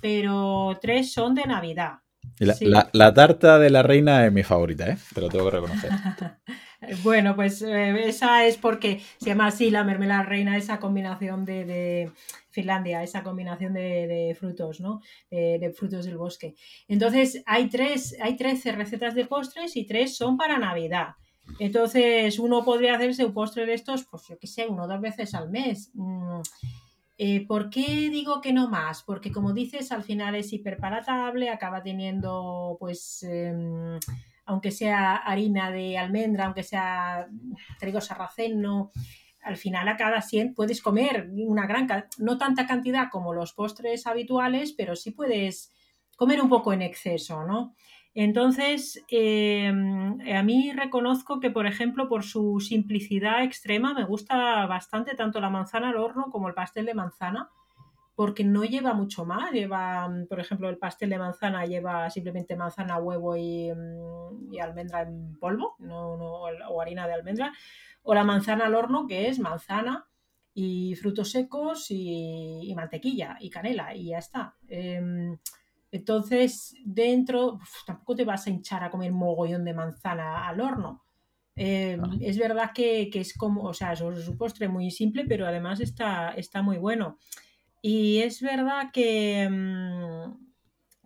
pero 0.00 0.76
tres 0.80 1.12
son 1.12 1.34
de 1.34 1.44
Navidad. 1.46 1.98
La, 2.40 3.14
tarta 3.14 3.58
de 3.58 3.70
la 3.70 3.82
reina 3.82 4.26
es 4.26 4.32
mi 4.32 4.42
favorita, 4.42 4.88
¿eh? 4.88 4.96
Te 5.14 5.20
lo 5.20 5.28
tengo 5.28 5.46
que 5.46 5.50
reconocer. 5.50 5.90
bueno, 7.02 7.34
pues 7.34 7.62
eh, 7.62 8.08
esa 8.08 8.46
es 8.46 8.56
porque 8.56 9.00
se 9.18 9.26
llama 9.30 9.46
así 9.48 9.70
la 9.70 9.84
mermelada 9.84 10.22
reina, 10.22 10.56
esa 10.56 10.78
combinación 10.78 11.44
de, 11.44 12.10
Finlandia, 12.50 13.02
esa 13.02 13.22
combinación 13.22 13.72
de, 13.74 14.36
frutos, 14.38 14.80
¿no? 14.80 15.00
De, 15.30 15.72
frutos 15.76 16.06
del 16.06 16.16
bosque. 16.16 16.54
Entonces, 16.86 17.42
hay, 17.46 17.68
tres, 17.68 18.16
hay 18.20 18.36
13 18.36 18.72
recetas 18.72 19.14
de 19.14 19.26
postres 19.26 19.76
y 19.76 19.86
tres 19.86 20.16
son 20.16 20.36
para 20.36 20.58
Navidad. 20.58 21.14
Entonces, 21.58 22.38
uno 22.38 22.64
podría 22.64 22.94
hacerse 22.94 23.24
un 23.24 23.32
postre 23.32 23.66
de 23.66 23.74
estos, 23.74 24.04
pues 24.04 24.22
yo 24.28 24.38
qué 24.38 24.46
sé, 24.46 24.66
uno 24.66 24.84
o 24.84 24.88
dos 24.88 25.00
veces 25.00 25.34
al 25.34 25.50
mes. 25.50 25.90
Mm, 25.94 26.40
eh, 27.20 27.44
¿Por 27.48 27.68
qué 27.68 28.10
digo 28.10 28.40
que 28.40 28.52
no 28.52 28.68
más? 28.68 29.02
Porque 29.02 29.32
como 29.32 29.52
dices, 29.52 29.90
al 29.90 30.04
final 30.04 30.36
es 30.36 30.52
hiperpalatable, 30.52 31.50
acaba 31.50 31.82
teniendo, 31.82 32.76
pues, 32.78 33.24
em, 33.24 33.98
aunque 34.44 34.70
sea 34.70 35.16
harina 35.16 35.72
de 35.72 35.98
almendra, 35.98 36.46
aunque 36.46 36.62
sea 36.62 37.26
trigo 37.80 38.00
sarraceno, 38.00 38.92
al 39.42 39.56
final 39.56 39.88
acaba 39.88 40.22
siendo, 40.22 40.54
puedes 40.54 40.80
comer 40.80 41.28
una 41.32 41.66
gran, 41.66 41.88
no 42.18 42.38
tanta 42.38 42.66
cantidad 42.68 43.08
como 43.10 43.34
los 43.34 43.52
postres 43.52 44.06
habituales, 44.06 44.72
pero 44.72 44.94
sí 44.94 45.10
puedes 45.10 45.72
comer 46.16 46.40
un 46.40 46.48
poco 46.48 46.72
en 46.72 46.82
exceso, 46.82 47.44
¿no? 47.44 47.74
Entonces, 48.20 49.04
em, 49.10 50.18
a 50.36 50.42
mí 50.42 50.72
reconozco 50.72 51.38
que, 51.38 51.52
por 51.52 51.68
ejemplo, 51.68 52.08
por 52.08 52.24
su 52.24 52.58
simplicidad 52.58 53.44
extrema, 53.44 53.94
me 53.94 54.04
gusta 54.04 54.66
bastante 54.66 55.14
tanto 55.14 55.40
la 55.40 55.50
manzana 55.50 55.90
al 55.90 55.98
horno 55.98 56.24
como 56.28 56.48
el 56.48 56.54
pastel 56.54 56.86
de 56.86 56.94
manzana, 56.94 57.48
porque 58.16 58.42
no 58.42 58.64
lleva 58.64 58.92
mucho 58.92 59.24
más. 59.24 59.52
Lleva, 59.52 60.10
por 60.28 60.40
ejemplo, 60.40 60.68
el 60.68 60.78
pastel 60.78 61.10
de 61.10 61.18
manzana 61.20 61.64
lleva 61.64 62.10
simplemente 62.10 62.56
manzana, 62.56 62.98
huevo 62.98 63.36
y, 63.36 63.70
mm, 63.72 64.60
almendra 64.60 65.02
en 65.02 65.38
polvo, 65.38 65.76
no, 65.78 66.14
o 66.14 66.80
harina 66.80 67.06
de 67.06 67.14
almendra. 67.14 67.52
O 68.02 68.14
la 68.14 68.24
manzana 68.24 68.66
al 68.66 68.74
horno, 68.74 69.06
que 69.06 69.28
es 69.28 69.38
manzana 69.38 70.08
y 70.52 70.96
frutos 70.96 71.30
secos 71.30 71.86
y, 71.90 72.72
mantequilla 72.74 73.36
y 73.38 73.48
canela, 73.48 73.94
y 73.94 74.08
ya 74.08 74.18
está. 74.18 74.56
Em, 74.66 75.38
entonces, 75.90 76.74
dentro, 76.84 77.58
tampoco 77.86 78.14
te 78.16 78.24
vas 78.24 78.46
a 78.46 78.50
hinchar 78.50 78.84
a 78.84 78.90
comer 78.90 79.12
mogollón 79.12 79.64
de 79.64 79.74
manzana 79.74 80.46
al 80.48 80.60
horno. 80.60 81.04
Em, 81.56 82.00
es 82.20 82.38
verdad 82.38 82.70
que, 82.74 83.10
es 83.12 83.34
como, 83.34 83.62
o 83.64 83.74
sea, 83.74 83.92
es 83.92 84.00
un 84.00 84.36
postre 84.38 84.68
muy 84.68 84.90
simple, 84.90 85.24
pero 85.26 85.46
además 85.46 85.80
está, 85.80 86.30
está 86.30 86.62
muy 86.62 86.78
bueno. 86.78 87.18
Y 87.82 88.18
es 88.18 88.42
verdad 88.42 88.90
que, 88.92 89.42
em, 89.42 90.36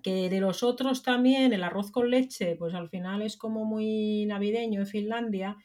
que 0.03 0.29
de 0.29 0.41
los 0.41 0.63
otros 0.63 1.03
también, 1.03 1.53
el 1.53 1.63
arroz 1.65 1.91
con 1.91 2.11
leche, 2.11 2.57
pues 2.57 2.75
al 2.75 2.89
final 2.89 3.23
es 3.23 3.37
como 3.37 3.65
muy 3.65 4.27
navideño 4.27 4.81
en 4.81 4.87
Finlandia. 4.87 5.57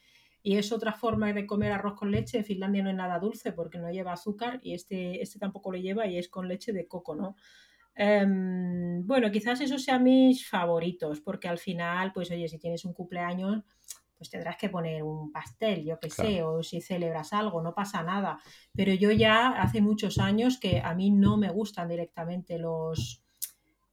Y 0.42 0.56
es 0.56 0.72
otra 0.72 0.92
forma 0.92 1.32
de 1.32 1.46
comer 1.46 1.72
arroz 1.72 1.94
con 1.94 2.10
leche. 2.10 2.38
En 2.38 2.44
Finlandia 2.44 2.82
no 2.82 2.90
es 2.90 2.96
nada 2.96 3.18
dulce 3.18 3.52
porque 3.52 3.78
no 3.78 3.90
lleva 3.90 4.12
azúcar 4.12 4.60
y 4.62 4.74
este, 4.74 5.20
este 5.22 5.38
tampoco 5.38 5.72
lo 5.72 5.78
lleva 5.78 6.06
y 6.06 6.16
es 6.16 6.28
con 6.28 6.48
leche 6.48 6.72
de 6.72 6.86
coco, 6.86 7.14
¿no? 7.16 7.36
Em, 8.00 9.04
bueno, 9.04 9.28
quizás 9.32 9.60
esos 9.60 9.82
sean 9.82 10.04
mis 10.04 10.48
favoritos, 10.48 11.20
porque 11.20 11.48
al 11.48 11.58
final, 11.58 12.12
pues 12.12 12.30
oye, 12.30 12.46
si 12.46 12.56
tienes 12.56 12.84
un 12.84 12.92
cumpleaños, 12.92 13.64
pues 14.16 14.30
tendrás 14.30 14.56
que 14.56 14.68
poner 14.68 15.02
un 15.02 15.32
pastel, 15.32 15.84
yo 15.84 15.98
qué 15.98 16.08
sé, 16.08 16.44
o 16.44 16.62
si 16.62 16.80
celebras 16.80 17.32
algo, 17.32 17.60
no 17.60 17.74
pasa 17.74 18.04
nada. 18.04 18.38
Pero 18.72 18.92
yo 18.94 19.10
ya 19.10 19.48
hace 19.48 19.80
muchos 19.80 20.18
años 20.18 20.60
que 20.60 20.80
a 20.80 20.94
mí 20.94 21.10
no 21.10 21.36
me 21.38 21.50
gustan 21.50 21.88
directamente 21.88 22.56
los, 22.56 23.24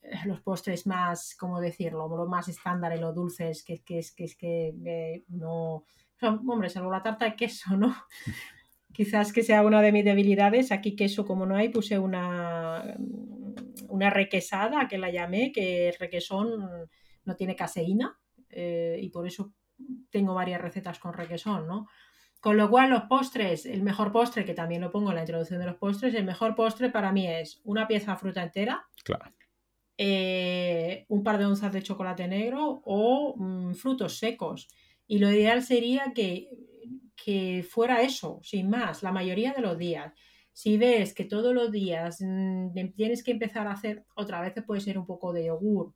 eh, 0.03 0.19
los 0.25 0.39
postres 0.41 0.85
más, 0.85 1.35
¿cómo 1.35 1.59
decirlo? 1.59 2.07
Los 2.07 2.29
más 2.29 2.47
estándares, 2.47 3.01
los 3.01 3.15
dulces, 3.15 3.63
que, 3.63 3.81
que 3.83 3.97
es 3.97 4.11
que, 4.13 4.25
es 4.25 4.35
que 4.35 4.75
eh, 4.85 5.23
no... 5.29 5.83
hombre, 6.21 6.69
salvo 6.69 6.91
la 6.91 7.01
tarta 7.01 7.25
de 7.25 7.35
queso, 7.35 7.75
¿no? 7.75 7.95
Quizás 8.95 9.33
que 9.33 9.43
sea 9.43 9.63
una 9.63 9.81
de 9.81 9.91
mis 9.91 10.05
debilidades. 10.05 10.71
Aquí 10.71 10.95
queso, 10.95 11.25
como 11.25 11.45
no 11.45 11.55
hay, 11.55 11.69
puse 11.69 11.99
una 11.99 12.95
una 13.89 14.09
requesada 14.09 14.87
que 14.87 14.97
la 14.97 15.09
llamé, 15.09 15.51
que 15.51 15.89
el 15.89 15.95
requesón 15.95 16.89
no 17.23 17.35
tiene 17.35 17.55
caseína 17.55 18.17
eh, 18.49 18.99
y 19.01 19.09
por 19.09 19.27
eso 19.27 19.53
tengo 20.09 20.33
varias 20.33 20.61
recetas 20.61 20.99
con 20.99 21.13
requesón, 21.13 21.67
¿no? 21.67 21.87
Con 22.39 22.57
lo 22.57 22.69
cual, 22.69 22.91
los 22.91 23.03
postres, 23.03 23.65
el 23.65 23.81
mejor 23.81 24.11
postre, 24.11 24.45
que 24.45 24.53
también 24.53 24.81
lo 24.81 24.91
pongo 24.91 25.09
en 25.09 25.15
la 25.15 25.21
introducción 25.21 25.59
de 25.59 25.65
los 25.65 25.77
postres, 25.77 26.13
el 26.13 26.25
mejor 26.25 26.53
postre 26.53 26.89
para 26.89 27.11
mí 27.11 27.27
es 27.27 27.59
una 27.63 27.87
pieza 27.87 28.11
de 28.11 28.17
fruta 28.17 28.43
entera, 28.43 28.85
eh, 29.97 31.05
un 31.07 31.23
par 31.23 31.39
de 31.39 31.45
onzas 31.45 31.73
de 31.73 31.81
chocolate 31.81 32.27
negro 32.27 32.81
o 32.85 33.35
mm, 33.35 33.73
frutos 33.73 34.19
secos. 34.19 34.67
Y 35.07 35.17
lo 35.19 35.31
ideal 35.31 35.63
sería 35.63 36.11
que, 36.13 36.49
que 37.15 37.65
fuera 37.69 38.01
eso, 38.01 38.39
sin 38.43 38.69
más, 38.69 39.03
la 39.03 39.11
mayoría 39.11 39.53
de 39.53 39.61
los 39.61 39.77
días 39.77 40.13
si 40.55 40.77
ves 40.77 41.13
que 41.13 41.25
todos 41.25 41.53
los 41.53 41.69
días 41.69 42.19
mm, 42.21 42.93
tienes 42.95 43.25
que 43.25 43.31
empezar 43.31 43.67
a 43.67 43.73
hacer, 43.73 44.05
otra 44.15 44.39
vez 44.39 44.53
puede 44.65 44.79
ser 44.79 44.97
un 44.97 45.05
poco 45.05 45.33
de 45.33 45.47
yogur, 45.47 45.93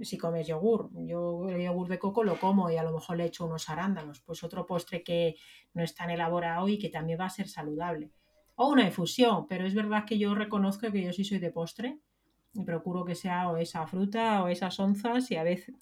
si 0.00 0.16
comes 0.16 0.46
yogur, 0.46 0.88
yo 1.06 1.46
el 1.50 1.60
yogur 1.62 1.88
de 1.88 1.98
coco 1.98 2.24
lo 2.24 2.40
como 2.40 2.70
y 2.70 2.78
a 2.78 2.84
lo 2.84 2.94
mejor 2.94 3.18
le 3.18 3.26
echo 3.26 3.44
unos 3.44 3.68
arándanos, 3.68 4.22
pues 4.22 4.42
otro 4.42 4.64
postre 4.64 5.02
que 5.02 5.34
no 5.74 5.82
es 5.82 5.94
tan 5.94 6.08
elaborado 6.08 6.68
y 6.68 6.78
que 6.78 6.88
también 6.88 7.20
va 7.20 7.26
a 7.26 7.30
ser 7.30 7.48
saludable. 7.48 8.10
O 8.54 8.68
una 8.70 8.86
infusión, 8.86 9.46
pero 9.46 9.66
es 9.66 9.74
verdad 9.74 10.06
que 10.06 10.18
yo 10.18 10.34
reconozco 10.34 10.90
que 10.90 11.02
yo 11.02 11.12
sí 11.12 11.24
soy 11.24 11.38
de 11.38 11.50
postre 11.50 11.98
y 12.54 12.64
procuro 12.64 13.04
que 13.04 13.14
sea 13.14 13.50
o 13.50 13.58
esa 13.58 13.86
fruta 13.86 14.42
o 14.42 14.48
esas 14.48 14.80
onzas 14.80 15.30
y 15.30 15.36
a 15.36 15.42
veces 15.42 15.74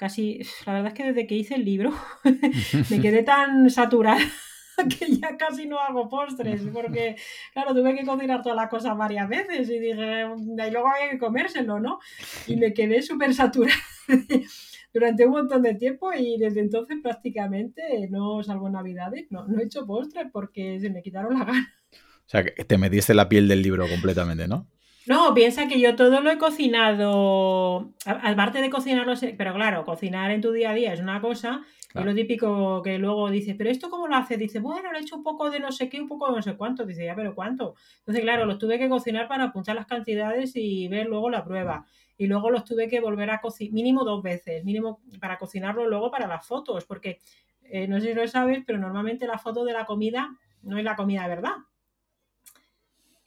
casi, 0.00 0.40
la 0.64 0.72
verdad 0.72 0.88
es 0.88 0.94
que 0.94 1.12
desde 1.12 1.26
que 1.26 1.34
hice 1.34 1.56
el 1.56 1.66
libro 1.66 1.92
me 2.90 3.02
quedé 3.02 3.22
tan 3.22 3.68
saturada 3.68 4.18
que 4.98 5.14
ya 5.14 5.36
casi 5.36 5.66
no 5.66 5.78
hago 5.78 6.08
postres, 6.08 6.62
porque, 6.72 7.16
claro, 7.52 7.74
tuve 7.74 7.94
que 7.94 8.06
cocinar 8.06 8.40
todas 8.40 8.56
las 8.56 8.70
cosas 8.70 8.96
varias 8.96 9.28
veces 9.28 9.68
y 9.68 9.78
dije, 9.78 10.22
y 10.24 10.70
luego 10.70 10.88
había 10.88 11.10
que 11.10 11.18
comérselo, 11.18 11.80
¿no? 11.80 11.98
Y 12.46 12.56
me 12.56 12.72
quedé 12.72 13.02
súper 13.02 13.34
saturada 13.34 13.76
durante 14.94 15.26
un 15.26 15.32
montón 15.32 15.60
de 15.60 15.74
tiempo 15.74 16.14
y 16.14 16.38
desde 16.38 16.60
entonces 16.60 16.96
prácticamente, 17.02 18.08
no 18.10 18.42
salvo 18.42 18.70
Navidades, 18.70 19.26
no, 19.28 19.46
no 19.46 19.60
he 19.60 19.64
hecho 19.64 19.84
postres 19.84 20.28
porque 20.32 20.80
se 20.80 20.88
me 20.88 21.02
quitaron 21.02 21.38
la 21.38 21.44
gana. 21.44 21.74
O 21.92 22.30
sea, 22.30 22.42
que 22.42 22.64
te 22.64 22.78
metiste 22.78 23.12
la 23.12 23.28
piel 23.28 23.48
del 23.48 23.60
libro 23.60 23.86
completamente, 23.86 24.48
¿no? 24.48 24.66
No, 25.06 25.32
piensa 25.34 25.66
que 25.66 25.80
yo 25.80 25.96
todo 25.96 26.20
lo 26.20 26.30
he 26.30 26.38
cocinado, 26.38 27.92
aparte 28.04 28.60
de 28.60 28.70
cocinarlo, 28.70 29.14
pero 29.36 29.54
claro, 29.54 29.84
cocinar 29.84 30.30
en 30.30 30.42
tu 30.42 30.52
día 30.52 30.70
a 30.70 30.74
día 30.74 30.92
es 30.92 31.00
una 31.00 31.20
cosa, 31.20 31.62
Y 31.94 32.04
lo 32.04 32.14
típico 32.14 32.82
que 32.82 32.98
luego 32.98 33.30
dice, 33.30 33.56
pero 33.56 33.68
esto 33.70 33.90
cómo 33.90 34.06
lo 34.06 34.14
hace? 34.14 34.36
Dice, 34.36 34.60
bueno, 34.60 34.92
le 34.92 34.98
he 34.98 35.02
hecho 35.02 35.16
un 35.16 35.24
poco 35.24 35.50
de 35.50 35.58
no 35.58 35.72
sé 35.72 35.88
qué, 35.88 36.00
un 36.00 36.06
poco 36.06 36.28
de 36.28 36.36
no 36.36 36.42
sé 36.42 36.56
cuánto. 36.56 36.84
Dice, 36.86 37.04
ya, 37.04 37.16
pero 37.16 37.34
¿cuánto? 37.34 37.74
Entonces, 37.98 38.22
claro, 38.22 38.44
los 38.46 38.58
tuve 38.58 38.78
que 38.78 38.88
cocinar 38.88 39.26
para 39.26 39.44
apuntar 39.44 39.74
las 39.74 39.86
cantidades 39.86 40.52
y 40.54 40.86
ver 40.86 41.06
luego 41.08 41.30
la 41.30 41.42
prueba. 41.44 41.84
Y 42.16 42.26
luego 42.28 42.50
los 42.50 42.64
tuve 42.64 42.86
que 42.88 43.00
volver 43.00 43.30
a 43.30 43.40
cocinar, 43.40 43.72
mínimo 43.72 44.04
dos 44.04 44.22
veces, 44.22 44.64
mínimo 44.64 45.00
para 45.20 45.38
cocinarlo 45.38 45.88
luego 45.88 46.10
para 46.12 46.28
las 46.28 46.46
fotos, 46.46 46.84
porque 46.84 47.18
eh, 47.64 47.88
no 47.88 48.00
sé 48.00 48.08
si 48.08 48.14
lo 48.14 48.28
sabes, 48.28 48.62
pero 48.64 48.78
normalmente 48.78 49.26
la 49.26 49.38
foto 49.38 49.64
de 49.64 49.72
la 49.72 49.84
comida 49.86 50.36
no 50.62 50.78
es 50.78 50.84
la 50.84 50.94
comida 50.94 51.22
de 51.22 51.28
verdad. 51.28 51.56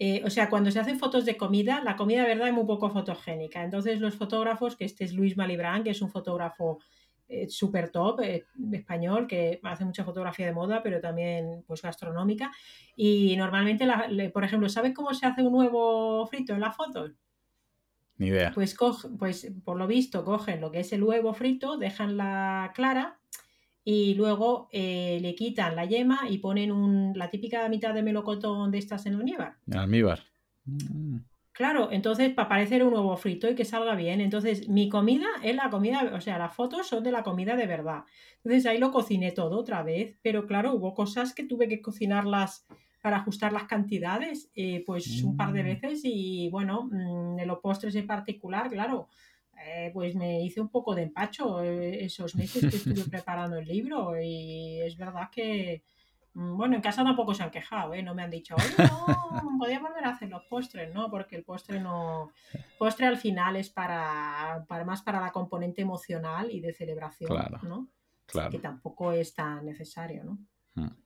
Eh, 0.05 0.21
o 0.25 0.29
sea, 0.29 0.49
cuando 0.49 0.69
se 0.69 0.81
hacen 0.81 0.99
fotos 0.99 1.23
de 1.23 1.37
comida, 1.37 1.81
la 1.81 1.95
comida 1.95 2.23
de 2.23 2.27
verdad 2.27 2.49
es 2.49 2.53
muy 2.53 2.65
poco 2.65 2.89
fotogénica. 2.89 3.63
Entonces, 3.63 4.01
los 4.01 4.15
fotógrafos, 4.15 4.75
que 4.75 4.83
este 4.83 5.05
es 5.05 5.13
Luis 5.13 5.37
Malibrán, 5.37 5.81
que 5.81 5.91
es 5.91 6.01
un 6.01 6.09
fotógrafo 6.09 6.79
eh, 7.29 7.47
súper 7.47 7.89
top 7.89 8.19
eh, 8.19 8.43
español, 8.73 9.27
que 9.27 9.61
hace 9.63 9.85
mucha 9.85 10.03
fotografía 10.03 10.45
de 10.45 10.51
moda, 10.51 10.83
pero 10.83 10.99
también 10.99 11.63
pues 11.65 11.81
gastronómica. 11.81 12.51
Y 12.97 13.37
normalmente, 13.37 13.87
por 14.33 14.43
ejemplo, 14.43 14.67
¿sabes 14.67 14.93
cómo 14.93 15.13
se 15.13 15.25
hace 15.25 15.41
un 15.41 15.55
huevo 15.55 16.27
frito 16.27 16.51
en 16.51 16.59
las 16.59 16.75
fotos? 16.75 17.13
Ni 18.17 18.27
idea. 18.27 18.51
Pues, 18.53 18.75
pues 19.17 19.53
por 19.63 19.77
lo 19.77 19.87
visto 19.87 20.25
cogen 20.25 20.59
lo 20.59 20.69
que 20.69 20.81
es 20.81 20.91
el 20.91 21.01
huevo 21.01 21.33
frito, 21.33 21.77
dejan 21.77 22.17
la 22.17 22.73
clara 22.75 23.21
y 23.85 24.13
luego 24.15 24.69
eh, 24.71 25.19
le 25.21 25.35
quitan 25.35 25.75
la 25.75 25.85
yema 25.85 26.21
y 26.29 26.37
ponen 26.37 26.71
un, 26.71 27.13
la 27.17 27.29
típica 27.29 27.67
mitad 27.69 27.93
de 27.93 28.03
melocotón 28.03 28.71
de 28.71 28.77
estas 28.77 29.05
en 29.05 29.15
almíbar. 29.15 29.57
En 29.67 29.77
almíbar. 29.77 30.19
Mm. 30.65 31.17
Claro, 31.51 31.89
entonces 31.91 32.33
para 32.33 32.49
parecer 32.49 32.83
un 32.83 32.93
huevo 32.93 33.15
frito 33.15 33.47
y 33.47 33.55
que 33.55 33.63
salga 33.63 33.93
bien. 33.93 34.21
Entonces, 34.21 34.67
mi 34.69 34.89
comida 34.89 35.27
es 35.43 35.55
la 35.55 35.69
comida, 35.69 36.11
o 36.15 36.19
sea, 36.21 36.39
las 36.39 36.53
fotos 36.53 36.87
son 36.87 37.03
de 37.03 37.11
la 37.11 37.21
comida 37.21 37.55
de 37.55 37.67
verdad. 37.67 38.05
Entonces 38.37 38.65
ahí 38.65 38.79
lo 38.79 38.91
cociné 38.91 39.31
todo 39.31 39.59
otra 39.59 39.83
vez, 39.83 40.17
pero 40.23 40.47
claro, 40.47 40.73
hubo 40.73 40.95
cosas 40.95 41.33
que 41.33 41.43
tuve 41.43 41.67
que 41.67 41.81
cocinarlas 41.81 42.65
para 43.03 43.17
ajustar 43.17 43.53
las 43.53 43.65
cantidades, 43.65 44.49
eh, 44.55 44.81
pues 44.85 45.21
un 45.23 45.37
par 45.37 45.51
de 45.51 45.61
mm. 45.61 45.65
veces 45.65 46.01
y 46.05 46.49
bueno, 46.49 46.89
mm, 46.89 47.37
en 47.37 47.47
los 47.47 47.59
postres 47.59 47.93
en 47.95 48.07
particular, 48.07 48.69
claro, 48.69 49.09
eh, 49.65 49.91
pues 49.93 50.15
me 50.15 50.41
hice 50.41 50.61
un 50.61 50.69
poco 50.69 50.95
de 50.95 51.03
empacho 51.03 51.61
eh, 51.61 52.03
esos 52.03 52.35
meses 52.35 52.61
que 52.69 52.77
estuve 52.77 53.03
preparando 53.09 53.57
el 53.57 53.67
libro 53.67 54.19
y 54.21 54.81
es 54.81 54.97
verdad 54.97 55.29
que, 55.31 55.83
mm, 56.33 56.57
bueno, 56.57 56.75
en 56.75 56.81
casa 56.81 57.03
tampoco 57.03 57.33
se 57.33 57.43
han 57.43 57.51
quejado, 57.51 57.93
¿eh? 57.93 58.03
No 58.03 58.13
me 58.13 58.23
han 58.23 58.31
dicho, 58.31 58.55
oye, 58.55 58.75
no, 58.77 59.57
podía 59.59 59.79
volver 59.79 60.05
a 60.05 60.11
hacer 60.11 60.29
los 60.29 60.43
postres, 60.45 60.93
¿no? 60.93 61.09
Porque 61.09 61.35
el 61.35 61.43
postre 61.43 61.79
no... 61.79 62.31
Postre 62.77 63.07
al 63.07 63.17
final 63.17 63.55
es 63.55 63.69
para, 63.69 64.65
para 64.67 64.85
más 64.85 65.01
para 65.01 65.21
la 65.21 65.31
componente 65.31 65.81
emocional 65.81 66.51
y 66.51 66.59
de 66.59 66.73
celebración, 66.73 67.31
¿no? 67.63 67.89
Claro. 68.25 68.51
Que 68.51 68.59
tampoco 68.59 69.11
es 69.11 69.33
tan 69.33 69.65
necesario, 69.65 70.23
¿no? 70.23 70.37
Hmm. 70.75 71.02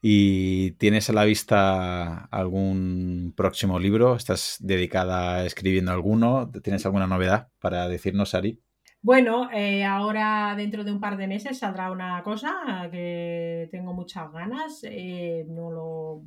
¿Y 0.00 0.72
tienes 0.72 1.10
a 1.10 1.12
la 1.12 1.24
vista 1.24 2.24
algún 2.26 3.34
próximo 3.36 3.78
libro? 3.78 4.14
¿Estás 4.14 4.56
dedicada 4.60 5.36
a 5.36 5.44
escribiendo 5.44 5.90
alguno? 5.90 6.50
¿Tienes 6.62 6.86
alguna 6.86 7.08
novedad 7.08 7.48
para 7.58 7.88
decirnos, 7.88 8.34
Ari? 8.34 8.62
Bueno, 9.00 9.48
eh, 9.52 9.84
ahora 9.84 10.54
dentro 10.56 10.84
de 10.84 10.92
un 10.92 11.00
par 11.00 11.16
de 11.16 11.26
meses 11.26 11.58
saldrá 11.58 11.90
una 11.90 12.22
cosa 12.22 12.88
que 12.92 13.68
tengo 13.72 13.92
muchas 13.92 14.30
ganas. 14.32 14.80
Eh, 14.84 15.44
no, 15.48 15.70
lo, 15.70 16.22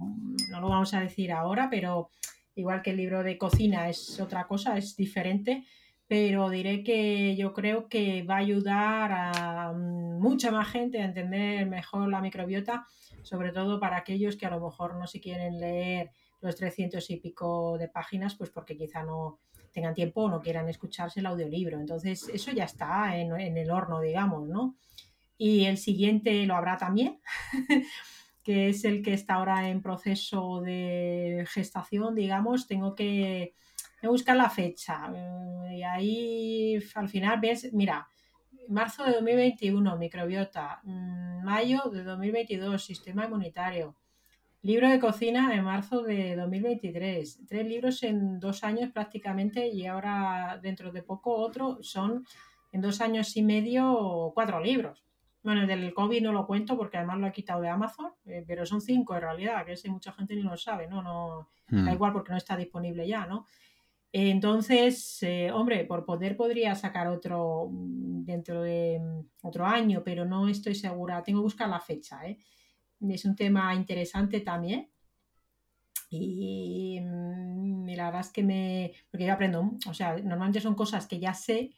no 0.50 0.62
lo 0.62 0.70
vamos 0.70 0.94
a 0.94 1.02
decir 1.02 1.32
ahora, 1.32 1.70
pero 1.70 2.10
igual 2.56 2.82
que 2.82 2.92
el 2.92 2.98
libro 2.98 3.24
de 3.24 3.38
cocina 3.38 3.90
es 3.90 4.20
otra 4.20 4.48
cosa, 4.48 4.78
es 4.78 4.96
diferente 4.96 5.66
pero 6.12 6.50
diré 6.50 6.84
que 6.84 7.38
yo 7.38 7.54
creo 7.54 7.88
que 7.88 8.24
va 8.24 8.36
a 8.36 8.40
ayudar 8.40 9.12
a 9.14 9.72
mucha 9.72 10.52
más 10.52 10.68
gente 10.68 11.02
a 11.02 11.06
entender 11.06 11.66
mejor 11.66 12.10
la 12.10 12.20
microbiota 12.20 12.86
sobre 13.24 13.54
todo 13.54 13.80
para 13.80 13.96
aquellos 13.96 14.36
que 14.36 14.46
a 14.46 14.50
lo 14.50 14.60
mejor 14.60 14.96
no 14.96 15.08
se 15.08 15.22
quieren 15.22 15.58
leer 15.58 16.12
los 16.42 16.58
300 16.58 17.10
y 17.12 17.16
pico 17.18 17.78
de 17.78 17.88
páginas, 17.88 18.36
pues 18.36 18.50
porque 18.50 18.76
quizá 18.76 19.04
no 19.04 19.40
tengan 19.72 19.94
tiempo 19.94 20.24
o 20.24 20.30
no 20.30 20.42
quieran 20.42 20.68
escucharse 20.68 21.22
el 21.22 21.28
audiolibro. 21.28 21.80
Entonces, 21.80 22.28
eso 22.34 22.52
ya 22.52 22.66
está 22.66 23.16
en, 23.18 23.58
el 23.58 23.72
horno, 23.72 24.02
digamos, 24.02 24.50
¿no? 24.50 24.76
Y 25.38 25.64
el 25.64 25.78
siguiente 25.78 26.46
lo 26.46 26.56
habrá 26.56 26.78
también, 26.78 27.22
que 28.44 28.68
es 28.68 28.84
el 28.84 29.02
que 29.02 29.14
está 29.14 29.36
ahora 29.36 29.70
en 29.70 29.82
proceso 29.82 30.60
de 30.60 31.46
gestación, 31.48 32.16
digamos. 32.16 32.68
Tengo 32.68 32.96
que 32.96 33.54
buscar 34.08 34.36
la 34.36 34.50
fecha. 34.50 35.12
Eh, 35.16 35.78
y 35.78 35.84
ahí 35.84 36.80
al 36.96 37.10
final 37.10 37.40
ves, 37.40 37.72
mira, 37.74 38.08
marzo 38.68 39.04
de 39.04 39.14
2021, 39.14 39.98
microbiota. 39.98 40.80
Mm, 40.84 41.44
mayo 41.44 41.82
de 41.92 42.04
2022, 42.04 42.84
sistema 42.84 43.26
inmunitario. 43.26 43.96
Libro 44.64 44.90
de 44.90 45.00
cocina 45.00 45.54
en 45.56 45.64
marzo 45.64 46.04
de 46.04 46.36
2023. 46.36 47.48
Tres 47.48 47.66
libros 47.66 48.04
en 48.04 48.40
dos 48.40 48.64
años 48.64 48.92
prácticamente 48.92 49.68
y 49.68 49.88
ahora 49.88 50.60
dentro 50.62 50.92
de 50.92 51.02
poco 51.02 51.36
otro. 51.36 51.80
Son 51.82 52.26
en 52.72 52.82
dos 52.82 53.02
años 53.02 53.36
y 53.38 53.44
medio 53.44 54.32
cuatro 54.36 54.60
libros. 54.60 55.04
Bueno, 55.44 55.62
el 55.62 55.68
del 55.68 55.94
COVID 55.94 56.22
no 56.22 56.32
lo 56.32 56.46
cuento 56.46 56.78
porque 56.78 56.98
además 56.98 57.18
lo 57.18 57.28
he 57.28 57.32
quitado 57.32 57.62
de 57.62 57.70
Amazon, 57.70 58.12
eh, 58.26 58.44
pero 58.48 58.66
son 58.66 58.80
cinco 58.80 59.16
en 59.16 59.22
realidad, 59.22 59.66
que 59.66 59.72
ese 59.74 59.90
mucha 59.90 60.12
gente 60.12 60.36
ni 60.36 60.44
lo 60.44 60.56
sabe, 60.56 60.88
¿no? 60.88 61.02
no 61.02 61.50
Da 61.68 61.78
hmm. 61.78 61.94
igual 61.94 62.14
porque 62.14 62.32
no 62.32 62.38
está 62.38 62.56
disponible 62.56 63.08
ya, 63.08 63.26
¿no? 63.26 63.46
Entonces, 64.14 65.24
eh, 65.24 65.52
hombre, 65.52 65.86
por 65.86 66.06
poder 66.06 66.36
podría 66.36 66.76
sacar 66.76 67.08
otro 67.08 67.70
mm, 67.72 68.26
dentro 68.26 68.62
de 68.62 69.00
mm, 69.00 69.48
otro 69.48 69.66
año, 69.66 70.04
pero 70.04 70.26
no 70.26 70.48
estoy 70.50 70.76
segura. 70.76 71.24
Tengo 71.24 71.40
que 71.40 71.44
buscar 71.44 71.70
la 71.70 71.80
fecha. 71.80 72.26
¿eh? 72.28 72.38
Es 73.10 73.26
un 73.26 73.36
tema 73.36 73.74
interesante 73.74 74.42
también. 74.42 74.90
Y, 76.10 77.00
mm, 77.02 77.88
la 77.96 78.06
verdad 78.06 78.22
es 78.22 78.32
que 78.32 78.44
me. 78.44 78.92
Porque 79.10 79.26
yo 79.26 79.34
aprendo, 79.34 79.72
o 79.88 79.94
sea, 79.94 80.18
normalmente 80.18 80.60
son 80.62 80.76
cosas 80.76 81.08
que 81.08 81.20
ya 81.20 81.34
sé, 81.34 81.72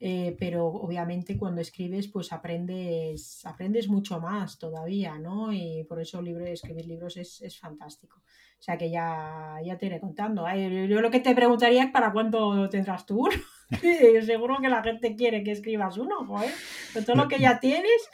eh, 0.00 0.36
pero 0.38 0.66
obviamente 0.66 1.36
cuando 1.38 1.60
escribes, 1.60 2.08
pues 2.08 2.32
aprendes, 2.32 3.44
aprendes 3.46 3.88
mucho 3.88 4.18
más 4.20 4.58
todavía, 4.58 5.18
¿no? 5.18 5.52
Y 5.52 5.84
por 5.84 6.00
eso 6.00 6.20
escribir 6.20 6.86
libros 6.86 7.16
es, 7.16 7.42
es 7.42 7.58
fantástico. 7.58 8.22
O 8.60 8.62
sea 8.62 8.76
que 8.76 8.90
ya, 8.90 9.56
ya 9.64 9.78
te 9.78 9.86
iré 9.86 10.00
contando. 10.00 10.44
Yo 10.54 11.00
lo 11.00 11.10
que 11.10 11.20
te 11.20 11.34
preguntaría 11.34 11.84
es 11.84 11.90
para 11.90 12.12
cuándo 12.12 12.68
tendrás 12.68 13.06
tú 13.06 13.26
uno. 13.26 13.36
Seguro 14.26 14.58
que 14.60 14.68
la 14.68 14.82
gente 14.82 15.16
quiere 15.16 15.42
que 15.42 15.52
escribas 15.52 15.96
uno, 15.96 16.26
joder. 16.26 16.52
Con 16.92 17.04
todo 17.06 17.16
lo 17.16 17.28
que 17.28 17.38
ya 17.38 17.58
tienes. 17.58 18.10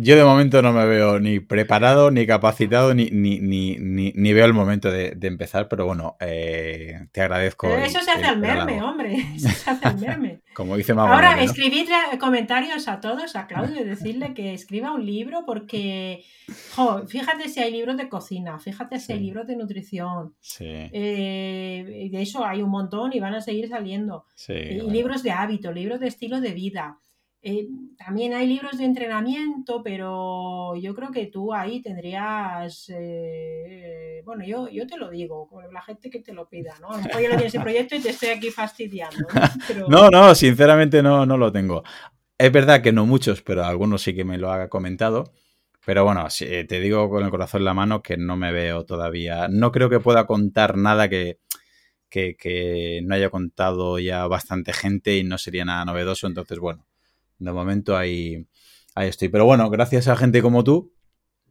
Yo 0.00 0.16
de 0.16 0.24
momento 0.24 0.62
no 0.62 0.72
me 0.72 0.86
veo 0.86 1.18
ni 1.18 1.40
preparado, 1.40 2.10
ni 2.12 2.24
capacitado, 2.24 2.94
ni, 2.94 3.06
ni, 3.10 3.40
ni, 3.40 4.32
veo 4.32 4.44
el 4.44 4.52
momento 4.52 4.90
de, 4.92 5.16
empezar, 5.22 5.68
pero 5.68 5.86
bueno, 5.86 6.16
eh, 6.20 7.08
te 7.12 7.20
agradezco. 7.20 7.66
eso 7.76 8.00
se 8.00 8.10
hace 8.12 8.24
al 8.24 8.38
merme, 8.38 8.82
hombre. 8.82 9.16
Eso 9.34 9.48
se 9.48 9.70
hace 9.70 9.86
al 9.86 9.98
merme. 9.98 10.40
Como 10.54 10.76
dice 10.76 10.94
Mamá. 10.94 11.14
Ahora, 11.14 11.42
escribidle 11.42 11.94
comentarios 12.18 12.88
a 12.88 13.00
todos, 13.00 13.36
a 13.36 13.46
Claudio, 13.46 13.80
y 13.80 13.84
decirle 13.84 14.34
que 14.34 14.54
escriba 14.54 14.92
un 14.92 15.04
libro, 15.04 15.44
porque, 15.44 16.24
jo, 16.74 17.06
fíjate 17.06 17.48
si 17.48 17.60
hay 17.60 17.72
libros 17.72 17.96
de 17.96 18.08
cocina, 18.08 18.58
fíjate 18.58 19.00
si 19.00 19.12
hay 19.12 19.20
libros 19.20 19.46
de 19.46 19.56
nutrición. 19.56 20.34
Sí. 20.40 20.64
Eh, 20.66 22.08
de 22.10 22.22
eso 22.22 22.44
hay 22.44 22.62
un 22.62 22.70
montón 22.70 23.12
y 23.12 23.20
van 23.20 23.34
a 23.34 23.40
seguir 23.40 23.68
saliendo. 23.68 24.24
Sí, 24.34 24.54
y 24.54 24.80
libros 24.90 25.22
de 25.22 25.32
hábito, 25.32 25.72
libros 25.72 26.00
de 26.00 26.08
estilo 26.08 26.40
de 26.40 26.52
vida. 26.52 26.98
Eh, 27.40 27.68
también 27.96 28.34
hay 28.34 28.48
libros 28.48 28.78
de 28.78 28.84
entrenamiento, 28.84 29.80
pero 29.82 30.74
yo 30.74 30.92
creo 30.94 31.12
que 31.12 31.26
tú 31.26 31.54
ahí 31.54 31.80
tendrías, 31.80 32.86
eh, 32.88 34.22
bueno, 34.24 34.44
yo, 34.44 34.68
yo 34.68 34.88
te 34.88 34.96
lo 34.96 35.08
digo, 35.08 35.48
la 35.72 35.80
gente 35.82 36.10
que 36.10 36.18
te 36.18 36.32
lo 36.32 36.48
pida, 36.48 36.74
¿no? 36.80 36.90
A 36.90 36.96
lo 36.96 37.02
mejor 37.04 37.22
yo 37.22 37.28
no 37.28 37.38
ese 37.38 37.60
proyecto 37.60 37.94
y 37.94 38.00
te 38.00 38.10
estoy 38.10 38.30
aquí 38.30 38.50
fastidiando. 38.50 39.28
¿no? 39.88 40.10
no, 40.10 40.34
sinceramente 40.34 41.00
no, 41.00 41.26
no 41.26 41.36
lo 41.36 41.52
tengo. 41.52 41.84
Es 42.36 42.50
verdad 42.50 42.82
que 42.82 42.92
no 42.92 43.06
muchos, 43.06 43.40
pero 43.42 43.64
algunos 43.64 44.02
sí 44.02 44.14
que 44.14 44.24
me 44.24 44.38
lo 44.38 44.50
ha 44.50 44.68
comentado. 44.68 45.32
Pero 45.86 46.04
bueno, 46.04 46.26
te 46.38 46.80
digo 46.80 47.08
con 47.08 47.24
el 47.24 47.30
corazón 47.30 47.62
en 47.62 47.64
la 47.66 47.74
mano 47.74 48.02
que 48.02 48.16
no 48.16 48.36
me 48.36 48.52
veo 48.52 48.84
todavía. 48.84 49.48
No 49.48 49.72
creo 49.72 49.88
que 49.88 50.00
pueda 50.00 50.26
contar 50.26 50.76
nada 50.76 51.08
que, 51.08 51.38
que, 52.10 52.36
que 52.36 53.00
no 53.04 53.14
haya 53.14 53.30
contado 53.30 53.98
ya 53.98 54.26
bastante 54.26 54.72
gente 54.72 55.16
y 55.16 55.24
no 55.24 55.38
sería 55.38 55.64
nada 55.64 55.84
novedoso. 55.86 56.26
Entonces, 56.26 56.58
bueno, 56.58 56.87
de 57.38 57.52
momento 57.52 57.96
ahí, 57.96 58.46
ahí 58.94 59.08
estoy. 59.08 59.28
Pero 59.28 59.44
bueno, 59.44 59.70
gracias 59.70 60.08
a 60.08 60.16
gente 60.16 60.42
como 60.42 60.64
tú, 60.64 60.92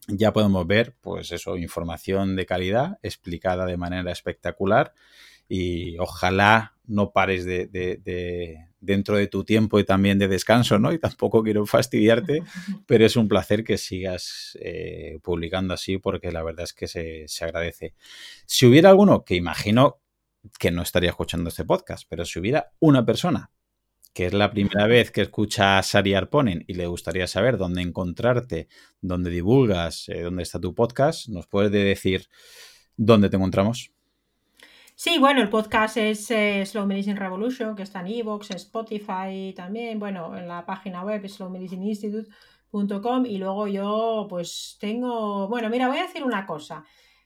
ya 0.07 0.31
podemos 0.31 0.65
ver, 0.65 0.95
pues 1.01 1.31
eso, 1.31 1.57
información 1.57 2.35
de 2.35 2.45
calidad 2.45 2.97
explicada 3.03 3.65
de 3.65 3.77
manera 3.77 4.11
espectacular 4.11 4.93
y 5.49 5.97
ojalá 5.97 6.75
no 6.85 7.11
pares 7.11 7.45
de, 7.45 7.67
de, 7.67 8.67
dentro 8.79 9.17
de 9.17 9.27
tu 9.27 9.43
tiempo 9.43 9.79
y 9.79 9.83
también 9.83 10.17
de 10.17 10.27
descanso, 10.27 10.79
¿no? 10.79 10.93
Y 10.93 10.99
tampoco 10.99 11.43
quiero 11.43 11.65
fastidiarte, 11.65 12.43
pero 12.87 13.05
es 13.05 13.15
un 13.15 13.27
placer 13.27 13.63
que 13.63 13.77
sigas 13.77 14.57
eh, 14.61 15.19
publicando 15.21 15.73
así 15.73 15.97
porque 15.97 16.31
la 16.31 16.43
verdad 16.43 16.63
es 16.63 16.73
que 16.73 16.87
se, 16.87 17.25
se 17.27 17.45
agradece. 17.45 17.93
Si 18.45 18.65
hubiera 18.65 18.89
alguno, 18.89 19.25
que 19.25 19.35
imagino 19.35 19.99
que 20.59 20.71
no 20.71 20.81
estaría 20.81 21.09
escuchando 21.09 21.49
este 21.49 21.65
podcast, 21.65 22.05
pero 22.07 22.23
si 22.23 22.39
hubiera 22.39 22.71
una 22.79 23.05
persona 23.05 23.51
que 24.17 24.25
es 24.25 24.33
la 24.33 24.49
primera 24.49 24.87
vez 24.87 25.11
que 25.11 25.21
escucha 25.21 25.77
a 25.77 25.83
Sari 25.83 26.15
Arponen 26.15 26.65
y 26.67 26.73
le 26.73 26.87
gustaría 26.87 27.27
saber 27.27 27.55
dónde 27.55 27.83
encontrarte, 27.83 28.67
dónde 28.99 29.29
divulgas, 29.29 30.09
eh, 30.09 30.23
dónde 30.23 30.41
está 30.41 30.59
tu 30.59 30.73
podcast, 30.73 31.29
¿nos 31.29 31.45
puedes 31.45 31.71
decir 31.71 32.27
dónde 32.95 33.29
te 33.29 33.35
encontramos? 33.35 33.91
Sí, 34.95 35.19
bueno, 35.19 35.39
el 35.39 35.49
podcast 35.49 35.97
es 35.97 36.31
eh, 36.31 36.65
Slow 36.65 36.87
Medicine 36.87 37.19
Revolution, 37.19 37.75
que 37.75 37.83
está 37.83 37.99
en 37.99 38.07
Evox, 38.07 38.49
en 38.49 38.57
Spotify 38.57 39.53
también, 39.55 39.99
bueno, 39.99 40.35
en 40.35 40.47
la 40.47 40.65
página 40.65 41.03
web 41.03 41.23
slowmedicineinstitute.com 41.29 43.27
y 43.27 43.37
luego 43.37 43.67
yo 43.67 44.25
pues 44.27 44.77
tengo, 44.79 45.47
bueno, 45.47 45.69
mira, 45.69 45.89
voy 45.89 45.99
a 45.99 46.07
decir 46.07 46.23
una 46.23 46.47
cosa. 46.47 46.83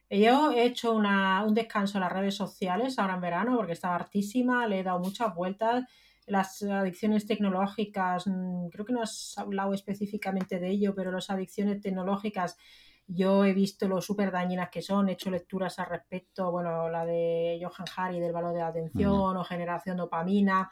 Yo 0.10 0.52
he 0.52 0.66
hecho 0.66 0.92
un 0.92 1.54
descanso 1.54 2.00
en 2.00 2.02
las 2.02 2.12
redes 2.12 2.36
sociales 2.36 3.00
ahora 3.00 3.14
en 3.14 3.22
verano 3.22 3.56
porque 3.56 3.72
estaba 3.72 3.96
hartísima, 3.96 4.68
le 4.68 4.82
he 4.82 4.84
dado 4.84 5.00
muchas 5.00 5.34
vueltas 5.34 5.86
las 6.32 6.64
adicciones 6.64 7.26
tecnológicas, 7.26 8.26
mm, 8.26 8.70
creo 8.70 8.86
que 8.86 8.94
no 8.94 9.02
has 9.02 9.38
hablado 9.38 9.74
específicamente 9.74 10.60
de 10.60 10.70
ello, 10.70 10.96
pero 10.96 11.12
las 11.12 11.30
adicciones 11.30 11.82
tecnológicas 11.82 12.58
yo 13.06 13.44
he 13.44 13.54
visto 13.54 13.90
lo 13.90 14.02
súper 14.02 14.32
dañinas 14.32 14.70
que 14.70 14.82
son, 14.82 15.10
he 15.10 15.14
hecho 15.14 15.30
lecturas 15.30 15.78
al 15.80 15.88
respecto, 15.88 16.50
bueno, 16.50 16.90
la 16.90 17.06
de 17.06 17.60
Johan 17.62 17.86
Hari 17.94 18.22
del 18.22 18.32
valor 18.32 18.54
de 18.54 18.60
la 18.60 18.68
atención 18.68 19.36
o 19.36 19.44
generación 19.44 19.98
dopamina, 19.98 20.70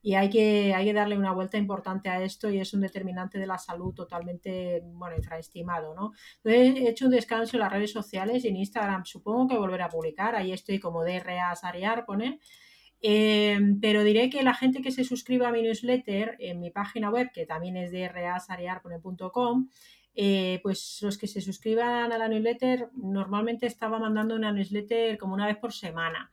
y 0.00 0.14
hay 0.14 0.30
que, 0.30 0.74
hay 0.74 0.86
que 0.86 0.94
darle 0.94 1.18
una 1.18 1.32
vuelta 1.32 1.58
importante 1.58 2.08
a 2.08 2.22
esto 2.22 2.48
y 2.48 2.58
es 2.58 2.72
un 2.72 2.80
determinante 2.80 3.38
de 3.38 3.46
la 3.46 3.58
salud 3.58 3.92
totalmente, 3.92 4.82
bueno, 4.84 5.14
infraestimado, 5.14 5.94
¿no? 5.94 6.12
Entonces 6.42 6.82
he 6.82 6.88
hecho 6.88 7.04
un 7.04 7.12
descanso 7.12 7.56
en 7.56 7.60
las 7.60 7.72
redes 7.72 7.92
sociales 7.92 8.44
y 8.44 8.48
en 8.48 8.56
Instagram 8.56 9.04
supongo 9.04 9.48
que 9.48 9.58
volveré 9.58 9.82
a 9.82 9.88
publicar, 9.90 10.34
ahí 10.34 10.52
estoy 10.52 10.80
como 10.80 11.04
DRA 11.04 11.54
Sariar, 11.54 12.06
poner, 12.06 12.38
eh, 13.02 13.58
pero 13.80 14.04
diré 14.04 14.30
que 14.30 14.44
la 14.44 14.54
gente 14.54 14.80
que 14.80 14.92
se 14.92 15.02
suscriba 15.02 15.48
a 15.48 15.52
mi 15.52 15.62
newsletter 15.62 16.36
en 16.38 16.60
mi 16.60 16.70
página 16.70 17.10
web, 17.10 17.30
que 17.34 17.46
también 17.46 17.76
es 17.76 17.90
de 17.90 18.08
rasarearpone.com, 18.08 19.68
eh, 20.14 20.60
pues 20.62 20.98
los 21.02 21.18
que 21.18 21.26
se 21.26 21.40
suscriban 21.40 22.12
a 22.12 22.18
la 22.18 22.28
newsletter, 22.28 22.90
normalmente 22.94 23.66
estaba 23.66 23.98
mandando 23.98 24.36
una 24.36 24.52
newsletter 24.52 25.18
como 25.18 25.34
una 25.34 25.46
vez 25.46 25.56
por 25.56 25.72
semana. 25.72 26.30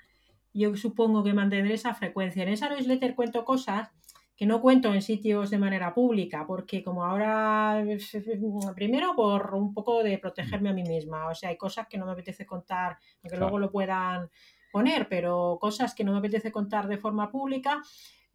Yo 0.54 0.76
supongo 0.76 1.24
que 1.24 1.34
mantendré 1.34 1.74
esa 1.74 1.96
frecuencia. 1.96 2.44
En 2.44 2.50
esa 2.50 2.70
newsletter 2.70 3.16
cuento 3.16 3.44
cosas 3.44 3.90
que 4.36 4.46
no 4.46 4.62
cuento 4.62 4.94
en 4.94 5.02
sitios 5.02 5.50
de 5.50 5.58
manera 5.58 5.94
pública, 5.94 6.46
porque 6.48 6.84
como 6.84 7.04
ahora, 7.04 7.84
primero 8.76 9.16
por 9.16 9.56
un 9.56 9.74
poco 9.74 10.04
de 10.04 10.18
protegerme 10.18 10.70
a 10.70 10.74
mí 10.74 10.84
misma, 10.84 11.28
o 11.28 11.36
sea, 11.36 11.50
hay 11.50 11.58
cosas 11.58 11.88
que 11.88 11.98
no 11.98 12.06
me 12.06 12.14
apetece 12.14 12.46
contar, 12.46 12.98
aunque 13.24 13.38
luego 13.38 13.60
lo 13.60 13.72
puedan 13.72 14.30
poner, 14.72 15.08
pero 15.10 15.58
cosas 15.60 15.94
que 15.96 16.04
no 16.04 16.12
me 16.12 16.20
apetece 16.20 16.52
contar 16.52 16.88
de 16.88 16.98
forma 16.98 17.32
pública 17.32 17.82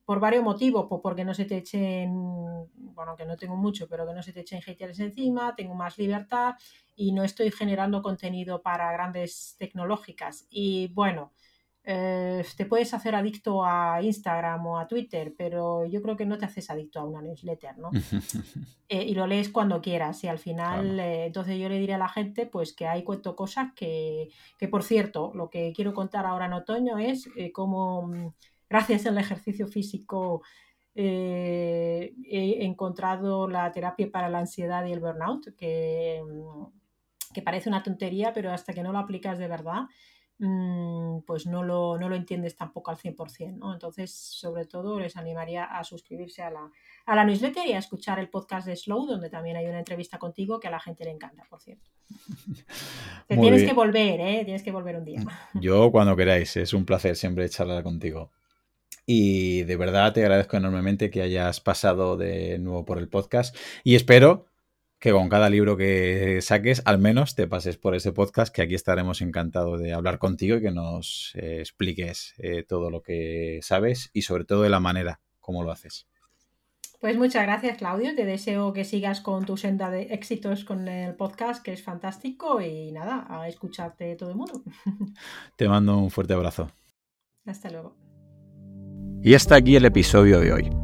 por 0.04 0.20
varios 0.20 0.44
motivos, 0.44 0.86
pues 0.88 1.00
porque 1.02 1.24
no 1.24 1.32
se 1.32 1.46
te 1.46 1.56
echen, 1.58 2.12
bueno, 2.74 3.16
que 3.16 3.24
no 3.24 3.36
tengo 3.36 3.56
mucho, 3.56 3.88
pero 3.88 4.06
que 4.06 4.12
no 4.12 4.22
se 4.22 4.32
te 4.32 4.40
echen 4.40 4.60
haters 4.60 5.00
encima, 5.00 5.54
tengo 5.56 5.74
más 5.74 5.98
libertad 5.98 6.54
y 6.94 7.12
no 7.12 7.24
estoy 7.24 7.50
generando 7.50 8.02
contenido 8.02 8.60
para 8.62 8.92
grandes 8.92 9.56
tecnológicas. 9.58 10.46
Y 10.50 10.88
bueno, 10.88 11.32
eh, 11.86 12.42
te 12.56 12.64
puedes 12.64 12.94
hacer 12.94 13.14
adicto 13.14 13.62
a 13.62 14.00
Instagram 14.00 14.66
o 14.66 14.78
a 14.78 14.88
Twitter, 14.88 15.34
pero 15.36 15.84
yo 15.84 16.00
creo 16.00 16.16
que 16.16 16.24
no 16.24 16.38
te 16.38 16.46
haces 16.46 16.70
adicto 16.70 16.98
a 16.98 17.04
una 17.04 17.20
newsletter, 17.20 17.78
¿no? 17.78 17.90
Eh, 18.86 19.02
y 19.02 19.14
lo 19.14 19.26
lees 19.26 19.48
cuando 19.48 19.80
quieras 19.80 20.22
y 20.24 20.28
al 20.28 20.38
final, 20.38 21.00
eh, 21.00 21.24
entonces 21.24 21.58
yo 21.58 21.70
le 21.70 21.78
diré 21.78 21.94
a 21.94 21.98
la 21.98 22.08
gente 22.08 22.44
pues 22.44 22.74
que 22.74 22.86
ahí 22.86 23.02
cuento 23.02 23.34
cosas 23.34 23.72
que, 23.74 24.28
que, 24.58 24.68
por 24.68 24.82
cierto, 24.82 25.32
lo 25.34 25.48
que 25.48 25.72
quiero 25.74 25.94
contar 25.94 26.26
ahora 26.26 26.44
en 26.44 26.52
otoño 26.52 26.98
es 26.98 27.26
cómo 27.54 28.02
mm, 28.02 28.34
gracias 28.68 29.06
al 29.06 29.16
ejercicio 29.16 29.66
físico 29.66 30.42
he 30.94 32.12
encontrado 32.60 33.48
la 33.48 33.72
terapia 33.72 34.10
para 34.12 34.28
la 34.28 34.40
ansiedad 34.40 34.84
y 34.84 34.92
el 34.92 35.00
burnout, 35.00 35.56
que, 35.56 36.22
mm, 36.22 36.66
que 37.32 37.42
parece 37.42 37.70
una 37.70 37.82
tontería, 37.82 38.34
pero 38.34 38.52
hasta 38.52 38.74
que 38.74 38.82
no 38.82 38.92
lo 38.92 38.98
aplicas 38.98 39.38
de 39.38 39.48
verdad, 39.48 39.84
pues 40.38 41.46
no 41.46 41.62
lo, 41.62 41.96
no 41.98 42.08
lo 42.08 42.16
entiendes 42.16 42.56
tampoco 42.56 42.90
al 42.90 42.96
100%, 42.96 43.56
¿no? 43.56 43.72
Entonces, 43.72 44.12
sobre 44.12 44.64
todo, 44.64 44.98
les 44.98 45.16
animaría 45.16 45.64
a 45.64 45.84
suscribirse 45.84 46.42
a 46.42 46.50
la, 46.50 46.70
a 47.06 47.14
la 47.14 47.24
newsletter 47.24 47.66
y 47.66 47.72
a 47.72 47.78
escuchar 47.78 48.18
el 48.18 48.28
podcast 48.28 48.66
de 48.66 48.76
Slow, 48.76 49.06
donde 49.06 49.30
también 49.30 49.56
hay 49.56 49.66
una 49.66 49.78
entrevista 49.78 50.18
contigo 50.18 50.58
que 50.58 50.68
a 50.68 50.72
la 50.72 50.80
gente 50.80 51.04
le 51.04 51.12
encanta, 51.12 51.44
por 51.48 51.60
cierto. 51.60 51.90
Te 53.28 53.36
tienes 53.36 53.64
que 53.64 53.72
volver, 53.72 54.20
¿eh? 54.20 54.42
Tienes 54.44 54.62
que 54.62 54.72
volver 54.72 54.96
un 54.96 55.04
día. 55.04 55.20
Yo 55.54 55.90
cuando 55.92 56.16
queráis, 56.16 56.56
es 56.56 56.74
un 56.74 56.84
placer 56.84 57.16
siempre 57.16 57.48
charlar 57.48 57.82
contigo. 57.82 58.30
Y 59.06 59.64
de 59.64 59.76
verdad 59.76 60.14
te 60.14 60.22
agradezco 60.22 60.56
enormemente 60.56 61.10
que 61.10 61.20
hayas 61.20 61.60
pasado 61.60 62.16
de 62.16 62.58
nuevo 62.58 62.86
por 62.86 62.96
el 62.98 63.08
podcast 63.08 63.54
y 63.82 63.96
espero 63.96 64.46
que 65.04 65.12
con 65.12 65.28
cada 65.28 65.50
libro 65.50 65.76
que 65.76 66.38
saques, 66.40 66.80
al 66.86 66.98
menos 66.98 67.34
te 67.34 67.46
pases 67.46 67.76
por 67.76 67.94
ese 67.94 68.12
podcast, 68.12 68.54
que 68.54 68.62
aquí 68.62 68.74
estaremos 68.74 69.20
encantados 69.20 69.78
de 69.78 69.92
hablar 69.92 70.18
contigo 70.18 70.56
y 70.56 70.62
que 70.62 70.70
nos 70.70 71.32
eh, 71.34 71.58
expliques 71.60 72.32
eh, 72.38 72.64
todo 72.66 72.88
lo 72.88 73.02
que 73.02 73.60
sabes 73.60 74.08
y 74.14 74.22
sobre 74.22 74.46
todo 74.46 74.62
de 74.62 74.70
la 74.70 74.80
manera 74.80 75.20
como 75.40 75.62
lo 75.62 75.72
haces. 75.72 76.06
Pues 77.02 77.18
muchas 77.18 77.42
gracias, 77.42 77.76
Claudio. 77.76 78.14
Te 78.14 78.24
deseo 78.24 78.72
que 78.72 78.86
sigas 78.86 79.20
con 79.20 79.44
tu 79.44 79.58
senda 79.58 79.90
de 79.90 80.04
éxitos 80.04 80.64
con 80.64 80.88
el 80.88 81.14
podcast, 81.16 81.62
que 81.62 81.74
es 81.74 81.82
fantástico, 81.82 82.62
y 82.62 82.90
nada, 82.90 83.26
a 83.28 83.46
escucharte 83.46 84.16
todo 84.16 84.30
el 84.30 84.36
mundo. 84.36 84.62
Te 85.56 85.68
mando 85.68 85.98
un 85.98 86.10
fuerte 86.10 86.32
abrazo. 86.32 86.70
Hasta 87.44 87.68
luego. 87.68 87.94
Y 89.22 89.34
hasta 89.34 89.56
aquí 89.56 89.76
el 89.76 89.84
episodio 89.84 90.40
de 90.40 90.52
hoy. 90.54 90.83